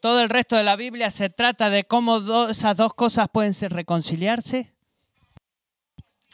todo 0.00 0.20
el 0.20 0.28
resto 0.28 0.56
de 0.56 0.64
la 0.64 0.76
Biblia 0.76 1.10
se 1.10 1.30
trata 1.30 1.70
de 1.70 1.84
cómo 1.84 2.18
esas 2.48 2.76
dos 2.76 2.94
cosas 2.94 3.28
pueden 3.30 3.54
ser 3.54 3.72
reconciliarse? 3.72 4.72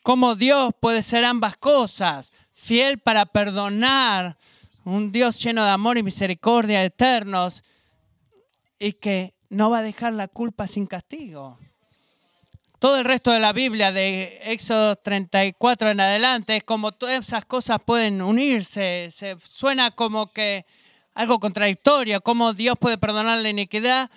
Cómo 0.02 0.34
Dios 0.34 0.72
puede 0.80 1.02
ser 1.02 1.24
ambas 1.24 1.56
cosas, 1.56 2.32
fiel 2.52 2.98
para 2.98 3.26
perdonar, 3.26 4.36
un 4.84 5.12
Dios 5.12 5.40
lleno 5.42 5.64
de 5.64 5.70
amor 5.70 5.96
y 5.96 6.02
misericordia 6.02 6.82
eternos 6.84 7.62
y 8.78 8.94
que 8.94 9.34
no 9.48 9.70
va 9.70 9.78
a 9.78 9.82
dejar 9.82 10.12
la 10.14 10.26
culpa 10.26 10.66
sin 10.66 10.86
castigo. 10.86 11.58
Todo 12.82 12.98
el 12.98 13.04
resto 13.04 13.30
de 13.30 13.38
la 13.38 13.52
Biblia, 13.52 13.92
de 13.92 14.40
Éxodo 14.42 14.96
34 14.96 15.90
en 15.90 16.00
adelante, 16.00 16.56
es 16.56 16.64
como 16.64 16.90
todas 16.90 17.28
esas 17.28 17.44
cosas 17.44 17.78
pueden 17.80 18.20
unirse. 18.20 19.08
Se 19.12 19.36
suena 19.48 19.92
como 19.92 20.32
que 20.32 20.66
algo 21.14 21.38
contradictorio, 21.38 22.22
cómo 22.22 22.54
Dios 22.54 22.74
puede 22.80 22.98
perdonar 22.98 23.38
la 23.38 23.50
iniquidad, 23.50 24.10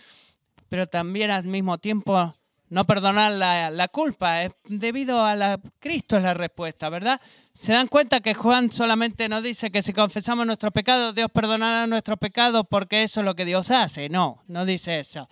pero 0.67 0.87
también 0.87 1.29
al 1.29 1.43
mismo 1.43 1.77
tiempo 1.77 2.33
no 2.69 2.87
perdonar 2.87 3.33
la, 3.33 3.87
culpa. 3.89 4.41
Es 4.41 4.53
debido 4.63 5.23
a 5.23 5.35
la, 5.35 5.59
Cristo 5.79 6.17
es 6.17 6.23
la 6.23 6.33
respuesta, 6.33 6.89
¿verdad? 6.89 7.21
Se 7.53 7.71
dan 7.71 7.87
cuenta 7.87 8.21
que 8.21 8.33
Juan 8.33 8.71
solamente 8.71 9.29
nos 9.29 9.43
dice 9.43 9.69
que 9.69 9.83
si 9.83 9.93
confesamos 9.93 10.47
nuestros 10.47 10.73
pecados, 10.73 11.13
Dios 11.13 11.29
perdonará 11.31 11.85
nuestros 11.85 12.17
pecados 12.17 12.65
porque 12.67 13.03
eso 13.03 13.19
es 13.19 13.25
lo 13.25 13.35
que 13.35 13.45
Dios 13.45 13.69
hace. 13.69 14.09
No, 14.09 14.41
no 14.47 14.65
dice 14.65 14.97
eso. 14.97 15.29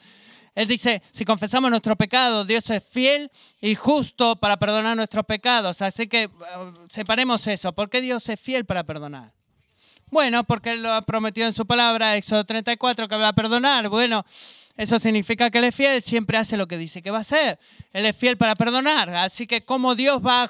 Él 0.55 0.67
dice, 0.67 1.01
si 1.11 1.25
confesamos 1.25 1.71
nuestros 1.71 1.97
pecados, 1.97 2.45
Dios 2.45 2.69
es 2.69 2.83
fiel 2.83 3.31
y 3.59 3.73
justo 3.73 4.35
para 4.35 4.57
perdonar 4.57 4.95
nuestros 4.95 5.25
pecados. 5.25 5.81
Así 5.81 6.07
que 6.07 6.27
uh, 6.27 6.87
separemos 6.89 7.47
eso. 7.47 7.73
¿Por 7.73 7.89
qué 7.89 8.01
Dios 8.01 8.29
es 8.29 8.39
fiel 8.39 8.65
para 8.65 8.83
perdonar? 8.83 9.33
Bueno, 10.07 10.43
porque 10.43 10.73
Él 10.73 10.83
lo 10.83 10.93
ha 10.93 11.01
prometido 11.01 11.47
en 11.47 11.53
su 11.53 11.65
palabra, 11.65 12.15
Éxodo 12.15 12.43
34, 12.43 13.07
que 13.07 13.15
va 13.15 13.29
a 13.29 13.33
perdonar. 13.33 13.89
Bueno, 13.89 14.23
eso 14.77 14.99
significa 14.99 15.49
que 15.49 15.57
Él 15.57 15.63
es 15.63 15.75
fiel, 15.75 16.03
siempre 16.03 16.37
hace 16.37 16.55
lo 16.55 16.67
que 16.67 16.77
dice 16.77 17.01
que 17.01 17.09
va 17.09 17.17
a 17.17 17.21
hacer. 17.21 17.59
Él 17.91 18.05
es 18.05 18.15
fiel 18.15 18.37
para 18.37 18.55
perdonar. 18.55 19.09
Así 19.09 19.47
que, 19.47 19.65
¿cómo 19.65 19.95
Dios 19.95 20.23
va 20.23 20.43
a 20.43 20.47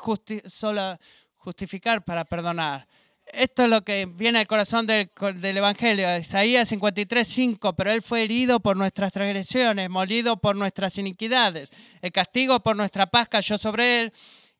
justificar 1.38 2.04
para 2.04 2.26
perdonar? 2.26 2.86
Esto 3.26 3.64
es 3.64 3.70
lo 3.70 3.84
que 3.84 4.06
viene 4.06 4.40
al 4.40 4.48
corazón 4.48 4.86
del, 4.86 5.10
del 5.38 5.58
Evangelio, 5.58 6.18
Isaías 6.18 6.70
53, 6.70 7.28
5, 7.28 7.74
pero 7.74 7.92
Él 7.92 8.02
fue 8.02 8.24
herido 8.24 8.60
por 8.60 8.78
nuestras 8.78 9.12
transgresiones, 9.12 9.90
molido 9.90 10.38
por 10.38 10.56
nuestras 10.56 10.98
iniquidades. 10.98 11.72
El 12.02 12.12
castigo 12.12 12.60
por 12.62 12.76
nuestra 12.76 13.08
paz 13.08 13.30
cayó 13.30 13.58
sobre 13.58 14.02
Él 14.02 14.14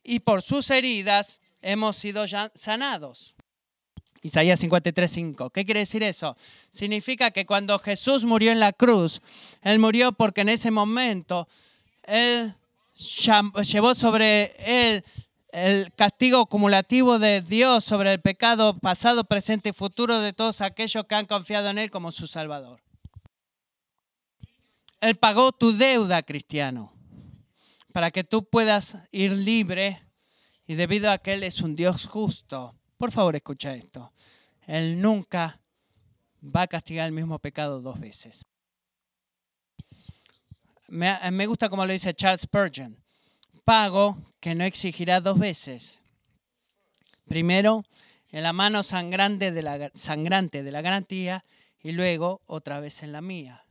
y 0.04 0.20
por 0.22 0.42
sus 0.42 0.70
heridas 0.70 1.40
hemos 1.62 1.96
sido 1.98 2.26
sanados. 2.56 3.36
Isaías 4.24 4.60
53, 4.62 5.12
5. 5.12 5.50
¿Qué 5.50 5.66
quiere 5.66 5.82
decir 5.82 6.02
eso? 6.02 6.38
Significa 6.70 7.32
que 7.32 7.46
cuando 7.46 7.78
Jesús 7.78 8.26
murió 8.26 8.52
en 8.52 8.60
la 8.60 8.72
cruz, 8.72 9.22
Él 9.62 9.80
murió 9.80 10.14
porque 10.14 10.42
en 10.42 10.50
ese 10.50 10.72
momento 10.72 11.50
Él 12.04 12.56
llevó 12.96 13.96
sobre 13.96 14.54
Él 14.60 15.04
el 15.54 15.94
castigo 15.94 16.42
acumulativo 16.42 17.20
de 17.20 17.42
Dios 17.42 17.84
sobre 17.84 18.12
el 18.12 18.20
pecado 18.20 18.80
pasado, 18.80 19.24
presente 19.24 19.70
y 19.70 19.74
futuro 19.74 20.20
de 20.20 20.34
todos 20.34 20.62
aquellos 20.62 21.06
que 21.06 21.14
han 21.14 21.28
confiado 21.28 21.70
en 21.70 21.78
Él 21.78 21.92
como 21.92 22.12
su 22.12 22.26
Salvador. 22.26 22.82
Él 25.00 25.16
pagó 25.16 25.52
tu 25.52 25.78
deuda, 25.78 26.24
cristiano, 26.24 26.92
para 27.94 28.10
que 28.10 28.24
tú 28.24 28.50
puedas 28.50 28.98
ir 29.12 29.32
libre 29.32 30.02
y 30.66 30.74
debido 30.74 31.12
a 31.12 31.20
que 31.20 31.34
Él 31.34 31.44
es 31.44 31.62
un 31.62 31.76
Dios 31.76 32.08
justo, 32.08 32.74
por 32.98 33.12
favor, 33.12 33.36
escucha 33.36 33.76
esto. 33.76 34.12
Él 34.66 35.00
nunca 35.02 35.60
va 36.44 36.64
a 36.64 36.68
castigar 36.68 37.06
el 37.06 37.12
mismo 37.12 37.38
pecado 37.38 37.80
dos 37.80 38.00
veces. 38.00 38.48
Me, 40.88 41.46
gusta 41.46 41.70
como 41.70 41.86
lo 41.86 41.94
dice 41.94 42.14
Charles 42.16 42.42
Spurgeon. 42.42 43.03
Pago 43.66 44.18
que 44.40 44.56
no 44.56 44.64
exigirá 44.64 45.22
dos 45.22 45.40
veces. 45.40 46.00
Primero, 47.28 47.86
en 48.30 48.44
la 48.44 48.52
mano 48.52 48.84
sangrante 48.84 49.52
de 49.52 49.62
la, 49.62 49.92
sangrante 49.94 50.64
de 50.64 50.72
la 50.72 50.82
garantía 50.82 51.46
y 51.82 51.92
luego 51.92 52.42
otra 52.46 52.80
vez 52.80 53.04
en 53.04 53.12
la 53.12 53.22
mía. 53.22 53.64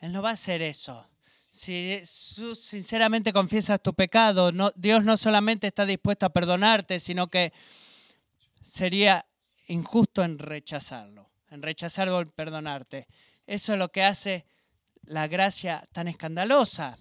Él 0.00 0.12
no 0.12 0.22
va 0.22 0.30
a 0.30 0.34
hacer 0.34 0.62
eso. 0.62 1.06
Si 1.48 2.00
sinceramente 2.04 3.32
confiesas 3.32 3.82
tu 3.82 3.94
pecado, 3.94 4.52
Dios 4.74 5.04
no 5.04 5.16
solamente 5.16 5.68
está 5.68 5.86
dispuesto 5.86 6.26
a 6.26 6.30
perdonarte, 6.30 7.00
sino 7.00 7.28
que 7.28 7.52
sería 8.62 9.24
injusto 9.68 10.22
en 10.22 10.38
rechazarlo, 10.38 11.30
en 11.50 11.62
rechazarlo, 11.62 12.26
perdonarte. 12.26 13.06
Eso 13.46 13.72
es 13.72 13.78
lo 13.78 13.90
que 13.90 14.02
hace 14.02 14.44
la 15.04 15.28
gracia 15.28 15.88
tan 15.92 16.08
escandalosa. 16.08 16.98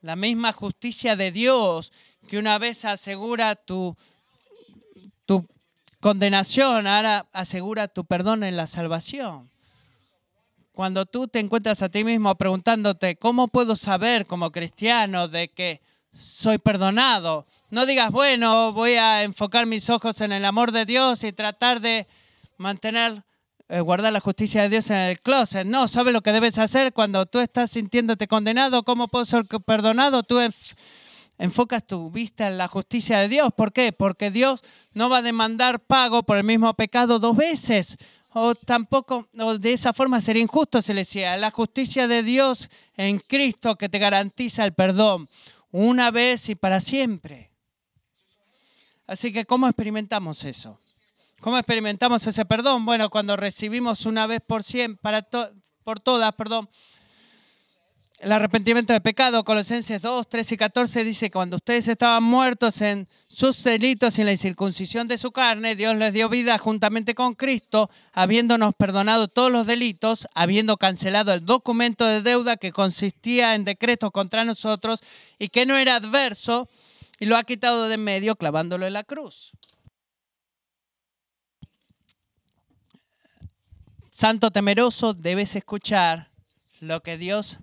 La 0.00 0.16
misma 0.16 0.52
justicia 0.52 1.16
de 1.16 1.32
Dios 1.32 1.92
que 2.28 2.38
una 2.38 2.58
vez 2.58 2.84
asegura 2.84 3.56
tu, 3.56 3.96
condenación, 6.00 6.86
ahora 6.86 7.26
asegura 7.32 7.88
tu 7.88 8.04
perdón 8.04 8.44
en 8.44 8.56
la 8.56 8.68
salvación. 8.68 9.50
Cuando 10.72 11.06
tú 11.06 11.26
te 11.26 11.40
encuentras 11.40 11.82
a 11.82 11.88
ti 11.88 12.04
mismo 12.04 12.36
preguntándote, 12.36 13.16
¿cómo 13.16 13.48
puedo 13.48 13.74
saber 13.74 14.26
como 14.26 14.52
cristiano 14.52 15.26
de 15.26 15.48
que 15.48 15.80
soy 16.16 16.58
perdonado? 16.58 17.46
No 17.70 17.84
digas, 17.84 18.12
bueno, 18.12 18.72
voy 18.72 18.92
a 18.92 19.24
enfocar 19.24 19.66
mis 19.66 19.90
ojos 19.90 20.20
en 20.20 20.30
el 20.30 20.44
amor 20.44 20.70
de 20.70 20.84
Dios 20.84 21.24
y 21.24 21.32
tratar 21.32 21.80
de 21.80 22.06
mantener, 22.58 23.24
eh, 23.70 23.80
guardar 23.80 24.12
la 24.12 24.20
justicia 24.20 24.62
de 24.62 24.70
Dios 24.70 24.88
en 24.88 24.96
el 24.96 25.20
closet. 25.20 25.66
No, 25.66 25.88
¿sabes 25.88 26.14
lo 26.14 26.22
que 26.22 26.32
debes 26.32 26.56
hacer 26.56 26.94
cuando 26.94 27.26
tú 27.26 27.38
estás 27.38 27.70
sintiéndote 27.70 28.26
condenado? 28.26 28.82
¿Cómo 28.82 29.08
puedo 29.08 29.26
ser 29.26 29.44
perdonado? 29.44 30.22
Tú 30.22 30.38
enfocas 31.36 31.86
tu 31.86 32.10
vista 32.10 32.46
en 32.46 32.56
la 32.56 32.68
justicia 32.68 33.18
de 33.18 33.28
Dios. 33.28 33.52
¿Por 33.54 33.74
qué? 33.74 33.92
Porque 33.92 34.30
Dios 34.30 34.62
no 34.94 35.10
va 35.10 35.18
a 35.18 35.22
demandar 35.22 35.80
pago 35.80 36.22
por 36.22 36.38
el 36.38 36.44
mismo 36.44 36.72
pecado 36.74 37.18
dos 37.18 37.36
veces. 37.36 37.98
O 38.30 38.54
tampoco, 38.54 39.28
de 39.32 39.72
esa 39.72 39.92
forma 39.92 40.20
sería 40.22 40.42
injusto, 40.42 40.80
se 40.80 40.94
le 40.94 41.02
decía. 41.02 41.36
La 41.36 41.50
justicia 41.50 42.08
de 42.08 42.22
Dios 42.22 42.70
en 42.96 43.18
Cristo 43.18 43.76
que 43.76 43.90
te 43.90 43.98
garantiza 43.98 44.64
el 44.64 44.72
perdón 44.72 45.28
una 45.72 46.10
vez 46.10 46.48
y 46.48 46.54
para 46.54 46.80
siempre. 46.80 47.50
Así 49.06 49.30
que, 49.30 49.44
¿cómo 49.44 49.66
experimentamos 49.66 50.44
eso? 50.44 50.78
¿Cómo 51.40 51.56
experimentamos 51.56 52.26
ese 52.26 52.44
perdón? 52.44 52.84
Bueno, 52.84 53.10
cuando 53.10 53.36
recibimos 53.36 54.06
una 54.06 54.26
vez 54.26 54.40
por 54.44 54.64
cien, 54.64 54.96
para 54.96 55.24
por 55.84 56.00
todas, 56.00 56.34
perdón, 56.34 56.68
el 58.18 58.32
arrepentimiento 58.32 58.92
del 58.92 59.02
pecado, 59.02 59.44
Colosenses 59.44 60.02
2, 60.02 60.28
13 60.28 60.54
y 60.56 60.58
14 60.58 61.04
dice, 61.04 61.30
cuando 61.30 61.54
ustedes 61.54 61.86
estaban 61.86 62.24
muertos 62.24 62.80
en 62.80 63.06
sus 63.28 63.62
delitos 63.62 64.18
y 64.18 64.22
en 64.22 64.26
la 64.26 64.32
incircuncisión 64.32 65.06
de 65.06 65.16
su 65.16 65.30
carne, 65.30 65.76
Dios 65.76 65.96
les 65.96 66.12
dio 66.12 66.28
vida 66.28 66.58
juntamente 66.58 67.14
con 67.14 67.36
Cristo, 67.36 67.88
habiéndonos 68.12 68.74
perdonado 68.74 69.28
todos 69.28 69.52
los 69.52 69.68
delitos, 69.68 70.26
habiendo 70.34 70.76
cancelado 70.76 71.32
el 71.32 71.46
documento 71.46 72.04
de 72.04 72.22
deuda 72.22 72.56
que 72.56 72.72
consistía 72.72 73.54
en 73.54 73.64
decretos 73.64 74.10
contra 74.10 74.44
nosotros 74.44 75.04
y 75.38 75.50
que 75.50 75.66
no 75.66 75.76
era 75.76 75.94
adverso, 75.94 76.68
y 77.20 77.26
lo 77.26 77.36
ha 77.36 77.44
quitado 77.44 77.86
de 77.86 77.94
en 77.94 78.02
medio 78.02 78.34
clavándolo 78.34 78.88
en 78.88 78.94
la 78.94 79.04
cruz. 79.04 79.52
Santo 84.18 84.50
temeroso, 84.50 85.14
debes 85.14 85.54
escuchar 85.54 86.28
lo 86.80 87.04
que 87.04 87.16
Dios, 87.16 87.60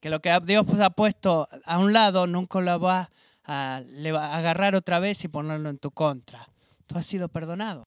que 0.00 0.10
lo 0.10 0.20
que 0.20 0.36
Dios 0.44 0.66
ha 0.80 0.90
puesto 0.90 1.46
a 1.64 1.78
un 1.78 1.92
lado 1.92 2.26
nunca 2.26 2.60
lo 2.60 2.80
va 2.80 3.12
a, 3.44 3.80
le 3.86 4.10
va 4.10 4.26
a 4.26 4.38
agarrar 4.38 4.74
otra 4.74 4.98
vez 4.98 5.22
y 5.22 5.28
ponerlo 5.28 5.70
en 5.70 5.78
tu 5.78 5.92
contra. 5.92 6.48
Tú 6.88 6.98
has 6.98 7.06
sido 7.06 7.28
perdonado. 7.28 7.84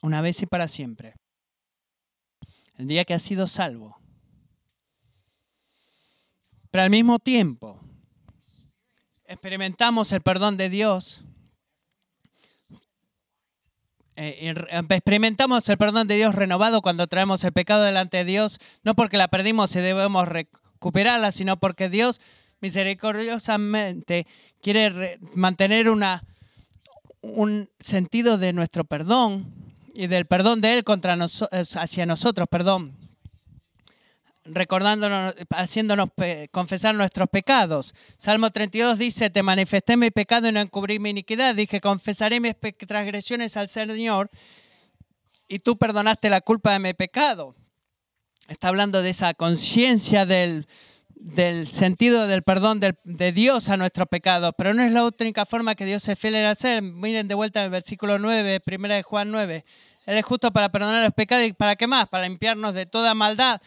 Una 0.00 0.22
vez 0.22 0.40
y 0.40 0.46
para 0.46 0.66
siempre. 0.66 1.14
El 2.78 2.88
día 2.88 3.04
que 3.04 3.12
has 3.12 3.22
sido 3.22 3.46
salvo. 3.46 3.98
Pero 6.70 6.84
al 6.84 6.88
mismo 6.88 7.18
tiempo, 7.18 7.78
experimentamos 9.26 10.10
el 10.12 10.22
perdón 10.22 10.56
de 10.56 10.70
Dios, 10.70 11.20
eh, 14.22 14.54
experimentamos 14.90 15.66
el 15.70 15.78
perdón 15.78 16.06
de 16.06 16.16
Dios 16.16 16.34
renovado 16.34 16.82
cuando 16.82 17.06
traemos 17.06 17.42
el 17.42 17.52
pecado 17.52 17.84
delante 17.84 18.18
de 18.18 18.26
Dios, 18.26 18.58
no 18.84 18.94
porque 18.94 19.16
la 19.16 19.28
perdimos 19.28 19.74
y 19.74 19.80
debemos 19.80 20.28
recuperarla, 20.28 21.32
sino 21.32 21.58
porque 21.58 21.88
Dios 21.88 22.20
misericordiosamente 22.60 24.26
quiere 24.60 25.18
mantener 25.32 25.88
una, 25.88 26.24
un 27.22 27.70
sentido 27.78 28.36
de 28.36 28.52
nuestro 28.52 28.84
perdón 28.84 29.54
y 29.94 30.06
del 30.06 30.26
perdón 30.26 30.60
de 30.60 30.74
Él 30.74 30.84
contra 30.84 31.14
hacia 31.14 32.04
nosotros, 32.04 32.46
perdón, 32.50 32.99
recordándonos, 34.44 35.34
haciéndonos 35.50 36.08
confesar 36.50 36.94
nuestros 36.94 37.28
pecados. 37.28 37.94
Salmo 38.16 38.50
32 38.50 38.98
dice, 38.98 39.30
te 39.30 39.42
manifesté 39.42 39.96
mi 39.96 40.10
pecado 40.10 40.48
y 40.48 40.52
no 40.52 40.60
encubrí 40.60 40.98
mi 40.98 41.10
iniquidad. 41.10 41.54
Dije, 41.54 41.80
confesaré 41.80 42.40
mis 42.40 42.54
transgresiones 42.86 43.56
al 43.56 43.68
Señor 43.68 44.30
y 45.48 45.58
tú 45.58 45.76
perdonaste 45.76 46.30
la 46.30 46.40
culpa 46.40 46.72
de 46.72 46.78
mi 46.78 46.94
pecado. 46.94 47.54
Está 48.48 48.68
hablando 48.68 49.02
de 49.02 49.10
esa 49.10 49.34
conciencia 49.34 50.26
del, 50.26 50.66
del 51.14 51.68
sentido 51.68 52.26
del 52.26 52.42
perdón 52.42 52.80
de 52.80 53.32
Dios 53.32 53.68
a 53.68 53.76
nuestros 53.76 54.08
pecados, 54.08 54.52
pero 54.56 54.74
no 54.74 54.82
es 54.82 54.90
la 54.90 55.04
única 55.04 55.46
forma 55.46 55.74
que 55.74 55.84
Dios 55.84 56.02
se 56.02 56.16
fiel 56.16 56.34
en 56.34 56.46
hacer. 56.46 56.82
Miren 56.82 57.28
de 57.28 57.34
vuelta 57.34 57.62
el 57.62 57.70
versículo 57.70 58.18
9, 58.18 58.60
primera 58.60 58.96
de 58.96 59.02
Juan 59.02 59.30
9. 59.30 59.64
Él 60.06 60.16
es 60.16 60.24
justo 60.24 60.50
para 60.50 60.70
perdonar 60.70 61.04
los 61.04 61.12
pecados 61.12 61.46
y 61.46 61.52
para 61.52 61.76
qué 61.76 61.86
más, 61.86 62.08
para 62.08 62.24
limpiarnos 62.24 62.74
de 62.74 62.86
toda 62.86 63.14
maldad. 63.14 63.60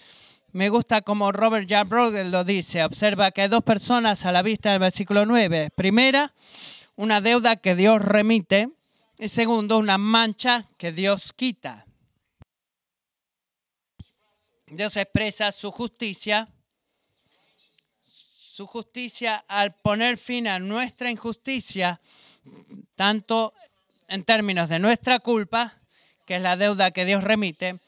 Me 0.54 0.70
gusta 0.70 1.02
como 1.02 1.32
Robert 1.32 1.68
J. 1.68 2.24
lo 2.26 2.44
dice. 2.44 2.84
Observa 2.84 3.32
que 3.32 3.42
hay 3.42 3.48
dos 3.48 3.64
personas 3.64 4.24
a 4.24 4.32
la 4.32 4.44
vista 4.44 4.70
del 4.70 4.80
versículo 4.80 5.26
9. 5.26 5.72
Primera, 5.72 6.32
una 6.96 7.22
deuda 7.22 7.56
que 7.56 7.74
Dios 7.74 8.00
remite. 8.00 8.70
Y 9.18 9.30
segundo, 9.30 9.80
una 9.80 9.98
mancha 9.98 10.68
que 10.78 10.92
Dios 10.92 11.34
quita. 11.34 11.88
Dios 14.68 14.96
expresa 14.96 15.52
su 15.52 15.72
justicia, 15.72 16.48
su 18.38 18.68
justicia 18.68 19.44
al 19.48 19.74
poner 19.74 20.20
fin 20.20 20.48
a 20.48 20.60
nuestra 20.60 21.10
injusticia, 21.10 22.00
tanto 22.96 23.56
en 24.08 24.24
términos 24.24 24.70
de 24.70 24.78
nuestra 24.78 25.20
culpa, 25.20 25.82
que 26.28 26.36
es 26.36 26.42
la 26.44 26.58
deuda 26.58 26.92
que 26.92 27.06
Dios 27.06 27.24
remite, 27.24 27.80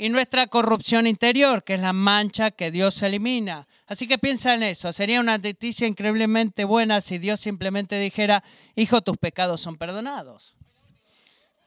y 0.00 0.10
nuestra 0.10 0.46
corrupción 0.46 1.08
interior, 1.08 1.64
que 1.64 1.74
es 1.74 1.80
la 1.80 1.92
mancha 1.92 2.52
que 2.52 2.70
Dios 2.70 3.02
elimina. 3.02 3.66
Así 3.88 4.06
que 4.06 4.16
piensa 4.16 4.54
en 4.54 4.62
eso. 4.62 4.92
Sería 4.92 5.18
una 5.18 5.38
noticia 5.38 5.88
increíblemente 5.88 6.64
buena 6.64 7.00
si 7.00 7.18
Dios 7.18 7.40
simplemente 7.40 7.98
dijera, 7.98 8.44
hijo, 8.76 9.00
tus 9.00 9.16
pecados 9.16 9.60
son 9.60 9.76
perdonados. 9.76 10.54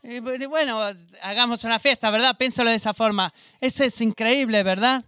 Y 0.01 0.19
bueno, 0.21 0.79
hagamos 1.23 1.65
una 1.65 1.77
fiesta, 1.77 2.09
¿verdad? 2.09 2.37
Piénsalo 2.37 2.69
de 2.69 2.77
esa 2.77 2.93
forma. 2.93 3.33
Eso 3.59 3.83
es 3.83 3.99
increíble, 3.99 4.63
¿verdad? 4.63 5.03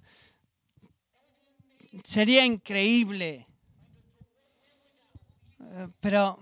Sería 2.03 2.45
increíble. 2.45 3.47
Pero, 6.01 6.37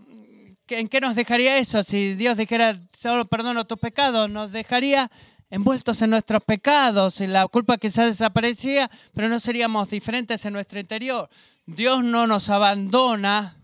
¿en 0.68 0.88
qué 0.88 1.00
nos 1.00 1.14
dejaría 1.14 1.60
eso? 1.60 1.84
Si 1.84 2.16
Dios 2.16 2.38
dijera, 2.38 2.82
solo 2.98 3.26
perdono 3.26 3.68
tus 3.68 3.78
pecados, 3.78 4.32
nos 4.32 4.52
dejaría 4.52 5.12
envueltos 5.52 6.02
en 6.02 6.10
nuestros 6.10 6.44
pecados 6.44 7.22
y 7.22 7.28
la 7.28 7.48
culpa 7.48 7.78
quizás 7.78 8.08
desaparecía, 8.08 8.90
pero 9.14 9.30
no 9.30 9.40
seríamos 9.40 9.90
diferentes 9.90 10.44
en 10.46 10.54
nuestro 10.54 10.80
interior. 10.80 11.30
Dios 11.66 12.04
no 12.04 12.26
nos 12.26 12.50
abandona 12.50 13.58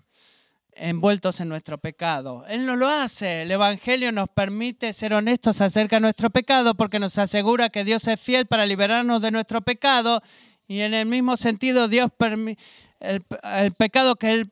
envueltos 0.73 1.39
en 1.39 1.49
nuestro 1.49 1.77
pecado. 1.79 2.45
Él 2.47 2.65
no 2.65 2.75
lo 2.75 2.87
hace. 2.87 3.41
El 3.41 3.51
Evangelio 3.51 4.11
nos 4.11 4.29
permite 4.29 4.93
ser 4.93 5.13
honestos 5.13 5.61
acerca 5.61 5.95
de 5.95 6.01
nuestro 6.01 6.29
pecado 6.29 6.75
porque 6.75 6.99
nos 6.99 7.17
asegura 7.17 7.69
que 7.69 7.83
Dios 7.83 8.07
es 8.07 8.19
fiel 8.19 8.45
para 8.45 8.65
liberarnos 8.65 9.21
de 9.21 9.31
nuestro 9.31 9.61
pecado 9.61 10.21
y 10.67 10.81
en 10.81 10.93
el 10.93 11.07
mismo 11.07 11.37
sentido 11.37 11.87
Dios 11.87 12.11
el, 12.19 12.57
el 12.99 13.71
pecado 13.71 14.17
que 14.17 14.33
Él 14.33 14.51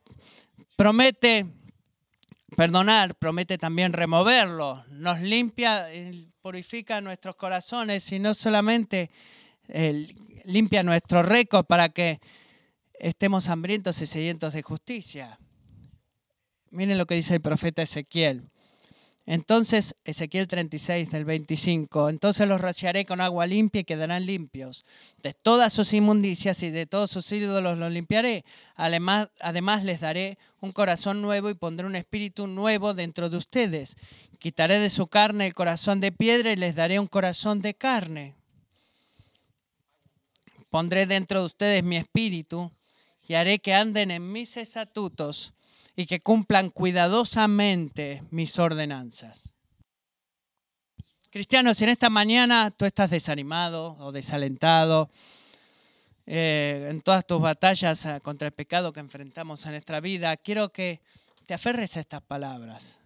promete 0.77 1.45
perdonar, 2.55 3.15
promete 3.15 3.57
también 3.57 3.93
removerlo. 3.93 4.85
Nos 4.89 5.19
limpia, 5.19 5.87
purifica 6.45 7.01
nuestros 7.01 7.35
corazones 7.35 8.11
y 8.11 8.19
no 8.19 8.35
solamente 8.35 9.09
limpia 10.43 10.83
nuestro 10.83 11.23
récord 11.23 11.65
para 11.65 11.89
que 11.89 12.19
estemos 12.99 13.49
hambrientos 13.49 13.99
y 14.03 14.05
sedientos 14.05 14.53
de 14.53 14.61
justicia 14.61 15.39
Miren 16.69 16.99
lo 16.99 17.07
que 17.07 17.15
dice 17.15 17.33
el 17.33 17.41
profeta 17.41 17.81
Ezequiel. 17.81 18.43
Entonces, 19.27 19.95
Ezequiel 20.05 20.47
36 20.47 21.09
del 21.09 21.25
25, 21.25 22.09
entonces 22.09 22.47
los 22.47 22.61
rociaré 22.61 23.05
con 23.05 23.21
agua 23.21 23.47
limpia 23.47 23.81
y 23.81 23.83
quedarán 23.83 24.27
limpios. 24.27 24.85
De 25.23 25.33
todas 25.33 25.73
sus 25.73 25.93
inmundicias 25.93 26.61
y 26.61 26.69
de 26.69 26.85
todos 26.85 27.09
sus 27.09 27.31
ídolos 27.31 27.79
los 27.79 27.91
limpiaré. 27.91 28.45
Además, 28.75 29.29
además 29.39 29.83
les 29.83 29.99
daré 29.99 30.37
un 30.61 30.71
corazón 30.71 31.23
nuevo 31.23 31.49
y 31.49 31.55
pondré 31.55 31.87
un 31.87 31.95
espíritu 31.95 32.45
nuevo 32.45 32.93
dentro 32.93 33.31
de 33.31 33.37
ustedes. 33.37 33.95
Quitaré 34.39 34.79
de 34.79 34.89
su 34.89 35.07
carne 35.07 35.47
el 35.47 35.53
corazón 35.53 35.99
de 35.99 36.11
piedra 36.11 36.51
y 36.51 36.55
les 36.55 36.75
daré 36.75 36.99
un 36.99 37.07
corazón 37.07 37.61
de 37.61 37.73
carne. 37.73 38.35
Pondré 40.69 41.05
dentro 41.05 41.39
de 41.39 41.45
ustedes 41.45 41.83
mi 41.83 41.97
espíritu 41.97 42.71
y 43.27 43.35
haré 43.35 43.59
que 43.59 43.73
anden 43.73 44.11
en 44.11 44.31
mis 44.31 44.57
estatutos 44.57 45.53
y 45.95 46.05
que 46.05 46.19
cumplan 46.19 46.69
cuidadosamente 46.69 48.23
mis 48.29 48.59
ordenanzas. 48.59 49.49
Cristianos, 51.29 51.77
si 51.77 51.83
en 51.83 51.89
esta 51.89 52.09
mañana 52.09 52.71
tú 52.71 52.85
estás 52.85 53.09
desanimado 53.09 53.97
o 53.99 54.11
desalentado 54.11 55.09
eh, 56.25 56.87
en 56.89 57.01
todas 57.01 57.25
tus 57.25 57.41
batallas 57.41 58.05
eh, 58.05 58.19
contra 58.21 58.47
el 58.47 58.53
pecado 58.53 58.93
que 58.93 58.99
enfrentamos 58.99 59.65
en 59.65 59.71
nuestra 59.71 59.99
vida, 59.99 60.37
quiero 60.37 60.69
que 60.69 61.01
te 61.45 61.53
aferres 61.53 61.97
a 61.97 61.99
estas 61.99 62.21
palabras. 62.21 62.97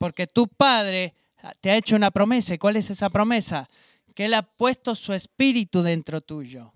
Porque 0.00 0.26
tu 0.26 0.48
Padre 0.48 1.14
te 1.60 1.70
ha 1.70 1.76
hecho 1.76 1.94
una 1.94 2.10
promesa. 2.10 2.54
¿Y 2.54 2.58
cuál 2.58 2.76
es 2.76 2.88
esa 2.88 3.10
promesa? 3.10 3.68
Que 4.14 4.24
Él 4.24 4.32
ha 4.32 4.40
puesto 4.40 4.94
su 4.94 5.12
espíritu 5.12 5.82
dentro 5.82 6.22
tuyo. 6.22 6.72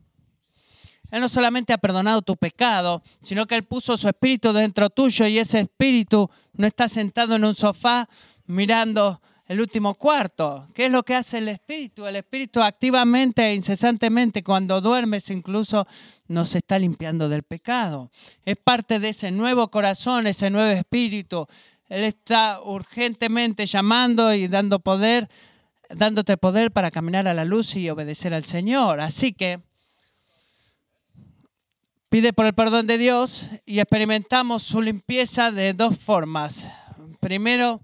Él 1.10 1.22
no 1.22 1.30
solamente 1.30 1.72
ha 1.72 1.78
perdonado 1.78 2.20
tu 2.20 2.36
pecado, 2.36 3.02
sino 3.22 3.46
que 3.46 3.54
Él 3.54 3.64
puso 3.64 3.96
su 3.96 4.08
espíritu 4.08 4.52
dentro 4.52 4.90
tuyo 4.90 5.26
y 5.26 5.38
ese 5.38 5.60
espíritu 5.60 6.30
no 6.52 6.66
está 6.66 6.86
sentado 6.86 7.36
en 7.36 7.46
un 7.46 7.54
sofá 7.54 8.10
mirando 8.44 9.22
el 9.46 9.58
último 9.58 9.94
cuarto. 9.94 10.68
¿Qué 10.74 10.86
es 10.86 10.92
lo 10.92 11.02
que 11.02 11.14
hace 11.14 11.38
el 11.38 11.48
espíritu? 11.48 12.06
El 12.06 12.16
espíritu 12.16 12.60
activamente 12.60 13.42
e 13.42 13.54
incesantemente 13.54 14.42
cuando 14.42 14.82
duermes 14.82 15.30
incluso 15.30 15.86
nos 16.28 16.54
está 16.54 16.78
limpiando 16.78 17.30
del 17.30 17.42
pecado. 17.42 18.10
Es 18.44 18.56
parte 18.56 18.98
de 19.00 19.10
ese 19.10 19.30
nuevo 19.30 19.70
corazón, 19.70 20.26
ese 20.26 20.50
nuevo 20.50 20.70
espíritu. 20.70 21.46
Él 21.88 22.04
está 22.04 22.60
urgentemente 22.62 23.66
llamando 23.66 24.32
y 24.34 24.48
dando 24.48 24.78
poder, 24.78 25.28
dándote 25.90 26.36
poder 26.36 26.70
para 26.72 26.90
caminar 26.90 27.28
a 27.28 27.34
la 27.34 27.44
luz 27.44 27.76
y 27.76 27.90
obedecer 27.90 28.32
al 28.32 28.44
Señor. 28.44 29.00
Así 29.00 29.32
que 29.32 29.60
pide 32.08 32.32
por 32.32 32.46
el 32.46 32.54
perdón 32.54 32.86
de 32.86 32.98
Dios 32.98 33.50
y 33.66 33.80
experimentamos 33.80 34.62
su 34.62 34.80
limpieza 34.80 35.50
de 35.50 35.74
dos 35.74 35.98
formas. 35.98 36.68
Primero, 37.20 37.80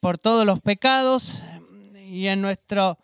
por 0.00 0.16
todos 0.16 0.46
los 0.46 0.60
pecados 0.60 1.42
y 2.06 2.26
en 2.28 2.40
nuestro 2.40 2.98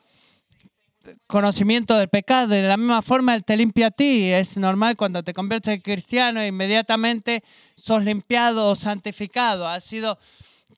conocimiento 1.27 1.97
del 1.97 2.09
pecado. 2.09 2.55
Y 2.55 2.63
de 2.63 2.69
la 2.69 2.77
misma 2.77 3.03
forma 3.03 3.35
Él 3.35 3.45
te 3.45 3.57
limpia 3.57 3.89
a 3.89 3.91
ti. 3.91 4.31
Es 4.31 4.57
normal 4.57 4.97
cuando 4.97 5.23
te 5.23 5.35
conviertes 5.35 5.75
en 5.75 5.81
cristiano, 5.81 6.45
inmediatamente 6.45 7.43
sos 7.75 8.05
limpiado 8.05 8.69
o 8.69 8.77
santificado. 8.77 9.69
Has 9.69 9.85
sido 9.85 10.19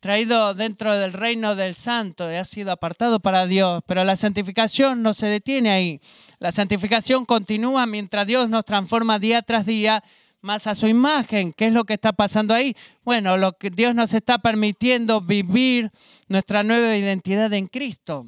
traído 0.01 0.55
dentro 0.55 0.95
del 0.95 1.13
reino 1.13 1.55
del 1.55 1.75
santo 1.75 2.31
y 2.31 2.37
has 2.37 2.49
sido 2.49 2.73
apartado 2.73 3.21
para 3.21 3.47
Dios. 3.47 3.83
Pero 3.87 4.05
la 4.05 4.17
santificación 4.17 5.03
no 5.03 5.15
se 5.15 5.27
detiene 5.27 5.71
ahí. 5.71 6.01
La 6.39 6.53
santificación 6.53 7.25
continúa 7.25 7.87
mientras 7.87 8.27
Dios 8.27 8.49
nos 8.49 8.65
transforma 8.65 9.19
día 9.19 9.43
tras 9.43 9.67
día 9.67 10.03
más 10.41 10.67
a 10.67 10.75
su 10.75 10.87
imagen. 10.87 11.53
¿Qué 11.53 11.67
es 11.67 11.73
lo 11.73 11.85
que 11.85 11.95
está 11.95 12.13
pasando 12.13 12.55
ahí? 12.55 12.77
Bueno, 13.05 13.37
lo 13.37 13.53
que 13.53 13.71
Dios 13.71 13.95
nos 13.95 14.15
está 14.15 14.39
permitiendo 14.39 15.21
vivir 15.21 15.91
nuestra 16.29 16.63
nueva 16.63 16.97
identidad 16.97 17.53
en 17.53 17.67
Cristo. 17.67 18.27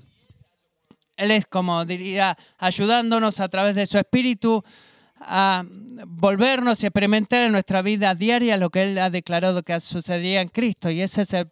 Él 1.20 1.30
es, 1.32 1.46
como 1.46 1.84
diría, 1.84 2.38
ayudándonos 2.56 3.40
a 3.40 3.48
través 3.50 3.74
de 3.74 3.86
su 3.86 3.98
espíritu 3.98 4.64
a 5.20 5.64
volvernos 6.06 6.82
y 6.82 6.86
experimentar 6.86 7.42
en 7.42 7.52
nuestra 7.52 7.82
vida 7.82 8.14
diaria 8.14 8.56
lo 8.56 8.70
que 8.70 8.84
Él 8.84 8.96
ha 8.96 9.10
declarado 9.10 9.62
que 9.62 9.78
sucedía 9.80 10.40
en 10.40 10.48
Cristo. 10.48 10.88
Y 10.88 11.02
ese 11.02 11.22
es 11.22 11.34
el 11.34 11.50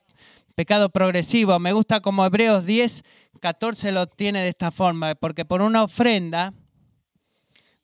pecado 0.54 0.88
progresivo. 0.88 1.58
Me 1.58 1.74
gusta 1.74 2.00
como 2.00 2.24
Hebreos 2.24 2.64
10, 2.64 3.04
14 3.40 3.92
lo 3.92 4.06
tiene 4.06 4.40
de 4.40 4.48
esta 4.48 4.70
forma, 4.70 5.14
porque 5.16 5.44
por 5.44 5.60
una 5.60 5.82
ofrenda, 5.82 6.54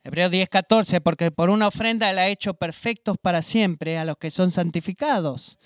Hebreos 0.04 0.30
10, 0.30 0.48
14, 0.48 1.02
porque 1.02 1.30
por 1.32 1.50
una 1.50 1.68
ofrenda 1.68 2.10
Él 2.10 2.18
ha 2.18 2.28
hecho 2.28 2.54
perfectos 2.54 3.18
para 3.20 3.42
siempre 3.42 3.98
a 3.98 4.06
los 4.06 4.16
que 4.16 4.30
son 4.30 4.50
santificados. 4.50 5.58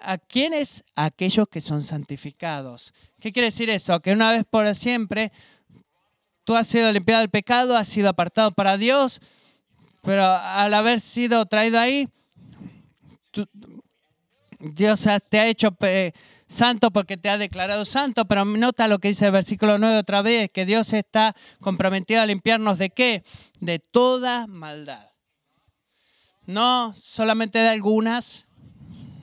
¿A 0.00 0.18
quiénes? 0.18 0.84
Aquellos 0.94 1.48
que 1.48 1.60
son 1.60 1.82
santificados. 1.82 2.92
¿Qué 3.18 3.32
quiere 3.32 3.48
decir 3.48 3.70
eso? 3.70 4.00
Que 4.00 4.12
una 4.12 4.30
vez 4.30 4.44
por 4.48 4.72
siempre 4.74 5.32
tú 6.44 6.54
has 6.54 6.68
sido 6.68 6.92
limpiado 6.92 7.20
del 7.20 7.30
pecado, 7.30 7.76
has 7.76 7.88
sido 7.88 8.08
apartado 8.08 8.52
para 8.52 8.76
Dios, 8.76 9.20
pero 10.02 10.24
al 10.24 10.72
haber 10.74 11.00
sido 11.00 11.44
traído 11.46 11.80
ahí, 11.80 12.08
Dios 14.60 15.06
te 15.28 15.40
ha 15.40 15.46
hecho 15.48 15.76
santo 16.46 16.92
porque 16.92 17.16
te 17.16 17.28
ha 17.28 17.38
declarado 17.38 17.84
santo, 17.84 18.26
pero 18.26 18.44
nota 18.44 18.86
lo 18.86 19.00
que 19.00 19.08
dice 19.08 19.26
el 19.26 19.32
versículo 19.32 19.78
9 19.78 19.98
otra 19.98 20.22
vez, 20.22 20.48
que 20.52 20.64
Dios 20.64 20.92
está 20.92 21.34
comprometido 21.60 22.20
a 22.20 22.26
limpiarnos 22.26 22.78
de 22.78 22.90
qué? 22.90 23.24
De 23.58 23.80
toda 23.80 24.46
maldad. 24.46 25.10
No 26.44 26.94
solamente 26.94 27.58
de 27.58 27.70
algunas, 27.70 28.45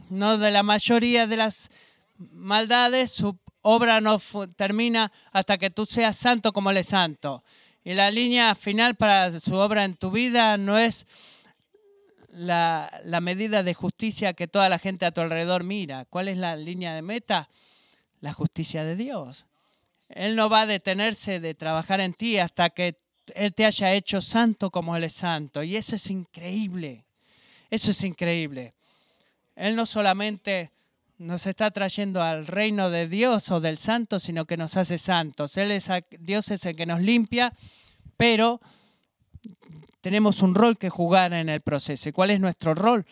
no 0.10 0.38
de 0.38 0.51
la 0.51 0.64
mayoría 0.64 1.28
de 1.28 1.38
las 1.38 1.70
maldades, 2.18 3.12
su 3.12 3.38
obra 3.62 4.01
no 4.01 4.22
termina 4.56 5.12
hasta 5.32 5.58
que 5.58 5.70
tú 5.70 5.86
seas 5.86 6.18
santo 6.18 6.54
como 6.54 6.70
Él 6.70 6.78
es 6.78 6.88
santo. 6.88 7.43
Y 7.84 7.93
la 7.93 8.12
línea 8.12 8.56
final 8.56 8.95
para 8.95 9.39
su 9.39 9.56
obra 9.56 9.84
en 9.84 9.95
tu 9.95 10.12
vida 10.12 10.58
no 10.58 10.78
es 10.78 11.06
la, 12.30 13.20
medida 13.22 13.64
de 13.64 13.74
justicia 13.74 14.34
que 14.34 14.47
toda 14.47 14.70
la 14.70 14.80
gente 14.80 15.06
a 15.06 15.12
tu 15.12 15.22
alrededor 15.22 15.64
mira. 15.64 16.06
¿Cuál 16.06 16.28
es 16.30 16.38
la 16.38 16.56
línea 16.56 16.93
de 16.93 17.01
meta? 17.01 17.49
La 18.22 18.34
justicia 18.34 18.84
de 18.84 18.95
Dios. 18.95 19.45
Él 20.10 20.36
no 20.36 20.49
va 20.49 20.62
a 20.62 20.66
detenerse 20.66 21.39
de 21.39 21.56
trabajar 21.56 21.99
en 21.99 22.14
ti 22.14 22.38
hasta 22.38 22.70
que 22.70 22.95
Él 23.36 23.54
te 23.54 23.66
haya 23.66 23.93
hecho 23.93 24.22
santo 24.22 24.72
como 24.72 24.95
Él 24.95 25.04
es 25.04 25.14
santo. 25.14 25.64
Y 25.64 25.76
eso 25.76 25.95
es 25.95 26.10
increíble. 26.10 27.04
Eso 27.70 27.91
es 27.91 28.04
increíble. 28.04 28.74
Él 29.56 29.76
no 29.76 29.86
solamente 29.86 30.72
nos 31.18 31.45
está 31.45 31.72
trayendo 31.72 32.22
al 32.22 32.47
reino 32.47 32.89
de 32.89 33.08
Dios 33.08 33.51
o 33.51 33.60
del 33.60 33.78
santo, 33.78 34.20
sino 34.20 34.45
que 34.45 34.58
nos 34.58 34.78
hace 34.78 34.97
santos. 34.97 35.58
Él 35.58 35.72
es, 35.72 35.89
Dios 36.20 36.51
es 36.51 36.66
el 36.66 36.76
que 36.76 36.86
nos 36.86 37.01
limpia 37.01 37.54
pero 38.18 38.62
tenemos 40.01 40.41
un 40.41 40.56
rol 40.56 40.78
que 40.78 40.89
jugar 40.89 41.34
en 41.34 41.49
el 41.49 41.62
proceso. 41.62 42.10
¿Y 42.10 42.12
cuál 42.12 42.32
es 42.32 42.39
nuestro 42.39 42.76
rol? 42.76 43.06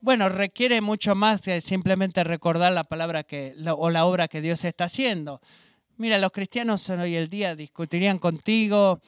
Bueno, 0.00 0.28
requiere 0.28 0.80
mucho 0.80 1.14
más 1.14 1.40
que 1.40 1.60
simplemente 1.60 2.24
recordar 2.24 2.72
la 2.72 2.84
palabra 2.84 3.24
que, 3.24 3.54
o 3.76 3.90
la 3.90 4.04
obra 4.04 4.28
que 4.28 4.40
Dios 4.40 4.64
está 4.64 4.84
haciendo. 4.84 5.40
Mira, 5.96 6.18
los 6.18 6.32
cristianos 6.32 6.88
hoy 6.90 7.14
el 7.16 7.28
día 7.28 7.54
discutirían 7.54 8.18
contigo 8.18 9.00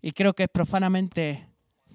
y 0.00 0.12
creo 0.12 0.34
que 0.34 0.44
es 0.44 0.48
profanamente 0.48 1.46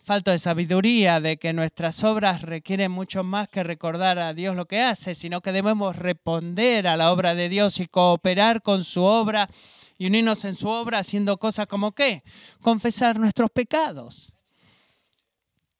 falta 0.08 0.32
de 0.32 0.40
sabiduría 0.40 1.20
de 1.20 1.36
que 1.36 1.52
nuestras 1.52 2.02
obras 2.06 2.42
requieren 2.42 2.94
mucho 2.94 3.26
más 3.26 3.50
que 3.50 3.62
recordar 3.62 4.18
a 4.20 4.34
Dios 4.34 4.56
lo 4.56 4.66
que 4.66 4.82
hace, 4.82 5.16
sino 5.16 5.42
que 5.42 5.52
debemos 5.52 5.98
responder 5.98 6.88
a 6.88 6.96
la 6.96 7.12
obra 7.12 7.36
de 7.36 7.50
Dios 7.50 7.82
y 7.82 7.88
cooperar 7.88 8.62
con 8.62 8.86
su 8.86 9.04
obra 9.04 9.50
y 9.98 10.08
unirnos 10.08 10.46
en 10.46 10.56
su 10.56 10.70
obra 10.70 11.00
haciendo 11.00 11.36
cosas 11.36 11.68
como 11.68 11.92
qué? 11.92 12.24
Confesar 12.62 13.20
nuestros 13.20 13.52
pecados. 13.52 14.32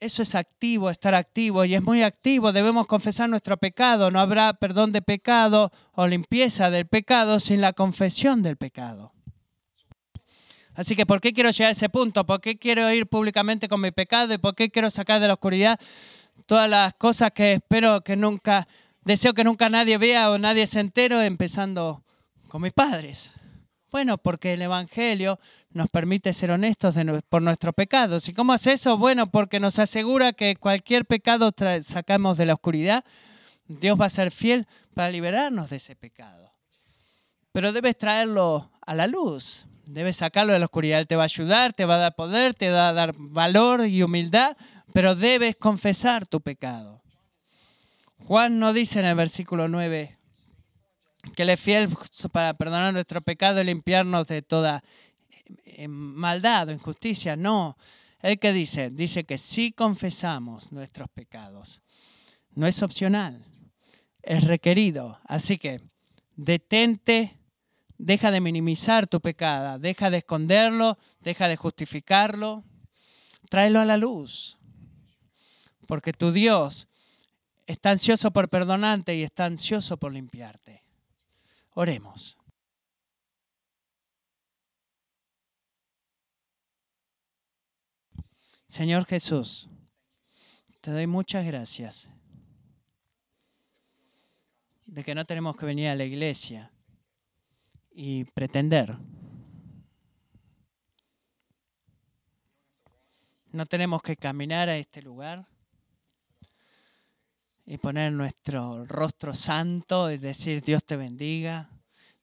Eso 0.02 0.24
es 0.24 0.36
activo, 0.36 0.90
estar 0.90 1.16
activo 1.16 1.64
y 1.64 1.76
es 1.76 1.82
muy 1.82 2.04
activo. 2.04 2.52
Debemos 2.52 2.86
confesar 2.86 3.30
nuestro 3.30 3.56
pecado. 3.56 4.12
No 4.12 4.20
habrá 4.20 4.52
perdón 4.56 4.92
de 4.92 5.02
pecado 5.02 5.72
o 5.94 6.06
limpieza 6.06 6.70
del 6.70 6.86
pecado 6.86 7.40
sin 7.40 7.62
la 7.62 7.72
confesión 7.72 8.44
del 8.44 8.58
pecado. 8.58 9.14
Así 10.78 10.96
que, 10.96 11.08
¿por 11.08 11.20
qué 11.20 11.34
quiero 11.34 11.50
llegar 11.50 11.70
a 11.70 11.72
ese 11.72 11.90
punto? 11.90 12.24
¿Por 12.24 12.40
qué 12.40 12.60
quiero 12.60 12.90
ir 12.92 13.08
públicamente 13.08 13.68
con 13.68 13.82
mi 13.82 13.90
pecado? 13.90 14.36
¿Y 14.36 14.38
por 14.38 14.54
qué 14.54 14.70
quiero 14.70 14.92
sacar 14.92 15.20
de 15.20 15.28
la 15.28 15.34
oscuridad 15.34 15.80
todas 16.46 16.70
las 16.70 16.94
cosas 16.94 17.32
que 17.32 17.54
espero 17.54 18.02
que 18.02 18.16
nunca, 18.16 18.68
deseo 19.02 19.34
que 19.34 19.44
nunca 19.44 19.70
nadie 19.70 19.98
vea 19.98 20.30
o 20.30 20.38
nadie 20.38 20.68
se 20.68 20.80
entere, 20.80 21.26
empezando 21.26 22.04
con 22.48 22.62
mis 22.62 22.74
padres? 22.74 23.32
Bueno, 23.90 24.20
porque 24.20 24.54
el 24.54 24.62
Evangelio 24.62 25.40
nos 25.72 25.90
permite 25.90 26.32
ser 26.32 26.52
honestos 26.52 26.94
por 27.28 27.42
nuestros 27.42 27.74
pecados. 27.74 28.30
¿Y 28.30 28.34
cómo 28.34 28.54
es 28.54 28.68
eso? 28.68 29.00
Bueno, 29.00 29.26
porque 29.26 29.60
nos 29.60 29.80
asegura 29.80 30.32
que 30.34 30.58
cualquier 30.58 31.06
pecado 31.06 31.52
sacamos 31.82 32.38
de 32.38 32.46
la 32.46 32.54
oscuridad, 32.54 33.04
Dios 33.66 34.00
va 34.00 34.06
a 34.06 34.12
ser 34.12 34.30
fiel 34.30 34.68
para 34.94 35.10
liberarnos 35.10 35.72
de 35.72 35.78
ese 35.78 35.96
pecado. 35.96 36.54
Pero 37.52 37.74
debes 37.74 37.98
traerlo 37.98 38.70
a 38.86 38.94
la 38.94 39.08
luz, 39.08 39.66
debes 39.88 40.18
sacarlo 40.18 40.54
de 40.54 40.60
la 40.60 40.66
oscuridad. 40.66 41.00
Él 41.00 41.08
te 41.08 41.16
va 41.16 41.24
a 41.24 41.26
ayudar, 41.26 41.74
te 41.74 41.86
va 41.86 41.96
a 41.96 42.00
dar 42.00 42.16
poder, 42.16 42.54
te 42.54 42.70
va 42.70 42.90
a 42.90 42.94
dar 42.94 43.14
valor 43.18 43.86
y 43.88 44.04
humildad, 44.04 44.58
pero 44.94 45.16
debes 45.16 45.56
confesar 45.56 46.28
tu 46.28 46.42
pecado. 46.42 47.02
Juan 48.20 48.60
no 48.60 48.74
dice 48.74 49.00
en 49.00 49.06
el 49.06 49.16
versículo 49.16 49.68
9, 49.68 50.18
que 51.36 51.44
Él 51.44 51.50
es 51.50 51.60
fiel 51.60 51.90
para 52.32 52.54
perdonar 52.54 52.94
nuestro 52.94 53.22
pecado 53.22 53.62
y 53.62 53.66
limpiarnos 53.66 54.28
de 54.28 54.42
toda 54.42 54.84
eh, 55.66 55.88
maldad 55.88 56.70
o 56.70 56.72
injusticia. 56.72 57.36
No. 57.36 57.78
Él 58.22 58.40
que 58.40 58.52
dice, 58.52 58.90
dice 58.90 59.24
que 59.24 59.38
si 59.38 59.72
confesamos 59.72 60.72
nuestros 60.72 61.10
pecados, 61.10 61.82
no 62.52 62.66
es 62.68 62.82
opcional, 62.82 63.46
es 64.24 64.44
requerido. 64.44 65.20
Así 65.26 65.58
que 65.58 65.82
detente, 66.36 67.37
deja 67.98 68.32
de 68.32 68.42
minimizar 68.42 69.08
tu 69.08 69.20
pecado, 69.22 69.80
deja 69.80 70.10
de 70.10 70.18
esconderlo, 70.18 70.98
deja 71.20 71.48
de 71.48 71.58
justificarlo, 71.58 72.64
tráelo 73.50 73.80
a 73.80 73.86
la 73.86 73.98
luz. 73.98 74.58
Porque 75.88 76.14
tu 76.14 76.32
Dios 76.32 76.88
está 77.66 77.92
ansioso 77.92 78.32
por 78.32 78.50
perdonarte 78.50 79.16
y 79.16 79.24
está 79.24 79.46
ansioso 79.46 79.98
por 79.98 80.14
limpiarte. 80.14 80.84
Oremos. 81.74 82.38
Señor 88.68 89.06
Jesús, 89.06 89.70
te 90.82 90.92
doy 90.92 91.08
muchas 91.08 91.46
gracias 91.46 92.10
de 94.86 95.04
que 95.04 95.16
no 95.16 95.26
tenemos 95.26 95.56
que 95.56 95.66
venir 95.66 95.88
a 95.88 95.96
la 95.96 96.04
iglesia 96.04 96.72
y 98.00 98.26
pretender. 98.26 98.96
No 103.52 103.66
tenemos 103.66 104.04
que 104.04 104.16
caminar 104.16 104.70
a 104.70 104.78
este 104.78 105.02
lugar 105.02 105.48
y 107.66 107.80
poner 107.80 108.14
nuestro 108.14 108.86
rostro 108.86 109.34
santo 109.34 110.12
y 110.12 110.20
decir 110.20 110.62
Dios 110.62 110.86
te 110.86 110.96
bendiga, 110.96 111.72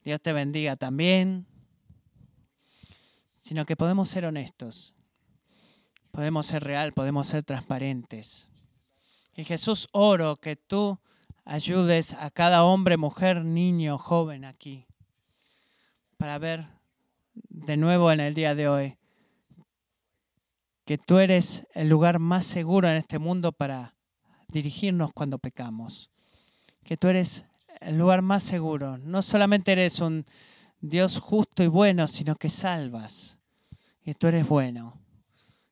Dios 0.01 0.21
te 0.21 0.31
bendiga 0.31 0.77
también, 0.77 1.45
sino 3.41 3.65
que 3.65 3.75
podemos 3.75 4.07
ser 4.07 4.23
honestos, 4.23 4.93
podemos 6.11 6.45
ser 6.45 6.63
real, 6.63 6.93
podemos 6.93 7.27
ser 7.27 7.43
transparentes. 7.43 8.47
Y 9.35 9.43
Jesús, 9.43 9.89
oro 9.91 10.37
que 10.37 10.55
tú 10.55 11.01
ayudes 11.43 12.13
a 12.13 12.31
cada 12.31 12.63
hombre, 12.63 12.95
mujer, 12.95 13.43
niño, 13.43 13.97
joven 13.97 14.45
aquí, 14.45 14.87
para 16.17 16.37
ver 16.37 16.67
de 17.33 17.77
nuevo 17.77 18.11
en 18.11 18.19
el 18.19 18.33
día 18.33 18.55
de 18.55 18.67
hoy 18.67 18.97
que 20.85 20.97
tú 20.99 21.17
eres 21.17 21.65
el 21.73 21.89
lugar 21.89 22.19
más 22.19 22.45
seguro 22.45 22.87
en 22.87 22.95
este 22.95 23.17
mundo 23.17 23.51
para 23.51 23.95
dirigirnos 24.47 25.11
cuando 25.13 25.39
pecamos. 25.39 26.11
Que 26.83 26.95
tú 26.95 27.07
eres 27.07 27.45
el 27.81 27.97
lugar 27.97 28.21
más 28.21 28.43
seguro. 28.43 28.99
No 28.99 29.23
solamente 29.23 29.71
eres 29.71 29.99
un 29.99 30.25
Dios 30.79 31.19
justo 31.19 31.63
y 31.63 31.67
bueno, 31.67 32.07
sino 32.07 32.35
que 32.35 32.49
salvas. 32.49 33.39
Y 34.03 34.13
tú 34.13 34.27
eres 34.27 34.47
bueno. 34.47 35.01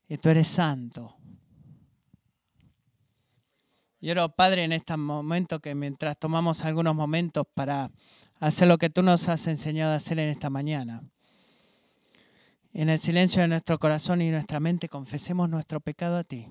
Y 0.07 0.17
tú 0.17 0.29
eres 0.29 0.47
santo. 0.47 1.15
Y 4.01 4.11
Padre, 4.35 4.65
en 4.65 4.73
este 4.73 4.97
momento 4.97 5.59
que 5.59 5.75
mientras 5.75 6.17
tomamos 6.17 6.65
algunos 6.65 6.95
momentos 6.95 7.45
para 7.53 7.89
hacer 8.43 8.67
lo 8.67 8.77
que 8.77 8.89
tú 8.89 9.03
nos 9.03 9.29
has 9.29 9.47
enseñado 9.47 9.93
a 9.93 9.95
hacer 9.95 10.19
en 10.19 10.27
esta 10.27 10.49
mañana, 10.49 11.01
en 12.73 12.89
el 12.89 12.99
silencio 12.99 13.41
de 13.41 13.47
nuestro 13.47 13.79
corazón 13.79 14.21
y 14.21 14.31
nuestra 14.31 14.59
mente 14.59 14.89
confesemos 14.89 15.49
nuestro 15.49 15.79
pecado 15.79 16.17
a 16.17 16.25
ti 16.25 16.49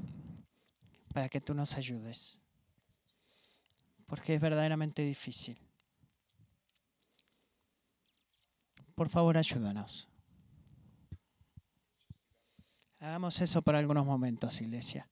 para 1.12 1.28
que 1.28 1.42
tú 1.42 1.52
nos 1.52 1.76
ayudes. 1.76 2.38
Porque 4.06 4.34
es 4.34 4.40
verdaderamente 4.40 5.02
difícil. 5.02 5.58
Por 8.94 9.10
favor, 9.10 9.36
ayúdanos. 9.36 10.08
Hagamos 13.00 13.38
eso 13.42 13.60
por 13.60 13.76
algunos 13.76 14.06
momentos, 14.06 14.62
iglesia. 14.62 15.11